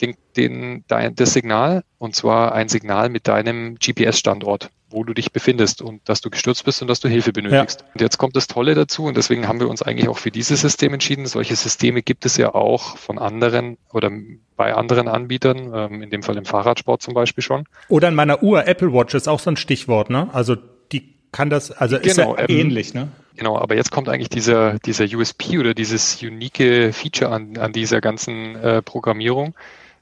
den, 0.00 0.16
den, 0.36 0.84
dein, 0.88 1.14
das 1.14 1.34
Signal, 1.34 1.84
und 1.98 2.16
zwar 2.16 2.52
ein 2.52 2.68
Signal 2.68 3.10
mit 3.10 3.28
deinem 3.28 3.76
GPS-Standort, 3.76 4.70
wo 4.94 5.04
du 5.04 5.12
dich 5.12 5.32
befindest 5.32 5.82
und 5.82 6.08
dass 6.08 6.20
du 6.20 6.30
gestürzt 6.30 6.64
bist 6.64 6.80
und 6.80 6.88
dass 6.88 7.00
du 7.00 7.08
Hilfe 7.08 7.32
benötigst. 7.32 7.84
Und 7.92 8.00
jetzt 8.00 8.16
kommt 8.16 8.36
das 8.36 8.46
Tolle 8.46 8.74
dazu 8.74 9.04
und 9.04 9.16
deswegen 9.16 9.48
haben 9.48 9.60
wir 9.60 9.68
uns 9.68 9.82
eigentlich 9.82 10.08
auch 10.08 10.18
für 10.18 10.30
dieses 10.30 10.60
System 10.60 10.94
entschieden. 10.94 11.26
Solche 11.26 11.56
Systeme 11.56 12.02
gibt 12.02 12.24
es 12.24 12.36
ja 12.36 12.54
auch 12.54 12.96
von 12.96 13.18
anderen 13.18 13.76
oder 13.92 14.10
bei 14.56 14.74
anderen 14.74 15.08
Anbietern, 15.08 15.72
ähm, 15.74 16.02
in 16.02 16.10
dem 16.10 16.22
Fall 16.22 16.36
im 16.36 16.44
Fahrradsport 16.44 17.02
zum 17.02 17.14
Beispiel 17.14 17.42
schon. 17.42 17.64
Oder 17.88 18.08
in 18.08 18.14
meiner 18.14 18.42
Uhr, 18.42 18.66
Apple 18.66 18.92
Watch 18.92 19.14
ist 19.14 19.28
auch 19.28 19.40
so 19.40 19.50
ein 19.50 19.56
Stichwort, 19.56 20.10
ne? 20.10 20.28
Also 20.32 20.56
die 20.92 21.14
kann 21.32 21.50
das, 21.50 21.72
also 21.72 21.96
ist 21.96 22.16
Genau, 22.16 22.36
ja 22.36 22.48
ähm, 22.48 22.56
ähnlich, 22.56 22.94
ne? 22.94 23.08
Genau, 23.36 23.58
aber 23.58 23.74
jetzt 23.74 23.90
kommt 23.90 24.08
eigentlich 24.08 24.28
dieser, 24.28 24.78
dieser 24.78 25.04
USP 25.04 25.58
oder 25.58 25.74
dieses 25.74 26.22
unique 26.22 26.94
Feature 26.94 27.32
an, 27.32 27.56
an 27.58 27.72
dieser 27.72 28.00
ganzen 28.00 28.54
äh, 28.54 28.80
Programmierung 28.80 29.54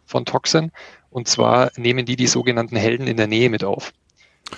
von 0.05 0.27
Toxin. 0.27 0.71
Und 1.09 1.29
zwar 1.29 1.71
nehmen 1.77 2.05
die 2.05 2.17
die 2.17 2.27
sogenannten 2.27 2.77
Helden 2.77 3.07
in 3.07 3.17
der 3.17 3.27
Nähe 3.27 3.49
mit 3.49 3.65
auf. 3.65 3.93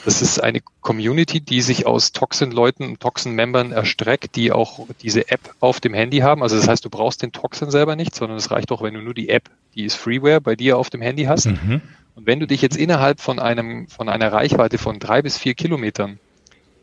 Das 0.04 0.22
ist 0.22 0.38
eine 0.38 0.60
Community, 0.80 1.40
die 1.40 1.62
sich 1.62 1.86
aus 1.86 2.12
Toxin-Leuten 2.12 2.84
und 2.84 3.00
Toxin-Membern 3.00 3.72
erstreckt, 3.72 4.36
die 4.36 4.52
auch 4.52 4.86
diese 5.02 5.30
App 5.30 5.54
auf 5.60 5.80
dem 5.80 5.94
Handy 5.94 6.18
haben. 6.18 6.42
Also 6.42 6.56
das 6.56 6.68
heißt, 6.68 6.84
du 6.84 6.90
brauchst 6.90 7.22
den 7.22 7.32
Toxin 7.32 7.70
selber 7.70 7.96
nicht, 7.96 8.14
sondern 8.14 8.36
es 8.36 8.50
reicht 8.50 8.72
auch, 8.72 8.82
wenn 8.82 8.94
du 8.94 9.00
nur 9.00 9.14
die 9.14 9.28
App, 9.28 9.50
die 9.74 9.84
ist 9.84 9.94
Freeware, 9.94 10.40
bei 10.40 10.56
dir 10.56 10.78
auf 10.78 10.90
dem 10.90 11.00
Handy 11.00 11.24
hast. 11.24 11.46
Mhm. 11.46 11.80
Und 12.14 12.26
wenn 12.26 12.40
du 12.40 12.46
dich 12.46 12.62
jetzt 12.62 12.76
innerhalb 12.76 13.20
von 13.20 13.38
einem, 13.38 13.88
von 13.88 14.08
einer 14.08 14.32
Reichweite 14.32 14.78
von 14.78 14.98
drei 14.98 15.22
bis 15.22 15.38
vier 15.38 15.54
Kilometern 15.54 16.18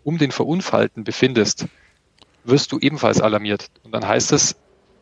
um 0.03 0.17
den 0.17 0.31
Verunfallten 0.31 1.03
befindest, 1.03 1.67
wirst 2.43 2.71
du 2.71 2.79
ebenfalls 2.79 3.21
alarmiert. 3.21 3.69
Und 3.83 3.91
dann 3.93 4.07
heißt 4.07 4.31
es, 4.31 4.55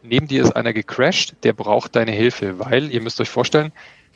neben 0.04 0.28
dir 0.28 0.44
ist 0.44 0.52
einer 0.52 0.74
gecrashed, 0.74 1.36
der 1.44 1.54
braucht 1.54 1.96
deine 1.96 2.12
Hilfe, 2.12 2.60
weil 2.60 2.92
ihr 2.92 3.02
müsst 3.02 3.20
euch 3.22 3.30
vorstellen, 3.30 3.72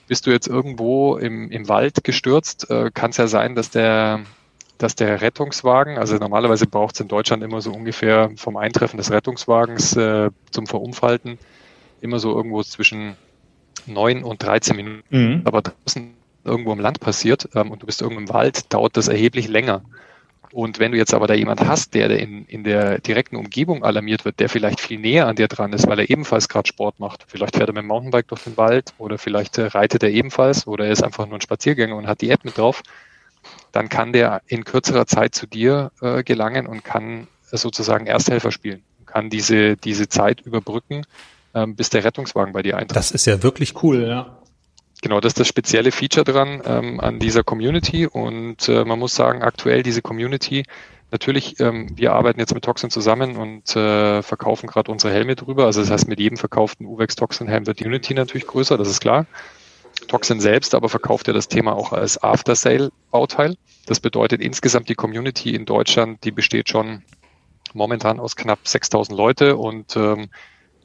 bist 0.07 0.27
du 0.27 0.31
jetzt 0.31 0.47
irgendwo 0.47 1.17
im, 1.17 1.49
im 1.49 1.67
Wald 1.67 2.03
gestürzt, 2.03 2.69
äh, 2.69 2.91
kann 2.93 3.11
es 3.11 3.17
ja 3.17 3.27
sein, 3.27 3.55
dass 3.55 3.69
der, 3.69 4.21
dass 4.77 4.95
der 4.95 5.21
Rettungswagen, 5.21 5.97
also 5.97 6.17
normalerweise 6.17 6.67
braucht 6.67 6.95
es 6.95 7.01
in 7.01 7.07
Deutschland 7.07 7.43
immer 7.43 7.61
so 7.61 7.71
ungefähr 7.71 8.31
vom 8.35 8.57
Eintreffen 8.57 8.97
des 8.97 9.11
Rettungswagens 9.11 9.95
äh, 9.95 10.29
zum 10.51 10.67
Verunfallten 10.67 11.37
immer 12.01 12.19
so 12.19 12.35
irgendwo 12.35 12.61
zwischen 12.63 13.15
neun 13.85 14.23
und 14.23 14.43
13 14.43 14.75
Minuten. 14.75 15.03
Mhm. 15.09 15.41
Aber 15.45 15.61
draußen 15.61 16.13
irgendwo 16.43 16.73
im 16.73 16.79
Land 16.79 16.99
passiert 16.99 17.49
ähm, 17.55 17.71
und 17.71 17.81
du 17.81 17.85
bist 17.85 18.01
irgendwo 18.01 18.21
im 18.21 18.29
Wald, 18.29 18.73
dauert 18.73 18.97
das 18.97 19.07
erheblich 19.07 19.47
länger. 19.47 19.83
Und 20.53 20.77
wenn 20.77 20.91
du 20.91 20.99
jetzt 20.99 21.15
aber 21.15 21.25
da 21.25 21.33
jemand 21.33 21.61
hast, 21.61 21.95
der 21.95 22.11
in, 22.11 22.45
in 22.45 22.63
der 22.63 22.99
direkten 22.99 23.37
Umgebung 23.37 23.83
alarmiert 23.83 24.23
wird, 24.23 24.39
der 24.39 24.49
vielleicht 24.49 24.79
viel 24.79 24.99
näher 24.99 25.25
an 25.25 25.35
dir 25.35 25.47
dran 25.47 25.73
ist, 25.73 25.87
weil 25.87 25.97
er 25.97 26.11
ebenfalls 26.11 26.47
gerade 26.47 26.67
Sport 26.67 26.99
macht, 26.99 27.25
vielleicht 27.27 27.55
fährt 27.55 27.69
er 27.69 27.73
mit 27.73 27.81
dem 27.81 27.87
Mountainbike 27.87 28.27
durch 28.27 28.43
den 28.43 28.55
Wald 28.55 28.93
oder 28.99 29.17
vielleicht 29.17 29.57
äh, 29.57 29.65
reitet 29.65 30.03
er 30.03 30.11
ebenfalls 30.11 30.67
oder 30.67 30.85
er 30.85 30.91
ist 30.91 31.03
einfach 31.03 31.25
nur 31.25 31.39
ein 31.39 31.41
Spaziergänger 31.41 31.95
und 31.95 32.05
hat 32.05 32.21
die 32.21 32.29
App 32.29 32.45
mit 32.45 32.55
drauf, 32.55 32.83
dann 33.71 33.89
kann 33.89 34.13
der 34.13 34.43
in 34.45 34.63
kürzerer 34.63 35.07
Zeit 35.07 35.33
zu 35.33 35.47
dir 35.47 35.91
äh, 36.01 36.21
gelangen 36.21 36.67
und 36.67 36.83
kann 36.83 37.27
sozusagen 37.51 38.05
Ersthelfer 38.05 38.51
spielen, 38.51 38.83
kann 39.07 39.31
diese, 39.31 39.75
diese 39.75 40.07
Zeit 40.07 40.41
überbrücken, 40.41 41.01
ähm, 41.55 41.75
bis 41.75 41.89
der 41.89 42.03
Rettungswagen 42.03 42.53
bei 42.53 42.61
dir 42.61 42.77
eintritt. 42.77 42.95
Das 42.95 43.09
ist 43.09 43.25
ja 43.25 43.41
wirklich 43.41 43.81
cool, 43.81 44.07
ja. 44.07 44.37
Genau, 45.03 45.19
das 45.19 45.31
ist 45.31 45.39
das 45.41 45.49
spezielle 45.49 45.91
Feature 45.91 46.23
dran 46.23 46.61
ähm, 46.65 47.01
an 47.01 47.19
dieser 47.19 47.43
Community 47.43 48.07
und 48.07 48.69
äh, 48.69 48.85
man 48.85 48.97
muss 48.97 49.13
sagen, 49.13 49.43
aktuell 49.43 49.83
diese 49.83 50.01
Community, 50.01 50.63
natürlich, 51.11 51.59
ähm, 51.59 51.89
wir 51.97 52.13
arbeiten 52.13 52.39
jetzt 52.39 52.53
mit 52.53 52.63
Toxin 52.63 52.89
zusammen 52.89 53.35
und 53.35 53.75
äh, 53.75 54.21
verkaufen 54.21 54.65
gerade 54.65 54.89
unsere 54.89 55.13
Helme 55.13 55.35
drüber. 55.35 55.65
Also 55.65 55.81
das 55.81 55.91
heißt, 55.91 56.07
mit 56.07 56.21
jedem 56.21 56.37
verkauften 56.37 56.85
Uvex 56.85 57.17
Toxin 57.17 57.49
Helm 57.49 57.67
wird 57.67 57.81
die 57.81 57.85
Unity 57.85 58.13
natürlich 58.13 58.47
größer, 58.47 58.77
das 58.77 58.87
ist 58.87 59.01
klar. 59.01 59.25
Toxin 60.07 60.39
selbst 60.39 60.73
aber 60.73 60.87
verkauft 60.87 61.27
ja 61.27 61.33
das 61.33 61.49
Thema 61.49 61.73
auch 61.75 61.91
als 61.91 62.23
After-Sale-Bauteil. 62.23 63.57
Das 63.85 63.99
bedeutet 63.99 64.39
insgesamt 64.39 64.87
die 64.87 64.95
Community 64.95 65.53
in 65.53 65.65
Deutschland, 65.65 66.23
die 66.23 66.31
besteht 66.31 66.69
schon 66.69 67.03
momentan 67.73 68.21
aus 68.21 68.37
knapp 68.37 68.65
6000 68.65 69.17
Leute 69.17 69.57
und 69.57 69.97
ähm, 69.97 70.29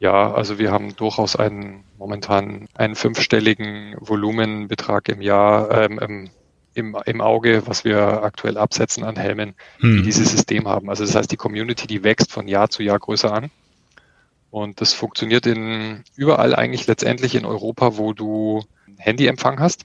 ja, 0.01 0.33
also 0.33 0.59
wir 0.59 0.71
haben 0.71 0.95
durchaus 0.97 1.37
einen 1.37 1.85
momentan 1.99 2.69
einen 2.75 2.95
fünfstelligen 2.95 3.97
Volumenbetrag 3.99 5.09
im 5.09 5.21
Jahr 5.21 5.71
ähm, 5.71 6.31
im, 6.75 6.97
im 7.07 7.21
Auge, 7.21 7.67
was 7.67 7.85
wir 7.85 8.23
aktuell 8.23 8.57
absetzen 8.57 9.03
an 9.03 9.17
Helmen, 9.17 9.55
hm. 9.79 9.97
die 9.97 10.03
dieses 10.03 10.31
System 10.31 10.69
haben. 10.69 10.89
Also 10.89 11.05
das 11.05 11.15
heißt, 11.15 11.31
die 11.31 11.37
Community, 11.37 11.87
die 11.87 12.05
wächst 12.05 12.31
von 12.31 12.47
Jahr 12.47 12.71
zu 12.71 12.83
Jahr 12.83 12.99
größer 13.01 13.33
an. 13.33 13.51
Und 14.51 14.81
das 14.81 14.95
funktioniert 14.95 15.47
in 15.47 16.05
überall 16.15 16.55
eigentlich 16.55 16.87
letztendlich 16.87 17.35
in 17.35 17.45
Europa, 17.45 17.99
wo 17.99 18.13
du 18.13 18.63
Handyempfang 18.97 19.61
hast. 19.61 19.85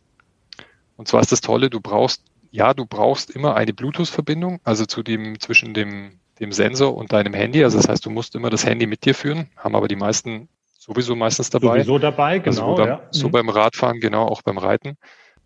Und 0.95 1.07
zwar 1.07 1.22
ist 1.22 1.32
das 1.32 1.41
Tolle, 1.41 1.70
du 1.70 1.82
brauchst, 1.82 2.22
ja, 2.51 2.74
du 2.74 2.86
brauchst 2.86 3.32
immer 3.32 3.55
eine 3.55 3.74
Bluetooth-Verbindung, 3.74 4.59
also 4.64 4.86
zu 4.86 5.01
dem, 5.01 5.39
zwischen 5.39 5.74
dem 5.74 6.20
dem 6.44 6.52
Sensor 6.52 6.96
und 6.96 7.12
deinem 7.12 7.34
Handy. 7.34 7.64
Also 7.64 7.78
das 7.78 7.88
heißt, 7.88 8.06
du 8.06 8.10
musst 8.10 8.36
immer 8.36 8.50
das 8.50 8.66
Handy 8.66 8.86
mit 8.86 9.06
dir 9.06 9.16
führen, 9.16 9.48
haben 9.58 9.76
aber 9.76 9.88
die 9.88 9.96
meisten 9.96 10.50
sowieso 10.78 11.16
meistens 11.16 11.50
dabei. 11.50 11.80
Sowieso 11.80 12.00
dabei, 12.00 12.41
also 12.44 12.62
genau. 12.62 12.72
Also, 12.72 12.86
ja. 12.86 13.02
So 13.12 13.28
mhm. 13.28 13.32
beim 13.32 13.50
Radfahren, 13.50 14.00
genau, 14.00 14.26
auch 14.26 14.41
beim 14.41 14.58
Reiten. 14.58 14.98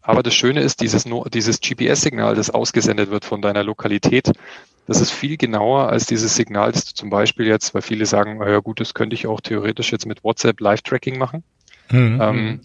Aber 0.01 0.23
das 0.23 0.33
Schöne 0.33 0.61
ist, 0.61 0.81
dieses, 0.81 1.05
dieses 1.33 1.59
GPS-Signal, 1.59 2.35
das 2.35 2.49
ausgesendet 2.49 3.11
wird 3.11 3.25
von 3.25 3.41
deiner 3.41 3.63
Lokalität, 3.63 4.31
das 4.87 5.01
ist 5.01 5.11
viel 5.11 5.35
genauer 5.35 5.89
als 5.89 6.05
dieses 6.05 6.35
Signal, 6.35 6.71
das 6.71 6.85
du 6.85 6.93
zum 6.93 7.09
Beispiel 7.09 7.45
jetzt, 7.45 7.73
weil 7.73 7.81
viele 7.81 8.05
sagen, 8.05 8.39
ja 8.41 8.59
gut, 8.59 8.79
das 8.79 8.93
könnte 8.93 9.15
ich 9.15 9.27
auch 9.27 9.41
theoretisch 9.41 9.91
jetzt 9.91 10.05
mit 10.05 10.23
WhatsApp 10.23 10.61
Live-Tracking 10.61 11.17
machen. 11.17 11.43
Mhm. 11.91 12.19
Ähm. 12.21 12.59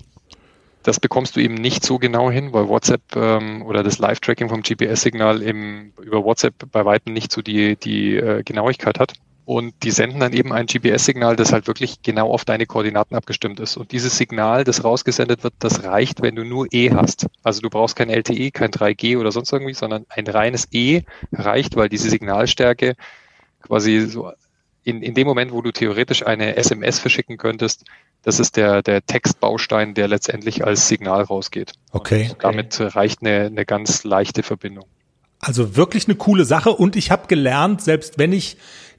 Das 0.83 0.99
bekommst 0.99 1.37
du 1.37 1.41
eben 1.41 1.55
nicht 1.55 1.85
so 1.85 1.99
genau 1.99 2.30
hin, 2.30 2.53
weil 2.53 2.68
WhatsApp 2.68 3.03
ähm, 3.14 3.62
oder 3.62 3.83
das 3.83 3.99
Live-Tracking 3.99 4.49
vom 4.49 4.62
GPS-Signal 4.62 5.43
über 5.43 6.24
WhatsApp 6.24 6.55
bei 6.70 6.85
weitem 6.85 7.12
nicht 7.12 7.33
so 7.33 7.43
die, 7.43 7.76
die 7.76 8.16
äh, 8.16 8.43
Genauigkeit 8.43 8.99
hat. 8.99 9.14
Und 9.45 9.74
die 9.83 9.91
senden 9.91 10.20
dann 10.20 10.33
eben 10.33 10.53
ein 10.53 10.66
GPS-Signal, 10.66 11.35
das 11.35 11.53
halt 11.53 11.66
wirklich 11.66 12.03
genau 12.03 12.30
auf 12.30 12.45
deine 12.45 12.64
Koordinaten 12.64 13.16
abgestimmt 13.16 13.59
ist. 13.59 13.76
Und 13.76 13.91
dieses 13.91 14.16
Signal, 14.16 14.62
das 14.62 14.85
rausgesendet 14.85 15.43
wird, 15.43 15.55
das 15.59 15.83
reicht, 15.83 16.22
wenn 16.22 16.37
du 16.37 16.45
nur 16.45 16.68
E 16.70 16.93
hast. 16.93 17.26
Also 17.43 17.61
du 17.61 17.68
brauchst 17.68 17.97
kein 17.97 18.09
LTE, 18.09 18.53
kein 18.53 18.70
3G 18.70 19.18
oder 19.18 19.33
sonst 19.33 19.53
irgendwie, 19.53 19.74
sondern 19.74 20.07
ein 20.11 20.28
reines 20.28 20.68
E 20.70 21.03
reicht, 21.33 21.74
weil 21.74 21.89
diese 21.89 22.09
Signalstärke 22.09 22.95
quasi 23.62 24.07
so 24.07 24.30
in, 24.85 25.03
in 25.03 25.14
dem 25.14 25.26
Moment, 25.26 25.53
wo 25.53 25.61
du 25.62 25.72
theoretisch 25.72 26.24
eine 26.24 26.57
SMS 26.57 26.99
verschicken 26.99 27.37
könntest, 27.37 27.85
das 28.23 28.39
ist 28.39 28.57
der, 28.57 28.83
der 28.83 29.05
Textbaustein, 29.05 29.95
der 29.95 30.09
letztendlich 30.09 30.64
als 30.64 30.89
Signal 30.89 31.23
rausgeht. 31.23 31.73
Okay. 31.91 32.31
Und 32.31 32.45
damit 32.45 32.81
reicht 32.81 33.20
eine, 33.23 33.47
eine 33.47 33.64
ganz 33.64 34.05
leichte 34.05 34.43
Verbindung. 34.43 34.87
Also 35.41 35.77
wirklich 35.77 36.07
eine 36.07 36.14
coole 36.14 36.45
Sache. 36.45 36.70
Und 36.70 36.95
ich 36.95 37.11
habe 37.11 37.27
gelernt, 37.27 37.83
selbst 37.83 38.18
wenn 38.18 38.33
ich 38.33 38.57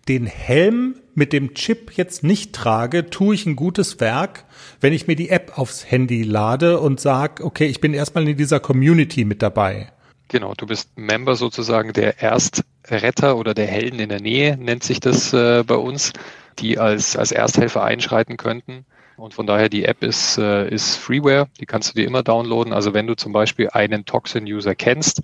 den 0.09 0.25
Helm 0.25 0.95
mit 1.15 1.31
dem 1.31 1.53
Chip 1.53 1.93
jetzt 1.95 2.23
nicht 2.23 2.53
trage, 2.53 3.09
tue 3.09 3.35
ich 3.35 3.45
ein 3.45 3.55
gutes 3.55 4.01
Werk, 4.01 4.43
wenn 4.81 4.91
ich 4.91 5.07
mir 5.07 5.15
die 5.15 5.29
App 5.29 5.57
aufs 5.57 5.89
Handy 5.89 6.23
lade 6.23 6.79
und 6.79 6.99
sage, 6.99 7.45
okay, 7.45 7.67
ich 7.67 7.79
bin 7.79 7.93
erstmal 7.93 8.27
in 8.27 8.35
dieser 8.35 8.59
Community 8.59 9.23
mit 9.23 9.41
dabei. 9.41 9.87
Genau, 10.27 10.53
du 10.57 10.65
bist 10.65 10.89
Member 10.97 11.35
sozusagen 11.35 11.93
der 11.93 12.21
Erstretter 12.21 13.37
oder 13.37 13.53
der 13.53 13.67
Helden 13.67 13.99
in 13.99 14.09
der 14.09 14.19
Nähe, 14.21 14.57
nennt 14.57 14.83
sich 14.83 14.99
das 14.99 15.31
äh, 15.31 15.63
bei 15.65 15.75
uns, 15.75 16.11
die 16.59 16.79
als, 16.79 17.15
als 17.15 17.31
Ersthelfer 17.31 17.83
einschreiten 17.83 18.35
könnten. 18.35 18.85
Und 19.17 19.33
von 19.33 19.47
daher, 19.47 19.69
die 19.69 19.85
App 19.85 20.03
ist, 20.03 20.37
äh, 20.37 20.67
ist 20.69 20.95
Freeware, 20.95 21.47
die 21.59 21.65
kannst 21.65 21.91
du 21.91 21.99
dir 21.99 22.07
immer 22.07 22.23
downloaden. 22.23 22.73
Also 22.73 22.93
wenn 22.93 23.07
du 23.07 23.15
zum 23.15 23.31
Beispiel 23.31 23.69
einen 23.69 24.05
Toxin-User 24.05 24.75
kennst, 24.75 25.21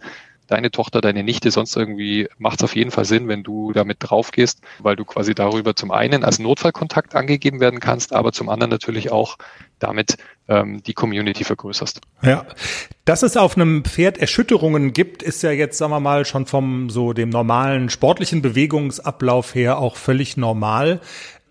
deine 0.49 0.71
Tochter, 0.71 1.01
deine 1.01 1.23
Nichte, 1.23 1.51
sonst 1.51 1.75
irgendwie 1.75 2.27
macht 2.37 2.59
es 2.59 2.63
auf 2.63 2.75
jeden 2.75 2.91
Fall 2.91 3.05
Sinn, 3.05 3.27
wenn 3.27 3.43
du 3.43 3.71
damit 3.71 3.97
drauf 3.99 4.31
gehst, 4.31 4.61
weil 4.79 4.95
du 4.95 5.05
quasi 5.05 5.35
darüber 5.35 5.75
zum 5.75 5.91
einen 5.91 6.23
als 6.23 6.39
Notfallkontakt 6.39 7.15
angegeben 7.15 7.59
werden 7.59 7.79
kannst, 7.79 8.13
aber 8.13 8.31
zum 8.31 8.49
anderen 8.49 8.71
natürlich 8.71 9.11
auch 9.11 9.37
damit 9.77 10.17
ähm, 10.47 10.81
die 10.83 10.93
Community 10.93 11.43
vergrößerst. 11.43 12.01
Ja, 12.21 12.45
dass 13.05 13.23
es 13.23 13.37
auf 13.37 13.55
einem 13.55 13.85
Pferd 13.85 14.17
Erschütterungen 14.17 14.93
gibt, 14.93 15.23
ist 15.23 15.43
ja 15.43 15.51
jetzt, 15.51 15.77
sagen 15.77 15.91
wir 15.91 15.99
mal, 15.99 16.25
schon 16.25 16.45
vom 16.45 16.89
so 16.89 17.13
dem 17.13 17.29
normalen 17.29 17.89
sportlichen 17.89 18.41
Bewegungsablauf 18.41 19.55
her 19.55 19.77
auch 19.77 19.95
völlig 19.95 20.35
normal. 20.35 20.99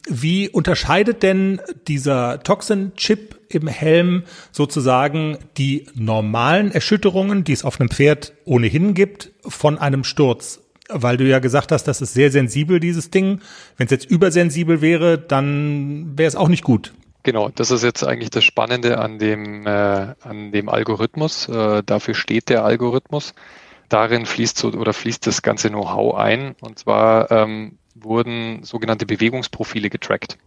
Wie 0.06 0.48
unterscheidet 0.48 1.22
denn 1.22 1.60
dieser 1.86 2.42
Toxin-Chip 2.42 3.38
im 3.48 3.66
Helm 3.66 4.24
sozusagen 4.52 5.38
die 5.56 5.86
normalen 5.94 6.70
Erschütterungen, 6.70 7.44
die 7.44 7.52
es 7.52 7.64
auf 7.64 7.80
einem 7.80 7.90
Pferd 7.90 8.32
ohnehin 8.44 8.94
gibt, 8.94 9.32
von 9.46 9.78
einem 9.78 10.04
Sturz? 10.04 10.60
Weil 10.88 11.18
du 11.18 11.24
ja 11.28 11.38
gesagt 11.38 11.72
hast, 11.72 11.84
das 11.84 12.00
ist 12.00 12.14
sehr 12.14 12.30
sensibel, 12.30 12.80
dieses 12.80 13.10
Ding. 13.10 13.40
Wenn 13.76 13.86
es 13.86 13.90
jetzt 13.90 14.10
übersensibel 14.10 14.80
wäre, 14.80 15.18
dann 15.18 16.16
wäre 16.16 16.28
es 16.28 16.36
auch 16.36 16.48
nicht 16.48 16.64
gut. 16.64 16.94
Genau, 17.24 17.50
das 17.50 17.70
ist 17.70 17.82
jetzt 17.82 18.04
eigentlich 18.04 18.30
das 18.30 18.44
Spannende 18.44 18.98
an 18.98 19.18
dem, 19.18 19.66
äh, 19.66 19.70
an 19.70 20.50
dem 20.52 20.70
Algorithmus. 20.70 21.48
Äh, 21.48 21.82
dafür 21.84 22.14
steht 22.14 22.48
der 22.48 22.64
Algorithmus. 22.64 23.34
Darin 23.90 24.24
fließt 24.24 24.56
so 24.56 24.68
oder 24.68 24.94
fließt 24.94 25.26
das 25.26 25.42
ganze 25.42 25.68
Know-how 25.68 26.14
ein. 26.14 26.54
Und 26.60 26.78
zwar 26.78 27.30
ähm, 27.30 27.78
wurden 28.02 28.62
sogenannte 28.62 29.06
Bewegungsprofile 29.06 29.90
getrackt. 29.90 30.38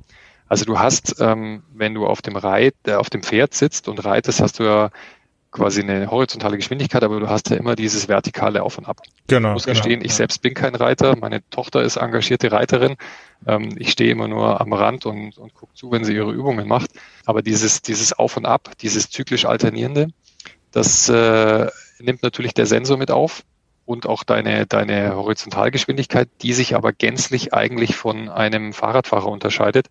Also 0.47 0.66
du 0.66 0.80
hast, 0.80 1.16
ähm, 1.20 1.64
wenn 1.74 1.93
du 1.93 2.06
auf 2.06 2.22
dem 2.22 2.36
Reit, 2.36 2.76
äh, 2.86 2.93
auf 2.93 3.10
dem 3.10 3.24
Pferd 3.24 3.54
sitzt 3.54 3.88
und 3.88 4.04
reitest, 4.04 4.41
hast 4.41 4.60
du 4.60 4.64
ja 4.64 4.89
quasi 5.52 5.82
eine 5.82 6.10
horizontale 6.10 6.58
Geschwindigkeit, 6.58 7.04
aber 7.04 7.20
du 7.20 7.30
hast 7.30 7.49
ja 7.49 7.58
immer 7.58 7.76
dieses 7.76 8.08
vertikale 8.08 8.64
Auf 8.64 8.78
und 8.78 8.86
Ab. 8.86 9.02
Genau. 9.28 9.49
Ich 9.49 9.54
muss 9.54 9.66
genau, 9.66 9.78
gestehen, 9.78 10.04
ich 10.04 10.14
selbst 10.14 10.41
bin 10.41 10.54
kein 10.54 10.76
Reiter. 10.76 11.16
Meine 11.18 11.47
Tochter 11.49 11.84
ist 11.84 11.97
engagierte 11.97 12.52
Reiterin. 12.52 12.95
Ähm, 13.45 13.76
ich 13.78 13.91
stehe 13.91 14.12
immer 14.12 14.28
nur 14.28 14.60
am 14.62 14.74
Rand 14.74 15.06
und, 15.06 15.38
und 15.38 15.54
gucke 15.54 15.74
zu, 15.74 15.91
wenn 15.91 16.06
sie 16.06 16.16
ihre 16.16 16.32
Übungen 16.32 16.68
macht. 16.68 16.91
Aber 17.26 17.41
dieses, 17.41 17.82
dieses 17.82 18.14
Auf 18.14 18.38
und 18.38 18.45
Ab, 18.45 18.72
dieses 18.82 19.10
zyklisch 19.10 19.45
alternierende, 19.45 20.08
das 20.72 21.10
äh, 21.10 21.68
nimmt 21.99 22.24
natürlich 22.24 22.54
der 22.54 22.66
Sensor 22.66 22.97
mit 22.97 23.12
auf 23.12 23.43
und 23.91 24.07
auch 24.07 24.23
deine, 24.23 24.65
deine 24.65 25.15
Horizontalgeschwindigkeit, 25.15 26.29
die 26.41 26.53
sich 26.53 26.75
aber 26.75 26.93
gänzlich 26.93 27.53
eigentlich 27.53 27.97
von 27.97 28.29
einem 28.29 28.71
Fahrradfahrer 28.71 29.27
unterscheidet, 29.27 29.89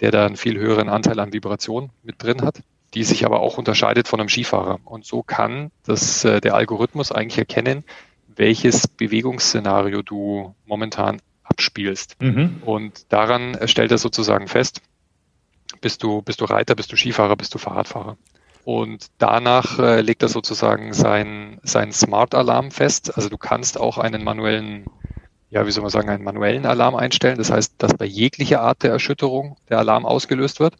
der 0.00 0.10
da 0.10 0.24
einen 0.24 0.36
viel 0.36 0.58
höheren 0.58 0.88
Anteil 0.88 1.20
an 1.20 1.34
Vibration 1.34 1.90
mit 2.02 2.22
drin 2.22 2.40
hat, 2.40 2.62
die 2.94 3.04
sich 3.04 3.26
aber 3.26 3.40
auch 3.40 3.58
unterscheidet 3.58 4.08
von 4.08 4.20
einem 4.20 4.30
Skifahrer. 4.30 4.78
Und 4.84 5.04
so 5.04 5.22
kann 5.22 5.70
das, 5.84 6.24
äh, 6.24 6.40
der 6.40 6.54
Algorithmus 6.54 7.12
eigentlich 7.12 7.38
erkennen, 7.38 7.84
welches 8.34 8.88
Bewegungsszenario 8.88 10.00
du 10.00 10.54
momentan 10.64 11.20
abspielst. 11.44 12.16
Mhm. 12.22 12.62
Und 12.64 13.12
daran 13.12 13.58
stellt 13.66 13.90
er 13.90 13.98
sozusagen 13.98 14.48
fest, 14.48 14.80
bist 15.82 16.02
du, 16.02 16.22
bist 16.22 16.40
du 16.40 16.46
Reiter, 16.46 16.74
bist 16.74 16.90
du 16.90 16.96
Skifahrer, 16.96 17.36
bist 17.36 17.52
du 17.52 17.58
Fahrradfahrer. 17.58 18.16
Und 18.64 19.06
danach 19.18 19.78
äh, 19.78 20.00
legt 20.00 20.22
er 20.22 20.28
sozusagen 20.28 20.92
sein, 20.92 21.58
sein 21.64 21.92
Smart-Alarm 21.92 22.70
fest. 22.70 23.16
Also 23.16 23.28
du 23.28 23.38
kannst 23.38 23.78
auch 23.78 23.98
einen 23.98 24.22
manuellen, 24.22 24.86
ja, 25.50 25.66
wie 25.66 25.70
soll 25.72 25.82
man 25.82 25.90
sagen, 25.90 26.08
einen 26.08 26.22
manuellen 26.22 26.66
Alarm 26.66 26.94
einstellen. 26.94 27.38
Das 27.38 27.50
heißt, 27.50 27.74
dass 27.78 27.94
bei 27.94 28.04
jeglicher 28.04 28.60
Art 28.60 28.82
der 28.82 28.92
Erschütterung 28.92 29.56
der 29.68 29.78
Alarm 29.78 30.06
ausgelöst 30.06 30.60
wird. 30.60 30.74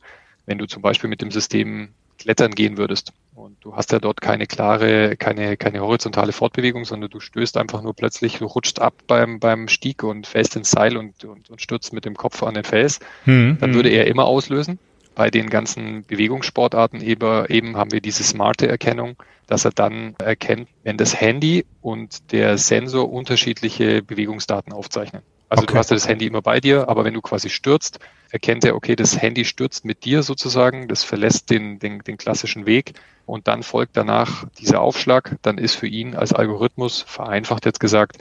Wenn 0.46 0.58
du 0.58 0.66
zum 0.66 0.82
Beispiel 0.82 1.10
mit 1.10 1.22
dem 1.22 1.30
System 1.30 1.90
klettern 2.18 2.52
gehen 2.52 2.76
würdest. 2.76 3.12
Und 3.34 3.56
du 3.62 3.74
hast 3.74 3.92
ja 3.92 3.98
dort 3.98 4.20
keine 4.20 4.46
klare, 4.46 5.16
keine, 5.16 5.56
keine 5.56 5.80
horizontale 5.80 6.32
Fortbewegung, 6.32 6.84
sondern 6.84 7.10
du 7.10 7.18
stößt 7.18 7.56
einfach 7.56 7.82
nur 7.82 7.94
plötzlich, 7.94 8.38
du 8.38 8.46
rutschst 8.46 8.80
ab 8.80 8.94
beim, 9.06 9.40
beim 9.40 9.68
Stieg 9.68 10.04
und 10.04 10.26
fällst 10.26 10.54
ins 10.54 10.70
Seil 10.70 10.96
und, 10.96 11.24
und, 11.24 11.50
und 11.50 11.60
stürzt 11.60 11.92
mit 11.92 12.04
dem 12.04 12.14
Kopf 12.14 12.42
an 12.42 12.54
den 12.54 12.64
Fels. 12.64 13.00
Mhm. 13.24 13.58
Dann 13.60 13.74
würde 13.74 13.88
er 13.88 14.06
immer 14.06 14.26
auslösen. 14.26 14.78
Bei 15.14 15.30
den 15.30 15.50
ganzen 15.50 16.04
Bewegungssportarten 16.04 17.00
eben, 17.00 17.46
eben 17.46 17.76
haben 17.76 17.92
wir 17.92 18.00
diese 18.00 18.24
smarte 18.24 18.68
Erkennung, 18.68 19.16
dass 19.46 19.64
er 19.64 19.72
dann 19.72 20.14
erkennt, 20.18 20.68
wenn 20.82 20.96
das 20.96 21.20
Handy 21.20 21.66
und 21.80 22.32
der 22.32 22.56
Sensor 22.56 23.12
unterschiedliche 23.12 24.02
Bewegungsdaten 24.02 24.72
aufzeichnen. 24.72 25.22
Also 25.48 25.64
okay. 25.64 25.74
du 25.74 25.78
hast 25.78 25.90
ja 25.90 25.96
das 25.96 26.08
Handy 26.08 26.26
immer 26.26 26.40
bei 26.40 26.60
dir, 26.60 26.88
aber 26.88 27.04
wenn 27.04 27.12
du 27.12 27.20
quasi 27.20 27.50
stürzt, 27.50 27.98
erkennt 28.30 28.64
er, 28.64 28.74
okay, 28.74 28.96
das 28.96 29.20
Handy 29.20 29.44
stürzt 29.44 29.84
mit 29.84 30.06
dir 30.06 30.22
sozusagen, 30.22 30.88
das 30.88 31.04
verlässt 31.04 31.50
den, 31.50 31.78
den, 31.78 31.98
den 31.98 32.16
klassischen 32.16 32.64
Weg 32.64 32.94
und 33.26 33.48
dann 33.48 33.62
folgt 33.62 33.98
danach 33.98 34.46
dieser 34.58 34.80
Aufschlag, 34.80 35.36
dann 35.42 35.58
ist 35.58 35.74
für 35.74 35.86
ihn 35.86 36.16
als 36.16 36.32
Algorithmus, 36.32 37.02
vereinfacht 37.06 37.66
jetzt 37.66 37.80
gesagt, 37.80 38.16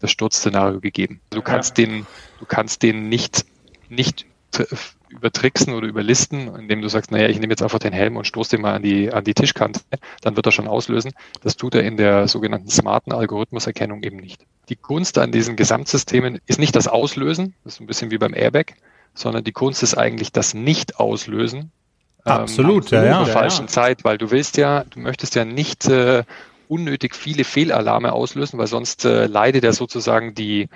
das 0.00 0.10
Sturzszenario 0.10 0.80
gegeben. 0.80 1.22
Du 1.30 1.40
kannst 1.40 1.78
ja. 1.78 1.86
den, 1.86 2.06
du 2.38 2.44
kannst 2.44 2.82
den 2.82 3.08
nicht, 3.08 3.46
nicht 3.88 4.26
übertricksen 5.10 5.74
oder 5.74 5.86
überlisten, 5.86 6.54
indem 6.56 6.82
du 6.82 6.88
sagst, 6.88 7.10
naja, 7.10 7.28
ich 7.28 7.38
nehme 7.38 7.52
jetzt 7.52 7.62
einfach 7.62 7.78
den 7.78 7.92
Helm 7.92 8.16
und 8.16 8.26
stoße 8.26 8.50
den 8.50 8.62
mal 8.62 8.74
an 8.74 8.82
die, 8.82 9.12
an 9.12 9.24
die 9.24 9.34
Tischkante, 9.34 9.80
dann 10.22 10.36
wird 10.36 10.46
er 10.46 10.52
schon 10.52 10.68
auslösen. 10.68 11.12
Das 11.42 11.56
tut 11.56 11.74
er 11.74 11.82
in 11.82 11.96
der 11.96 12.28
sogenannten 12.28 12.70
smarten 12.70 13.12
Algorithmuserkennung 13.12 14.02
eben 14.02 14.18
nicht. 14.18 14.44
Die 14.68 14.76
Kunst 14.76 15.18
an 15.18 15.32
diesen 15.32 15.56
Gesamtsystemen 15.56 16.40
ist 16.46 16.58
nicht 16.58 16.76
das 16.76 16.88
Auslösen, 16.88 17.54
das 17.64 17.74
ist 17.74 17.80
ein 17.80 17.86
bisschen 17.86 18.10
wie 18.10 18.18
beim 18.18 18.34
Airbag, 18.34 18.74
sondern 19.14 19.44
die 19.44 19.52
Kunst 19.52 19.82
ist 19.82 19.96
eigentlich 19.96 20.32
das 20.32 20.54
Nicht-Auslösen. 20.54 21.70
Ähm, 22.26 22.32
absolut, 22.32 22.92
ähm, 22.92 22.98
ja, 22.98 23.04
ja. 23.04 23.18
In 23.20 23.24
der 23.24 23.32
falschen 23.32 23.66
ja. 23.66 23.68
Zeit, 23.68 24.04
weil 24.04 24.18
du 24.18 24.30
willst 24.30 24.56
ja, 24.56 24.84
du 24.84 25.00
möchtest 25.00 25.34
ja 25.34 25.44
nicht 25.44 25.86
äh, 25.88 26.24
unnötig 26.68 27.14
viele 27.14 27.44
Fehlalarme 27.44 28.12
auslösen, 28.12 28.58
weil 28.58 28.66
sonst 28.66 29.04
äh, 29.04 29.26
leidet 29.26 29.64
ja 29.64 29.72
sozusagen 29.72 30.34
die, 30.34 30.68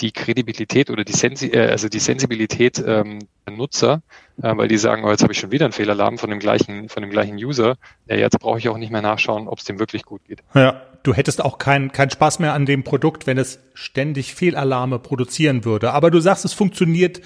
die 0.00 0.12
Kredibilität 0.12 0.90
oder 0.90 1.04
die, 1.04 1.12
Sensi 1.12 1.48
äh, 1.48 1.70
also 1.70 1.88
die 1.88 1.98
Sensibilität 1.98 2.82
ähm, 2.84 3.20
der 3.46 3.54
Nutzer, 3.54 4.02
äh, 4.42 4.56
weil 4.56 4.68
die 4.68 4.78
sagen, 4.78 5.04
oh, 5.04 5.10
jetzt 5.10 5.22
habe 5.22 5.32
ich 5.32 5.38
schon 5.38 5.50
wieder 5.50 5.66
einen 5.66 5.72
Fehlalarm 5.72 6.18
von 6.18 6.30
dem 6.30 6.38
gleichen, 6.38 6.88
von 6.88 7.02
dem 7.02 7.10
gleichen 7.10 7.36
User. 7.36 7.76
Ja, 8.06 8.16
jetzt 8.16 8.38
brauche 8.40 8.58
ich 8.58 8.68
auch 8.68 8.78
nicht 8.78 8.90
mehr 8.90 9.02
nachschauen, 9.02 9.48
ob 9.48 9.58
es 9.58 9.64
dem 9.64 9.78
wirklich 9.78 10.04
gut 10.04 10.24
geht. 10.24 10.42
Ja, 10.54 10.82
du 11.02 11.14
hättest 11.14 11.42
auch 11.44 11.58
keinen 11.58 11.92
keinen 11.92 12.10
Spaß 12.10 12.38
mehr 12.40 12.54
an 12.54 12.66
dem 12.66 12.82
Produkt, 12.82 13.26
wenn 13.26 13.38
es 13.38 13.60
ständig 13.74 14.34
Fehlalarme 14.34 14.98
produzieren 14.98 15.64
würde. 15.64 15.92
Aber 15.92 16.10
du 16.10 16.20
sagst, 16.20 16.44
es 16.44 16.52
funktioniert 16.52 17.20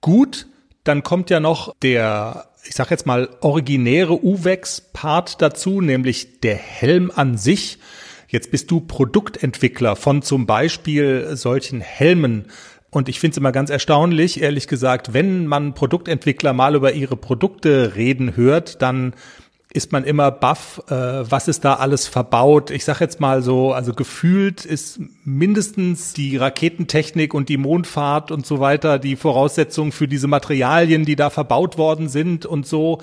gut. 0.00 0.46
Dann 0.84 1.02
kommt 1.02 1.30
ja 1.30 1.40
noch 1.40 1.74
der, 1.82 2.48
ich 2.64 2.74
sag 2.74 2.90
jetzt 2.90 3.06
mal, 3.06 3.28
originäre 3.40 4.24
UVEX-Part 4.24 5.42
dazu, 5.42 5.80
nämlich 5.80 6.40
der 6.40 6.54
Helm 6.56 7.12
an 7.14 7.36
sich. 7.36 7.78
Jetzt 8.28 8.50
bist 8.50 8.70
du 8.70 8.80
Produktentwickler 8.80 9.96
von 9.96 10.22
zum 10.22 10.46
Beispiel 10.46 11.36
solchen 11.36 11.80
Helmen. 11.80 12.46
Und 12.90 13.08
ich 13.08 13.20
finde 13.20 13.32
es 13.32 13.38
immer 13.38 13.52
ganz 13.52 13.70
erstaunlich, 13.70 14.40
ehrlich 14.40 14.68
gesagt, 14.68 15.12
wenn 15.12 15.46
man 15.46 15.74
Produktentwickler 15.74 16.52
mal 16.52 16.74
über 16.74 16.92
ihre 16.92 17.16
Produkte 17.16 17.94
reden 17.94 18.36
hört, 18.36 18.80
dann 18.82 19.14
ist 19.76 19.92
man 19.92 20.04
immer 20.04 20.30
baff, 20.30 20.82
äh, 20.88 20.94
was 20.94 21.48
ist 21.48 21.64
da 21.64 21.74
alles 21.74 22.08
verbaut. 22.08 22.70
Ich 22.70 22.84
sage 22.84 23.00
jetzt 23.00 23.20
mal 23.20 23.42
so, 23.42 23.72
also 23.72 23.92
gefühlt 23.92 24.64
ist 24.64 25.00
mindestens 25.24 26.14
die 26.14 26.36
Raketentechnik 26.36 27.34
und 27.34 27.48
die 27.48 27.58
Mondfahrt 27.58 28.30
und 28.30 28.46
so 28.46 28.58
weiter 28.58 28.98
die 28.98 29.16
Voraussetzung 29.16 29.92
für 29.92 30.08
diese 30.08 30.28
Materialien, 30.28 31.04
die 31.04 31.14
da 31.14 31.30
verbaut 31.30 31.76
worden 31.76 32.08
sind 32.08 32.46
und 32.46 32.66
so. 32.66 32.98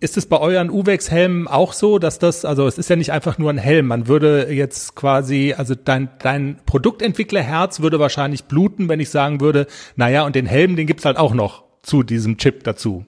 Ist 0.00 0.16
es 0.16 0.26
bei 0.26 0.38
euren 0.38 0.70
Uwex-Helmen 0.70 1.46
auch 1.46 1.72
so, 1.72 1.98
dass 1.98 2.18
das, 2.18 2.44
also 2.44 2.66
es 2.66 2.76
ist 2.76 2.90
ja 2.90 2.96
nicht 2.96 3.12
einfach 3.12 3.38
nur 3.38 3.50
ein 3.50 3.58
Helm, 3.58 3.86
man 3.86 4.08
würde 4.08 4.52
jetzt 4.52 4.96
quasi, 4.96 5.54
also 5.56 5.74
dein, 5.74 6.10
dein 6.18 6.58
Produktentwicklerherz 6.66 7.80
würde 7.80 8.00
wahrscheinlich 8.00 8.44
bluten, 8.44 8.88
wenn 8.88 9.00
ich 9.00 9.10
sagen 9.10 9.40
würde, 9.40 9.66
naja, 9.94 10.26
und 10.26 10.34
den 10.34 10.46
Helm, 10.46 10.74
den 10.74 10.86
gibt's 10.86 11.04
halt 11.04 11.16
auch 11.16 11.34
noch 11.34 11.62
zu 11.82 12.02
diesem 12.02 12.36
Chip 12.36 12.64
dazu. 12.64 13.06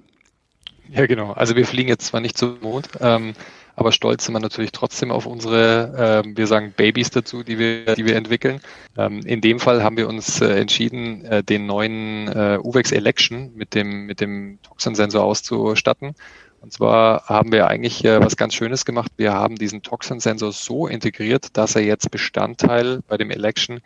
Ja, 0.90 1.06
genau. 1.06 1.32
Also 1.32 1.56
wir 1.56 1.66
fliegen 1.66 1.88
jetzt 1.88 2.06
zwar 2.06 2.20
nicht 2.20 2.38
zum 2.38 2.60
Mond, 2.60 2.88
ähm, 3.00 3.34
aber 3.76 3.92
stolz 3.92 4.24
sind 4.24 4.34
wir 4.34 4.40
natürlich 4.40 4.72
trotzdem 4.72 5.10
auf 5.10 5.26
unsere, 5.26 6.24
äh, 6.24 6.36
wir 6.36 6.46
sagen 6.46 6.72
Babys 6.76 7.10
dazu, 7.10 7.42
die 7.42 7.58
wir, 7.58 7.94
die 7.94 8.06
wir 8.06 8.16
entwickeln. 8.16 8.60
Ähm, 8.96 9.20
in 9.20 9.40
dem 9.40 9.60
Fall 9.60 9.84
haben 9.84 9.96
wir 9.96 10.08
uns 10.08 10.40
äh, 10.40 10.58
entschieden, 10.58 11.24
äh, 11.24 11.44
den 11.44 11.66
neuen 11.66 12.28
äh, 12.28 12.58
UVEX 12.62 12.90
Election 12.92 13.52
mit 13.54 13.74
dem, 13.74 14.06
mit 14.06 14.20
dem 14.20 14.58
Toxin-Sensor 14.62 15.22
auszustatten. 15.22 16.14
Und 16.60 16.72
zwar 16.72 17.26
haben 17.26 17.52
wir 17.52 17.68
eigentlich 17.68 18.04
äh, 18.04 18.20
was 18.20 18.36
ganz 18.36 18.54
Schönes 18.54 18.84
gemacht. 18.84 19.12
Wir 19.16 19.32
haben 19.32 19.56
diesen 19.56 19.82
Toxin-Sensor 19.82 20.52
so 20.52 20.88
integriert, 20.88 21.56
dass 21.56 21.76
er 21.76 21.82
jetzt 21.82 22.10
Bestandteil 22.10 23.00
bei 23.06 23.16
dem 23.16 23.30
Election 23.30 23.80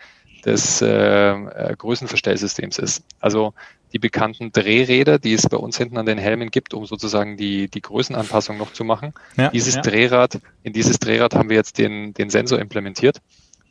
des 0.44 0.80
äh, 0.80 0.88
äh, 0.88 1.76
Größenverstellsystems 1.76 2.78
ist. 2.78 3.04
Also 3.20 3.52
die 3.92 3.98
bekannten 3.98 4.52
Drehräder, 4.52 5.18
die 5.18 5.34
es 5.34 5.48
bei 5.48 5.56
uns 5.56 5.76
hinten 5.76 5.98
an 5.98 6.06
den 6.06 6.18
Helmen 6.18 6.50
gibt, 6.50 6.74
um 6.74 6.86
sozusagen 6.86 7.36
die, 7.36 7.68
die 7.68 7.82
Größenanpassung 7.82 8.56
noch 8.56 8.72
zu 8.72 8.84
machen. 8.84 9.12
Ja, 9.36 9.50
dieses 9.50 9.76
ja. 9.76 9.82
Drehrad, 9.82 10.40
in 10.62 10.72
dieses 10.72 10.98
Drehrad 10.98 11.34
haben 11.34 11.50
wir 11.50 11.56
jetzt 11.56 11.78
den, 11.78 12.14
den 12.14 12.30
Sensor 12.30 12.58
implementiert. 12.58 13.20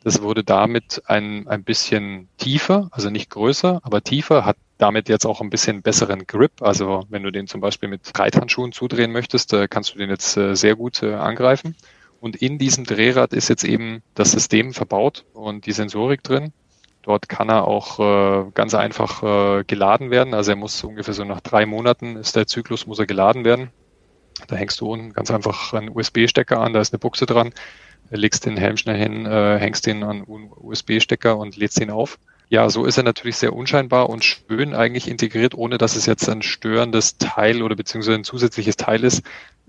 Das 0.04 0.20
wurde 0.20 0.42
damit 0.42 1.02
ein, 1.06 1.46
ein 1.46 1.62
bisschen 1.62 2.28
tiefer, 2.36 2.88
also 2.90 3.08
nicht 3.08 3.30
größer, 3.30 3.80
aber 3.84 4.02
tiefer, 4.02 4.44
hat 4.44 4.56
damit 4.78 5.08
jetzt 5.08 5.26
auch 5.26 5.40
ein 5.40 5.50
bisschen 5.50 5.82
besseren 5.82 6.26
Grip. 6.26 6.60
Also 6.60 7.04
wenn 7.08 7.22
du 7.22 7.30
den 7.30 7.46
zum 7.46 7.60
Beispiel 7.60 7.88
mit 7.88 8.00
Reithandschuhen 8.18 8.72
zudrehen 8.72 9.12
möchtest, 9.12 9.52
äh, 9.52 9.68
kannst 9.68 9.94
du 9.94 9.98
den 9.98 10.10
jetzt 10.10 10.36
äh, 10.36 10.56
sehr 10.56 10.74
gut 10.74 11.02
äh, 11.02 11.14
angreifen. 11.14 11.76
Und 12.20 12.36
in 12.36 12.58
diesem 12.58 12.84
Drehrad 12.84 13.32
ist 13.32 13.48
jetzt 13.48 13.64
eben 13.64 14.02
das 14.14 14.32
System 14.32 14.72
verbaut 14.74 15.24
und 15.34 15.66
die 15.66 15.72
Sensorik 15.72 16.22
drin. 16.22 16.52
Dort 17.02 17.28
kann 17.28 17.48
er 17.48 17.66
auch 17.66 17.98
äh, 17.98 18.50
ganz 18.54 18.74
einfach 18.74 19.22
äh, 19.22 19.64
geladen 19.64 20.10
werden. 20.10 20.34
Also 20.34 20.52
er 20.52 20.56
muss 20.56 20.82
ungefähr 20.84 21.14
so 21.14 21.24
nach 21.24 21.40
drei 21.40 21.66
Monaten 21.66 22.16
ist 22.16 22.36
der 22.36 22.46
Zyklus, 22.46 22.86
muss 22.86 23.00
er 23.00 23.06
geladen 23.06 23.44
werden. 23.44 23.70
Da 24.46 24.56
hängst 24.56 24.80
du 24.80 24.90
unten 24.90 25.12
ganz 25.12 25.30
einfach 25.30 25.72
einen 25.72 25.90
USB-Stecker 25.90 26.58
an, 26.58 26.72
da 26.72 26.80
ist 26.80 26.92
eine 26.92 26.98
Buchse 27.00 27.26
dran, 27.26 27.52
legst 28.10 28.46
den 28.46 28.56
Helm 28.56 28.76
schnell 28.76 28.96
hin, 28.96 29.26
äh, 29.26 29.58
hängst 29.58 29.86
den 29.86 30.04
an 30.04 30.24
USB-Stecker 30.26 31.36
und 31.36 31.56
lädst 31.56 31.80
ihn 31.80 31.90
auf. 31.90 32.18
Ja, 32.48 32.68
so 32.68 32.84
ist 32.84 32.98
er 32.98 33.02
natürlich 33.02 33.36
sehr 33.36 33.54
unscheinbar 33.54 34.10
und 34.10 34.24
schön 34.24 34.74
eigentlich 34.74 35.08
integriert, 35.08 35.54
ohne 35.54 35.78
dass 35.78 35.96
es 35.96 36.06
jetzt 36.06 36.28
ein 36.28 36.42
störendes 36.42 37.16
Teil 37.16 37.62
oder 37.62 37.74
beziehungsweise 37.74 38.18
ein 38.18 38.24
zusätzliches 38.24 38.76
Teil 38.76 39.04
ist, 39.04 39.22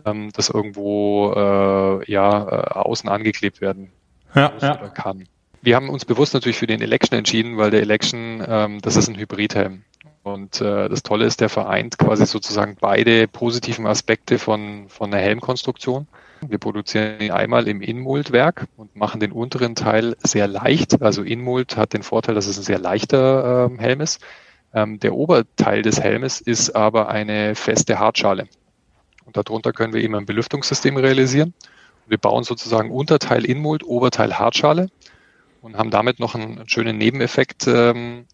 ähm, 0.05 0.31
das 0.33 0.49
irgendwo 0.49 1.31
äh, 1.33 2.11
ja 2.11 2.43
äh, 2.43 2.73
außen 2.73 3.09
angeklebt 3.09 3.61
werden 3.61 3.91
ja, 4.35 4.51
ja. 4.59 4.75
kann. 4.89 5.27
Wir 5.63 5.77
haben 5.77 5.87
uns 5.87 6.03
bewusst 6.03 6.33
natürlich 6.33 6.57
für 6.57 6.67
den 6.67 6.81
Election 6.81 7.17
entschieden, 7.17 7.55
weil 7.55 7.71
der 7.71 7.79
Election, 7.79 8.43
ähm, 8.45 8.81
das 8.81 8.97
ist 8.97 9.07
ein 9.07 9.15
Hybridhelm. 9.15 9.83
Und 10.21 10.59
äh, 10.59 10.89
das 10.89 11.03
Tolle 11.03 11.23
ist, 11.23 11.39
der 11.39 11.47
vereint 11.47 11.97
quasi 11.97 12.25
sozusagen 12.25 12.75
beide 12.77 13.29
positiven 13.29 13.87
Aspekte 13.87 14.39
von, 14.39 14.89
von 14.89 15.09
der 15.09 15.21
Helmkonstruktion. 15.21 16.07
Wir 16.45 16.57
produzieren 16.57 17.21
ihn 17.21 17.31
einmal 17.31 17.69
im 17.69 17.79
Inmoldwerk 17.79 18.67
und 18.75 18.97
machen 18.97 19.21
den 19.21 19.31
unteren 19.31 19.73
Teil 19.73 20.17
sehr 20.21 20.49
leicht. 20.49 21.01
Also 21.01 21.23
Inmold 21.23 21.77
hat 21.77 21.93
den 21.93 22.03
Vorteil, 22.03 22.35
dass 22.35 22.47
es 22.47 22.57
ein 22.57 22.63
sehr 22.63 22.79
leichter 22.79 23.69
ähm, 23.71 23.79
Helm 23.79 24.01
ist. 24.01 24.19
Ähm, 24.73 24.99
der 24.99 25.13
Oberteil 25.13 25.81
des 25.81 26.01
Helmes 26.01 26.41
ist 26.41 26.71
aber 26.71 27.07
eine 27.07 27.55
feste 27.55 27.99
Hartschale. 27.99 28.49
Und 29.23 29.37
darunter 29.37 29.71
können 29.71 29.93
wir 29.93 30.03
eben 30.03 30.15
ein 30.15 30.25
Belüftungssystem 30.25 30.97
realisieren. 30.97 31.53
Wir 32.05 32.17
bauen 32.17 32.43
sozusagen 32.43 32.91
Unterteil 32.91 33.45
Inmold, 33.45 33.85
Oberteil 33.85 34.37
Hartschale 34.37 34.89
und 35.63 35.77
haben 35.77 35.91
damit 35.91 36.19
noch 36.19 36.35
einen, 36.35 36.67
schönen 36.67 36.97
Nebeneffekt 36.97 37.67
ähm, 37.67 38.25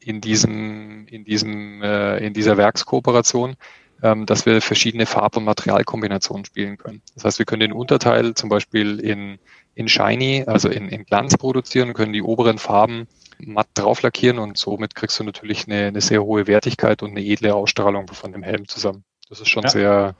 in 0.00 0.20
diesem, 0.20 1.06
in 1.06 1.24
diesem, 1.24 1.80
äh, 1.82 2.18
in 2.18 2.34
dieser 2.34 2.56
Werkskooperation, 2.56 3.56
ähm, 4.02 4.26
dass 4.26 4.46
wir 4.46 4.60
verschiedene 4.60 5.06
Farb- 5.06 5.36
und 5.36 5.44
Materialkombinationen 5.44 6.44
spielen 6.44 6.76
können. 6.76 7.02
Das 7.14 7.24
heißt, 7.24 7.38
wir 7.38 7.46
können 7.46 7.60
den 7.60 7.72
Unterteil 7.72 8.34
zum 8.34 8.48
Beispiel 8.48 8.98
in, 8.98 9.38
in 9.74 9.88
Shiny, 9.88 10.44
also 10.46 10.68
in, 10.68 10.88
in 10.88 11.04
Glanz 11.04 11.36
produzieren, 11.36 11.94
können 11.94 12.12
die 12.12 12.22
oberen 12.22 12.58
Farben 12.58 13.06
matt 13.38 13.68
drauf 13.74 14.02
lackieren 14.02 14.38
und 14.38 14.58
somit 14.58 14.94
kriegst 14.94 15.20
du 15.20 15.24
natürlich 15.24 15.66
eine, 15.66 15.86
eine 15.86 16.00
sehr 16.00 16.22
hohe 16.22 16.46
Wertigkeit 16.46 17.02
und 17.02 17.10
eine 17.10 17.24
edle 17.24 17.54
Ausstrahlung 17.54 18.08
von 18.08 18.32
dem 18.32 18.42
Helm 18.42 18.66
zusammen. 18.66 19.04
Das 19.28 19.40
ist 19.40 19.48
schon 19.48 19.64
ja. 19.64 19.68
sehr, 19.68 20.14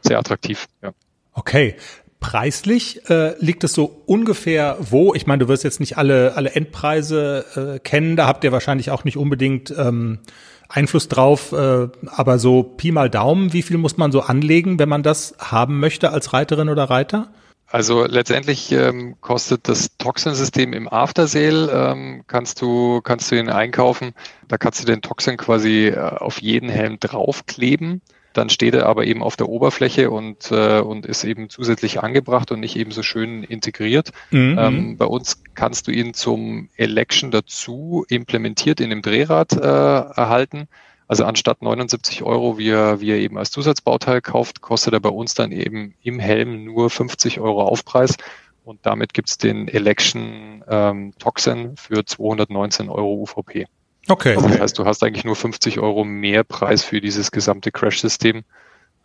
sehr 0.00 0.18
attraktiv. 0.18 0.68
Ja. 0.82 0.92
Okay. 1.32 1.76
Preislich 2.22 3.10
äh, 3.10 3.36
liegt 3.44 3.64
es 3.64 3.74
so 3.74 4.02
ungefähr 4.06 4.78
wo? 4.80 5.12
Ich 5.12 5.26
meine, 5.26 5.44
du 5.44 5.48
wirst 5.48 5.64
jetzt 5.64 5.80
nicht 5.80 5.98
alle, 5.98 6.34
alle 6.36 6.52
Endpreise 6.52 7.44
äh, 7.54 7.78
kennen, 7.80 8.16
da 8.16 8.26
habt 8.26 8.44
ihr 8.44 8.52
wahrscheinlich 8.52 8.90
auch 8.90 9.04
nicht 9.04 9.16
unbedingt 9.18 9.74
ähm, 9.76 10.20
Einfluss 10.68 11.08
drauf, 11.08 11.52
äh, 11.52 11.88
aber 12.06 12.38
so 12.38 12.62
Pi 12.62 12.92
mal 12.92 13.10
Daumen, 13.10 13.52
wie 13.52 13.62
viel 13.62 13.76
muss 13.76 13.98
man 13.98 14.12
so 14.12 14.22
anlegen, 14.22 14.78
wenn 14.78 14.88
man 14.88 15.02
das 15.02 15.34
haben 15.38 15.80
möchte 15.80 16.10
als 16.10 16.32
Reiterin 16.32 16.68
oder 16.68 16.84
Reiter? 16.84 17.32
Also 17.66 18.04
letztendlich 18.04 18.70
ähm, 18.70 19.16
kostet 19.20 19.66
das 19.66 19.96
Toxin-System 19.96 20.74
im 20.74 20.88
Aftersale, 20.88 21.70
ähm, 21.72 22.22
kannst 22.26 22.60
du, 22.60 23.00
kannst 23.00 23.30
du 23.30 23.38
ihn 23.38 23.48
einkaufen. 23.48 24.12
Da 24.46 24.58
kannst 24.58 24.82
du 24.82 24.86
den 24.86 25.00
Toxin 25.00 25.38
quasi 25.38 25.88
äh, 25.88 25.98
auf 25.98 26.40
jeden 26.42 26.68
Helm 26.68 27.00
draufkleben. 27.00 28.02
Dann 28.32 28.48
steht 28.48 28.74
er 28.74 28.86
aber 28.86 29.04
eben 29.04 29.22
auf 29.22 29.36
der 29.36 29.48
Oberfläche 29.48 30.10
und, 30.10 30.50
äh, 30.50 30.80
und 30.80 31.06
ist 31.06 31.24
eben 31.24 31.48
zusätzlich 31.48 32.02
angebracht 32.02 32.50
und 32.50 32.60
nicht 32.60 32.76
eben 32.76 32.90
so 32.90 33.02
schön 33.02 33.42
integriert. 33.42 34.12
Mhm. 34.30 34.56
Ähm, 34.58 34.96
bei 34.96 35.06
uns 35.06 35.42
kannst 35.54 35.86
du 35.86 35.90
ihn 35.90 36.14
zum 36.14 36.68
Election 36.76 37.30
dazu 37.30 38.04
implementiert 38.08 38.80
in 38.80 38.90
dem 38.90 39.02
Drehrad 39.02 39.52
äh, 39.52 39.58
erhalten. 39.58 40.68
Also 41.08 41.24
anstatt 41.24 41.60
79 41.60 42.22
Euro, 42.22 42.56
wie 42.56 42.70
er, 42.70 43.00
wie 43.00 43.10
er 43.10 43.18
eben 43.18 43.36
als 43.36 43.50
Zusatzbauteil 43.50 44.22
kauft, 44.22 44.62
kostet 44.62 44.94
er 44.94 45.00
bei 45.00 45.10
uns 45.10 45.34
dann 45.34 45.52
eben 45.52 45.94
im 46.02 46.18
Helm 46.18 46.64
nur 46.64 46.88
50 46.88 47.38
Euro 47.40 47.62
Aufpreis. 47.64 48.16
Und 48.64 48.86
damit 48.86 49.12
gibt's 49.12 49.38
den 49.38 49.68
Election 49.68 50.64
ähm, 50.68 51.12
Toxin 51.18 51.76
für 51.76 52.04
219 52.04 52.88
Euro 52.88 53.14
UVP. 53.14 53.66
Okay. 54.08 54.36
Also 54.36 54.48
das 54.48 54.60
heißt, 54.60 54.78
du 54.78 54.84
hast 54.84 55.02
eigentlich 55.02 55.24
nur 55.24 55.36
50 55.36 55.78
Euro 55.78 56.04
mehr 56.04 56.44
Preis 56.44 56.82
für 56.82 57.00
dieses 57.00 57.30
gesamte 57.30 57.70
Crash-System 57.70 58.42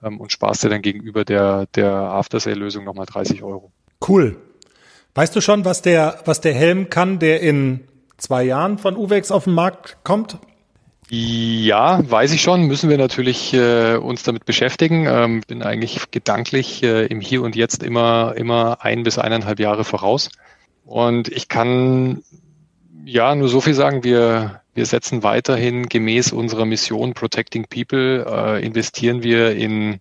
ähm, 0.04 0.20
und 0.20 0.32
sparst 0.32 0.64
dir 0.64 0.70
dann 0.70 0.82
gegenüber 0.82 1.24
der, 1.26 1.68
der 1.76 1.92
After-Sale-Lösung 1.92 2.84
nochmal 2.84 3.06
30 3.06 3.44
Euro. 3.44 3.72
Cool. 4.06 4.38
Weißt 5.16 5.36
du 5.36 5.42
schon, 5.42 5.66
was 5.66 5.82
der, 5.82 6.20
was 6.26 6.42
der 6.42 6.54
Helm 6.54 6.90
kann, 6.90 7.20
der 7.20 7.42
in 7.42 7.88
zwei 8.18 8.44
Jahren 8.44 8.78
von 8.78 8.96
Uwex 8.96 9.32
auf 9.32 9.46
den 9.46 9.54
Markt 9.54 9.98
kommt? 10.04 10.38
Ja, 11.10 12.02
weiß 12.10 12.34
ich 12.34 12.42
schon. 12.42 12.64
Müssen 12.64 12.90
wir 12.90 12.98
natürlich 12.98 13.54
äh, 13.54 13.96
uns 13.96 14.24
damit 14.24 14.46
beschäftigen. 14.46 15.08
Ähm, 15.08 15.42
bin 15.48 15.64
eigentlich 15.64 16.12
gedanklich 16.12 16.84
äh, 16.84 17.06
im 17.06 17.22
Hier 17.22 17.44
und 17.44 17.56
Jetzt 17.56 17.82
immer 17.82 18.34
immer 18.36 18.80
ein 18.82 19.04
bis 19.04 19.18
eineinhalb 19.18 19.60
Jahre 19.60 19.86
voraus. 19.86 20.30
Und 20.86 21.30
ich 21.30 21.48
kann 21.48 22.24
ja 23.06 23.34
nur 23.36 23.48
so 23.48 23.62
viel 23.62 23.74
sagen. 23.74 24.04
Wir 24.04 24.62
wir 24.78 24.86
setzen 24.86 25.24
weiterhin 25.24 25.90
gemäß 25.90 26.32
unserer 26.32 26.66
Mission 26.66 27.14
Protecting 27.14 27.66
People 27.68 28.26
äh, 28.26 28.66
investieren 28.66 29.24
wir 29.24 29.56
in 29.56 30.00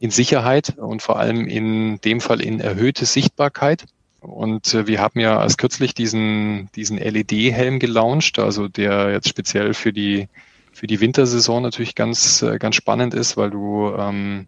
in 0.00 0.10
Sicherheit 0.10 0.76
und 0.78 1.02
vor 1.02 1.18
allem 1.18 1.46
in 1.46 2.00
dem 2.00 2.20
Fall 2.20 2.40
in 2.40 2.58
erhöhte 2.58 3.04
Sichtbarkeit. 3.04 3.84
Und 4.20 4.74
äh, 4.74 4.86
wir 4.86 4.98
haben 5.00 5.20
ja 5.20 5.38
als 5.38 5.58
kürzlich 5.58 5.94
diesen, 5.94 6.70
diesen 6.74 6.96
LED-Helm 6.96 7.78
gelauncht, 7.78 8.38
also 8.38 8.66
der 8.66 9.12
jetzt 9.12 9.28
speziell 9.28 9.74
für 9.74 9.92
die, 9.92 10.28
für 10.72 10.86
die 10.86 11.00
Wintersaison 11.00 11.62
natürlich 11.62 11.94
ganz, 11.94 12.40
äh, 12.40 12.58
ganz 12.58 12.76
spannend 12.76 13.12
ist, 13.12 13.36
weil 13.36 13.50
du 13.50 13.94
ähm, 13.96 14.46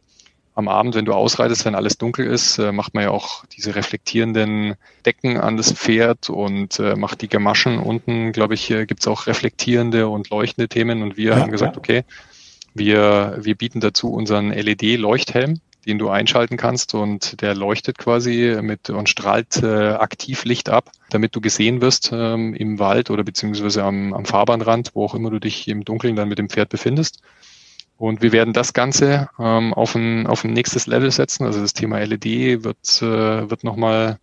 am 0.55 0.69
Abend, 0.69 0.95
wenn 0.95 1.05
du 1.05 1.15
ausreitest, 1.15 1.65
wenn 1.65 1.75
alles 1.75 1.99
dunkel 1.99 2.27
ist, 2.27 2.59
äh, 2.59 2.73
macht 2.73 2.95
man 2.95 3.05
ja 3.05 3.11
auch 3.11 3.45
diese 3.47 3.75
reflektierenden 3.75 4.75
Decken 5.07 5.39
an 5.39 5.57
das 5.57 5.73
Pferd 5.73 6.29
und 6.29 6.79
äh, 6.79 6.95
macht 6.95 7.23
die 7.23 7.29
Gamaschen 7.29 7.79
unten, 7.79 8.33
glaube 8.33 8.55
ich, 8.55 8.71
äh, 8.71 8.85
gibt's 8.87 9.09
auch 9.09 9.27
reflektierende 9.27 10.09
und 10.09 10.31
leuchtende 10.31 10.69
Themen. 10.69 11.03
Und 11.03 11.17
wir 11.17 11.31
ja, 11.31 11.37
haben 11.37 11.51
gesagt, 11.51 11.77
ja. 11.77 11.79
okay, 11.79 12.05
wir, 12.75 13.39
wir 13.41 13.55
bieten 13.55 13.81
dazu 13.81 14.13
unseren 14.13 14.51
LED-Leuchthelm 14.51 15.61
den 15.87 15.99
du 15.99 16.11
einschalten 16.11 16.57
kannst 16.57 16.95
und 16.95 17.41
der 17.41 17.55
leuchtet 17.55 17.99
quasi 17.99 18.57
mit 18.63 18.91
und 18.91 19.09
strahlt 19.09 19.63
äh, 19.63 19.91
aktiv 19.91 20.45
Licht 20.45 20.69
ab, 20.69 20.93
damit 21.11 21.35
du 21.35 21.41
gesehen 21.41 21.81
wirst 21.81 22.11
ähm, 22.13 22.55
im 22.55 22.79
Wald 22.79 23.11
oder 23.11 23.25
beziehungsweise 23.25 23.83
am, 23.83 24.15
am 24.15 24.25
Fahrbahnrand, 24.25 24.93
wo 24.95 25.05
auch 25.05 25.15
immer 25.15 25.31
du 25.31 25.41
dich 25.41 25.67
im 25.69 25.85
Dunkeln 25.85 26.15
dann 26.15 26.29
mit 26.29 26.39
dem 26.39 26.49
Pferd 26.49 26.69
befindest. 26.69 27.21
Und 28.03 28.21
wir 28.21 28.33
werden 28.33 28.53
das 28.53 28.73
Ganze 28.73 29.29
ähm, 29.39 29.73
auf, 29.75 29.95
ein, 29.95 30.27
auf 30.27 30.43
ein 30.43 30.53
nächstes 30.53 30.89
Level 30.89 31.13
setzen. 31.13 31.47
Also 31.47 31.61
das 31.61 31.73
Thema 31.73 32.01
LED 32.01 32.65
wird, 32.65 33.01
äh, 33.01 33.49
wird 33.49 33.63
nochmal 33.63 34.19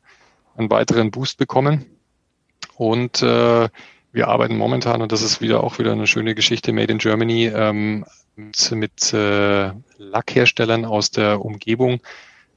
einen 0.58 0.70
weiteren 0.70 1.12
Boost 1.12 1.38
bekommen. 1.38 1.86
Und 2.76 3.24
äh, 3.24 3.70
wir 4.12 4.28
arbeiten 4.28 4.58
momentan, 4.58 5.02
und 5.02 5.14
das 5.14 5.22
ist 5.22 5.40
wieder 5.40 5.64
auch 5.64 5.80
wieder 5.80 5.94
eine 5.94 6.08
schöne 6.08 6.36
Geschichte, 6.36 6.74
Made 6.74 6.92
in 6.92 6.98
Germany, 6.98 7.46
ähm, 7.46 8.04
mit, 8.36 8.70
mit 8.72 9.14
äh, 9.14 9.72
Lackherstellern 9.98 10.84
aus 10.84 11.12
der 11.12 11.40
Umgebung 11.40 12.02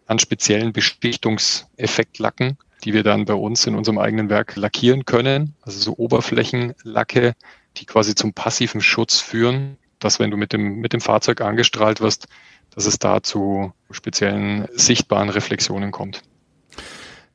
an 0.08 0.18
speziellen 0.18 0.72
Bestichtungseffektlacken, 0.72 2.58
die 2.82 2.94
wir 2.94 3.04
dann 3.04 3.26
bei 3.26 3.34
uns 3.34 3.64
in 3.68 3.76
unserem 3.76 3.98
eigenen 3.98 4.28
Werk 4.28 4.56
lackieren 4.56 5.04
können. 5.04 5.54
Also 5.62 5.78
so 5.78 5.96
Oberflächenlacke, 5.96 7.34
die 7.76 7.86
quasi 7.86 8.16
zum 8.16 8.32
passiven 8.32 8.80
Schutz 8.80 9.20
führen, 9.20 9.78
dass 10.04 10.18
wenn 10.18 10.30
du 10.30 10.36
mit 10.36 10.52
dem, 10.52 10.76
mit 10.80 10.92
dem 10.92 11.00
Fahrzeug 11.00 11.40
angestrahlt 11.40 12.00
wirst, 12.00 12.26
dass 12.74 12.86
es 12.86 12.98
da 12.98 13.22
zu 13.22 13.72
speziellen 13.90 14.66
sichtbaren 14.74 15.28
Reflexionen 15.28 15.90
kommt. 15.90 16.22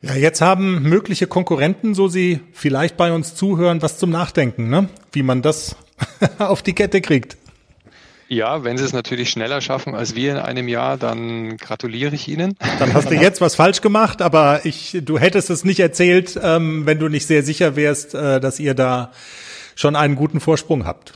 Ja, 0.02 0.14
jetzt 0.14 0.42
haben 0.42 0.84
mögliche 0.84 1.26
Konkurrenten, 1.26 1.96
so 1.96 2.08
sie 2.08 2.40
vielleicht 2.54 2.98
bei 2.98 3.12
uns 3.12 3.36
zuhören, 3.36 3.82
was 3.82 3.98
zum 3.98 4.12
Nachdenken, 4.12 4.70
ne? 4.70 4.90
wie 5.12 5.24
man 5.24 5.42
das 5.42 5.76
auf 6.38 6.62
die 6.62 6.74
Kette 6.74 7.02
kriegt. 7.02 7.38
Ja, 8.30 8.64
wenn 8.66 8.78
sie 8.78 8.84
es 8.84 8.92
natürlich 8.92 9.30
schneller 9.30 9.62
schaffen 9.62 9.96
als 9.96 10.14
wir 10.14 10.34
in 10.34 10.38
einem 10.38 10.68
Jahr, 10.68 10.98
dann 10.98 11.56
gratuliere 11.58 12.14
ich 12.14 12.28
Ihnen. 12.28 12.56
Dann 12.78 12.94
hast 12.94 13.10
du 13.10 13.16
jetzt 13.22 13.40
was 13.40 13.56
falsch 13.56 13.80
gemacht, 13.82 14.22
aber 14.22 14.66
ich, 14.66 14.98
du 15.02 15.18
hättest 15.18 15.50
es 15.50 15.64
nicht 15.64 15.80
erzählt, 15.80 16.38
ähm, 16.44 16.86
wenn 16.86 17.00
du 17.00 17.08
nicht 17.08 17.26
sehr 17.26 17.42
sicher 17.42 17.78
wärst, 17.78 18.16
äh, 18.16 18.42
dass 18.42 18.60
ihr 18.60 18.74
da 18.74 19.12
schon 19.76 19.96
einen 19.96 20.16
guten 20.16 20.42
Vorsprung 20.42 20.86
habt. 20.86 21.14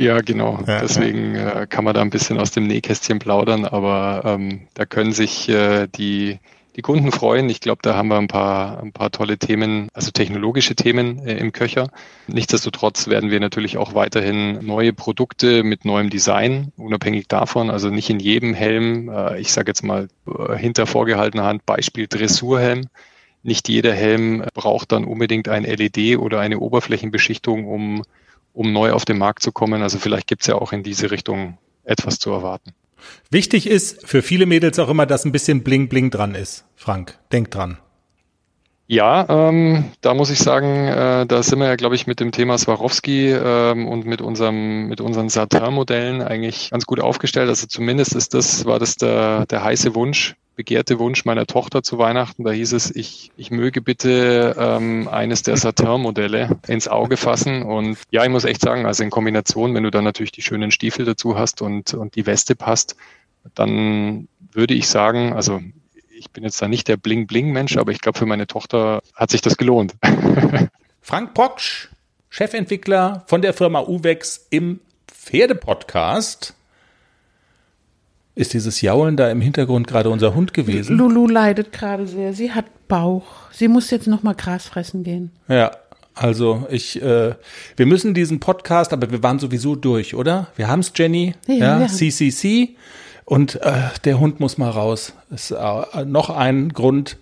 Ja, 0.00 0.22
genau. 0.22 0.58
Ja, 0.66 0.80
Deswegen 0.80 1.34
äh, 1.34 1.66
kann 1.68 1.84
man 1.84 1.92
da 1.92 2.00
ein 2.00 2.08
bisschen 2.08 2.38
aus 2.38 2.52
dem 2.52 2.66
Nähkästchen 2.66 3.18
plaudern, 3.18 3.66
aber 3.66 4.22
ähm, 4.24 4.66
da 4.72 4.86
können 4.86 5.12
sich 5.12 5.46
äh, 5.50 5.88
die 5.88 6.38
die 6.76 6.82
Kunden 6.82 7.12
freuen. 7.12 7.50
Ich 7.50 7.60
glaube, 7.60 7.80
da 7.82 7.94
haben 7.94 8.08
wir 8.08 8.16
ein 8.16 8.28
paar, 8.28 8.80
ein 8.80 8.92
paar 8.92 9.10
tolle 9.10 9.36
Themen, 9.36 9.88
also 9.92 10.10
technologische 10.10 10.74
Themen 10.74 11.18
äh, 11.26 11.36
im 11.36 11.52
Köcher. 11.52 11.90
Nichtsdestotrotz 12.28 13.08
werden 13.08 13.30
wir 13.30 13.40
natürlich 13.40 13.76
auch 13.76 13.92
weiterhin 13.94 14.64
neue 14.64 14.94
Produkte 14.94 15.64
mit 15.64 15.84
neuem 15.84 16.08
Design, 16.08 16.72
unabhängig 16.78 17.28
davon, 17.28 17.68
also 17.68 17.90
nicht 17.90 18.08
in 18.08 18.20
jedem 18.20 18.54
Helm, 18.54 19.10
äh, 19.10 19.38
ich 19.38 19.52
sage 19.52 19.68
jetzt 19.68 19.82
mal 19.82 20.08
äh, 20.26 20.56
hinter 20.56 20.86
vorgehaltener 20.86 21.44
Hand 21.44 21.66
Beispiel 21.66 22.06
Dressurhelm. 22.08 22.86
Nicht 23.42 23.68
jeder 23.68 23.92
Helm 23.92 24.44
braucht 24.54 24.92
dann 24.92 25.04
unbedingt 25.04 25.48
ein 25.48 25.64
LED 25.64 26.16
oder 26.16 26.40
eine 26.40 26.58
Oberflächenbeschichtung, 26.58 27.66
um, 27.66 28.02
um 28.52 28.72
neu 28.72 28.92
auf 28.92 29.04
den 29.04 29.18
Markt 29.18 29.42
zu 29.42 29.52
kommen. 29.52 29.82
Also 29.82 29.98
vielleicht 29.98 30.26
gibt 30.26 30.42
es 30.42 30.46
ja 30.48 30.56
auch 30.56 30.72
in 30.72 30.82
diese 30.82 31.10
Richtung 31.10 31.58
etwas 31.84 32.18
zu 32.18 32.30
erwarten. 32.30 32.72
Wichtig 33.30 33.66
ist 33.66 34.06
für 34.06 34.22
viele 34.22 34.46
Mädels 34.46 34.78
auch 34.78 34.88
immer, 34.88 35.06
dass 35.06 35.24
ein 35.24 35.32
bisschen 35.32 35.62
Bling 35.62 35.88
Bling 35.88 36.10
dran 36.10 36.34
ist. 36.34 36.64
Frank, 36.76 37.18
denk 37.32 37.50
dran. 37.50 37.78
Ja, 38.92 39.24
ähm, 39.28 39.84
da 40.00 40.14
muss 40.14 40.30
ich 40.30 40.40
sagen, 40.40 40.88
äh, 40.88 41.24
da 41.24 41.44
sind 41.44 41.60
wir 41.60 41.68
ja, 41.68 41.76
glaube 41.76 41.94
ich, 41.94 42.08
mit 42.08 42.18
dem 42.18 42.32
Thema 42.32 42.58
Swarovski 42.58 43.30
ähm, 43.30 43.86
und 43.86 44.04
mit 44.04 44.20
unserem, 44.20 44.88
mit 44.88 45.00
unseren 45.00 45.28
Satin-Modellen 45.28 46.22
eigentlich 46.22 46.70
ganz 46.70 46.86
gut 46.86 46.98
aufgestellt. 46.98 47.48
Also 47.48 47.68
zumindest 47.68 48.16
ist 48.16 48.34
das, 48.34 48.64
war 48.64 48.80
das 48.80 48.96
der, 48.96 49.46
der 49.46 49.62
heiße 49.62 49.94
Wunsch, 49.94 50.34
begehrte 50.56 50.98
Wunsch 50.98 51.24
meiner 51.24 51.46
Tochter 51.46 51.84
zu 51.84 51.98
Weihnachten. 51.98 52.42
Da 52.42 52.50
hieß 52.50 52.72
es, 52.72 52.90
ich, 52.90 53.30
ich 53.36 53.52
möge 53.52 53.80
bitte 53.80 54.56
ähm, 54.58 55.06
eines 55.06 55.44
der 55.44 55.56
Satin-Modelle 55.56 56.58
ins 56.66 56.88
Auge 56.88 57.16
fassen. 57.16 57.62
Und 57.62 57.96
ja, 58.10 58.24
ich 58.24 58.30
muss 58.30 58.44
echt 58.44 58.60
sagen, 58.60 58.86
also 58.86 59.04
in 59.04 59.10
Kombination, 59.10 59.72
wenn 59.72 59.84
du 59.84 59.92
dann 59.92 60.02
natürlich 60.02 60.32
die 60.32 60.42
schönen 60.42 60.72
Stiefel 60.72 61.04
dazu 61.04 61.38
hast 61.38 61.62
und, 61.62 61.94
und 61.94 62.16
die 62.16 62.26
Weste 62.26 62.56
passt, 62.56 62.96
dann 63.54 64.26
würde 64.50 64.74
ich 64.74 64.88
sagen, 64.88 65.32
also 65.32 65.60
ich 66.20 66.30
bin 66.30 66.44
jetzt 66.44 66.60
da 66.60 66.68
nicht 66.68 66.86
der 66.86 66.98
Bling-Bling-Mensch, 66.98 67.78
aber 67.78 67.92
ich 67.92 68.00
glaube, 68.02 68.18
für 68.18 68.26
meine 68.26 68.46
Tochter 68.46 69.02
hat 69.14 69.30
sich 69.30 69.40
das 69.40 69.56
gelohnt. 69.56 69.94
Frank 71.00 71.32
Proksch, 71.32 71.88
Chefentwickler 72.28 73.24
von 73.26 73.40
der 73.40 73.54
Firma 73.54 73.80
Uwex 73.80 74.46
im 74.50 74.80
Pferdepodcast. 75.08 76.54
Ist 78.34 78.52
dieses 78.52 78.82
Jaulen 78.82 79.16
da 79.16 79.30
im 79.30 79.40
Hintergrund 79.40 79.88
gerade 79.88 80.10
unser 80.10 80.34
Hund 80.34 80.52
gewesen? 80.52 80.96
Lulu 80.96 81.26
leidet 81.26 81.72
gerade 81.72 82.06
sehr. 82.06 82.34
Sie 82.34 82.52
hat 82.52 82.66
Bauch. 82.86 83.24
Sie 83.50 83.68
muss 83.68 83.90
jetzt 83.90 84.06
noch 84.06 84.22
mal 84.22 84.34
Gras 84.34 84.66
fressen 84.66 85.02
gehen. 85.02 85.30
Ja, 85.48 85.70
also 86.14 86.66
ich, 86.70 87.00
äh, 87.00 87.34
wir 87.76 87.86
müssen 87.86 88.12
diesen 88.12 88.40
Podcast, 88.40 88.92
aber 88.92 89.10
wir 89.10 89.22
waren 89.22 89.38
sowieso 89.38 89.74
durch, 89.74 90.14
oder? 90.14 90.48
Wir 90.56 90.68
haben 90.68 90.80
es, 90.80 90.92
Jenny. 90.94 91.34
Ja, 91.46 91.80
ja 91.80 91.86
CCC. 91.86 92.76
Und 93.30 93.62
äh, 93.62 93.90
der 94.04 94.18
Hund 94.18 94.40
muss 94.40 94.58
mal 94.58 94.70
raus. 94.70 95.12
Ist 95.30 95.52
äh, 95.52 96.04
noch 96.04 96.30
ein 96.30 96.70
Grund, 96.72 97.16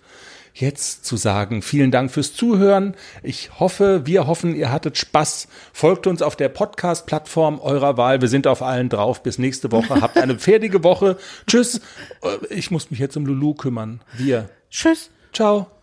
jetzt 0.54 1.04
zu 1.04 1.18
sagen, 1.18 1.60
vielen 1.60 1.90
Dank 1.90 2.10
fürs 2.10 2.32
Zuhören. 2.32 2.94
Ich 3.22 3.60
hoffe, 3.60 4.06
wir 4.06 4.26
hoffen, 4.26 4.54
ihr 4.56 4.72
hattet 4.72 4.96
Spaß. 4.96 5.48
Folgt 5.74 6.06
uns 6.06 6.22
auf 6.22 6.34
der 6.34 6.48
Podcast-Plattform 6.48 7.60
eurer 7.60 7.98
Wahl. 7.98 8.22
Wir 8.22 8.28
sind 8.28 8.46
auf 8.46 8.62
allen 8.62 8.88
drauf. 8.88 9.22
Bis 9.22 9.36
nächste 9.36 9.70
Woche. 9.70 10.00
Habt 10.00 10.16
eine 10.16 10.38
fertige 10.38 10.82
Woche. 10.82 11.18
Tschüss. 11.46 11.82
Äh, 12.22 12.54
Ich 12.54 12.70
muss 12.70 12.90
mich 12.90 13.00
jetzt 13.00 13.18
um 13.18 13.26
Lulu 13.26 13.52
kümmern. 13.52 14.00
Wir. 14.16 14.48
Tschüss. 14.70 15.10
Ciao. 15.34 15.77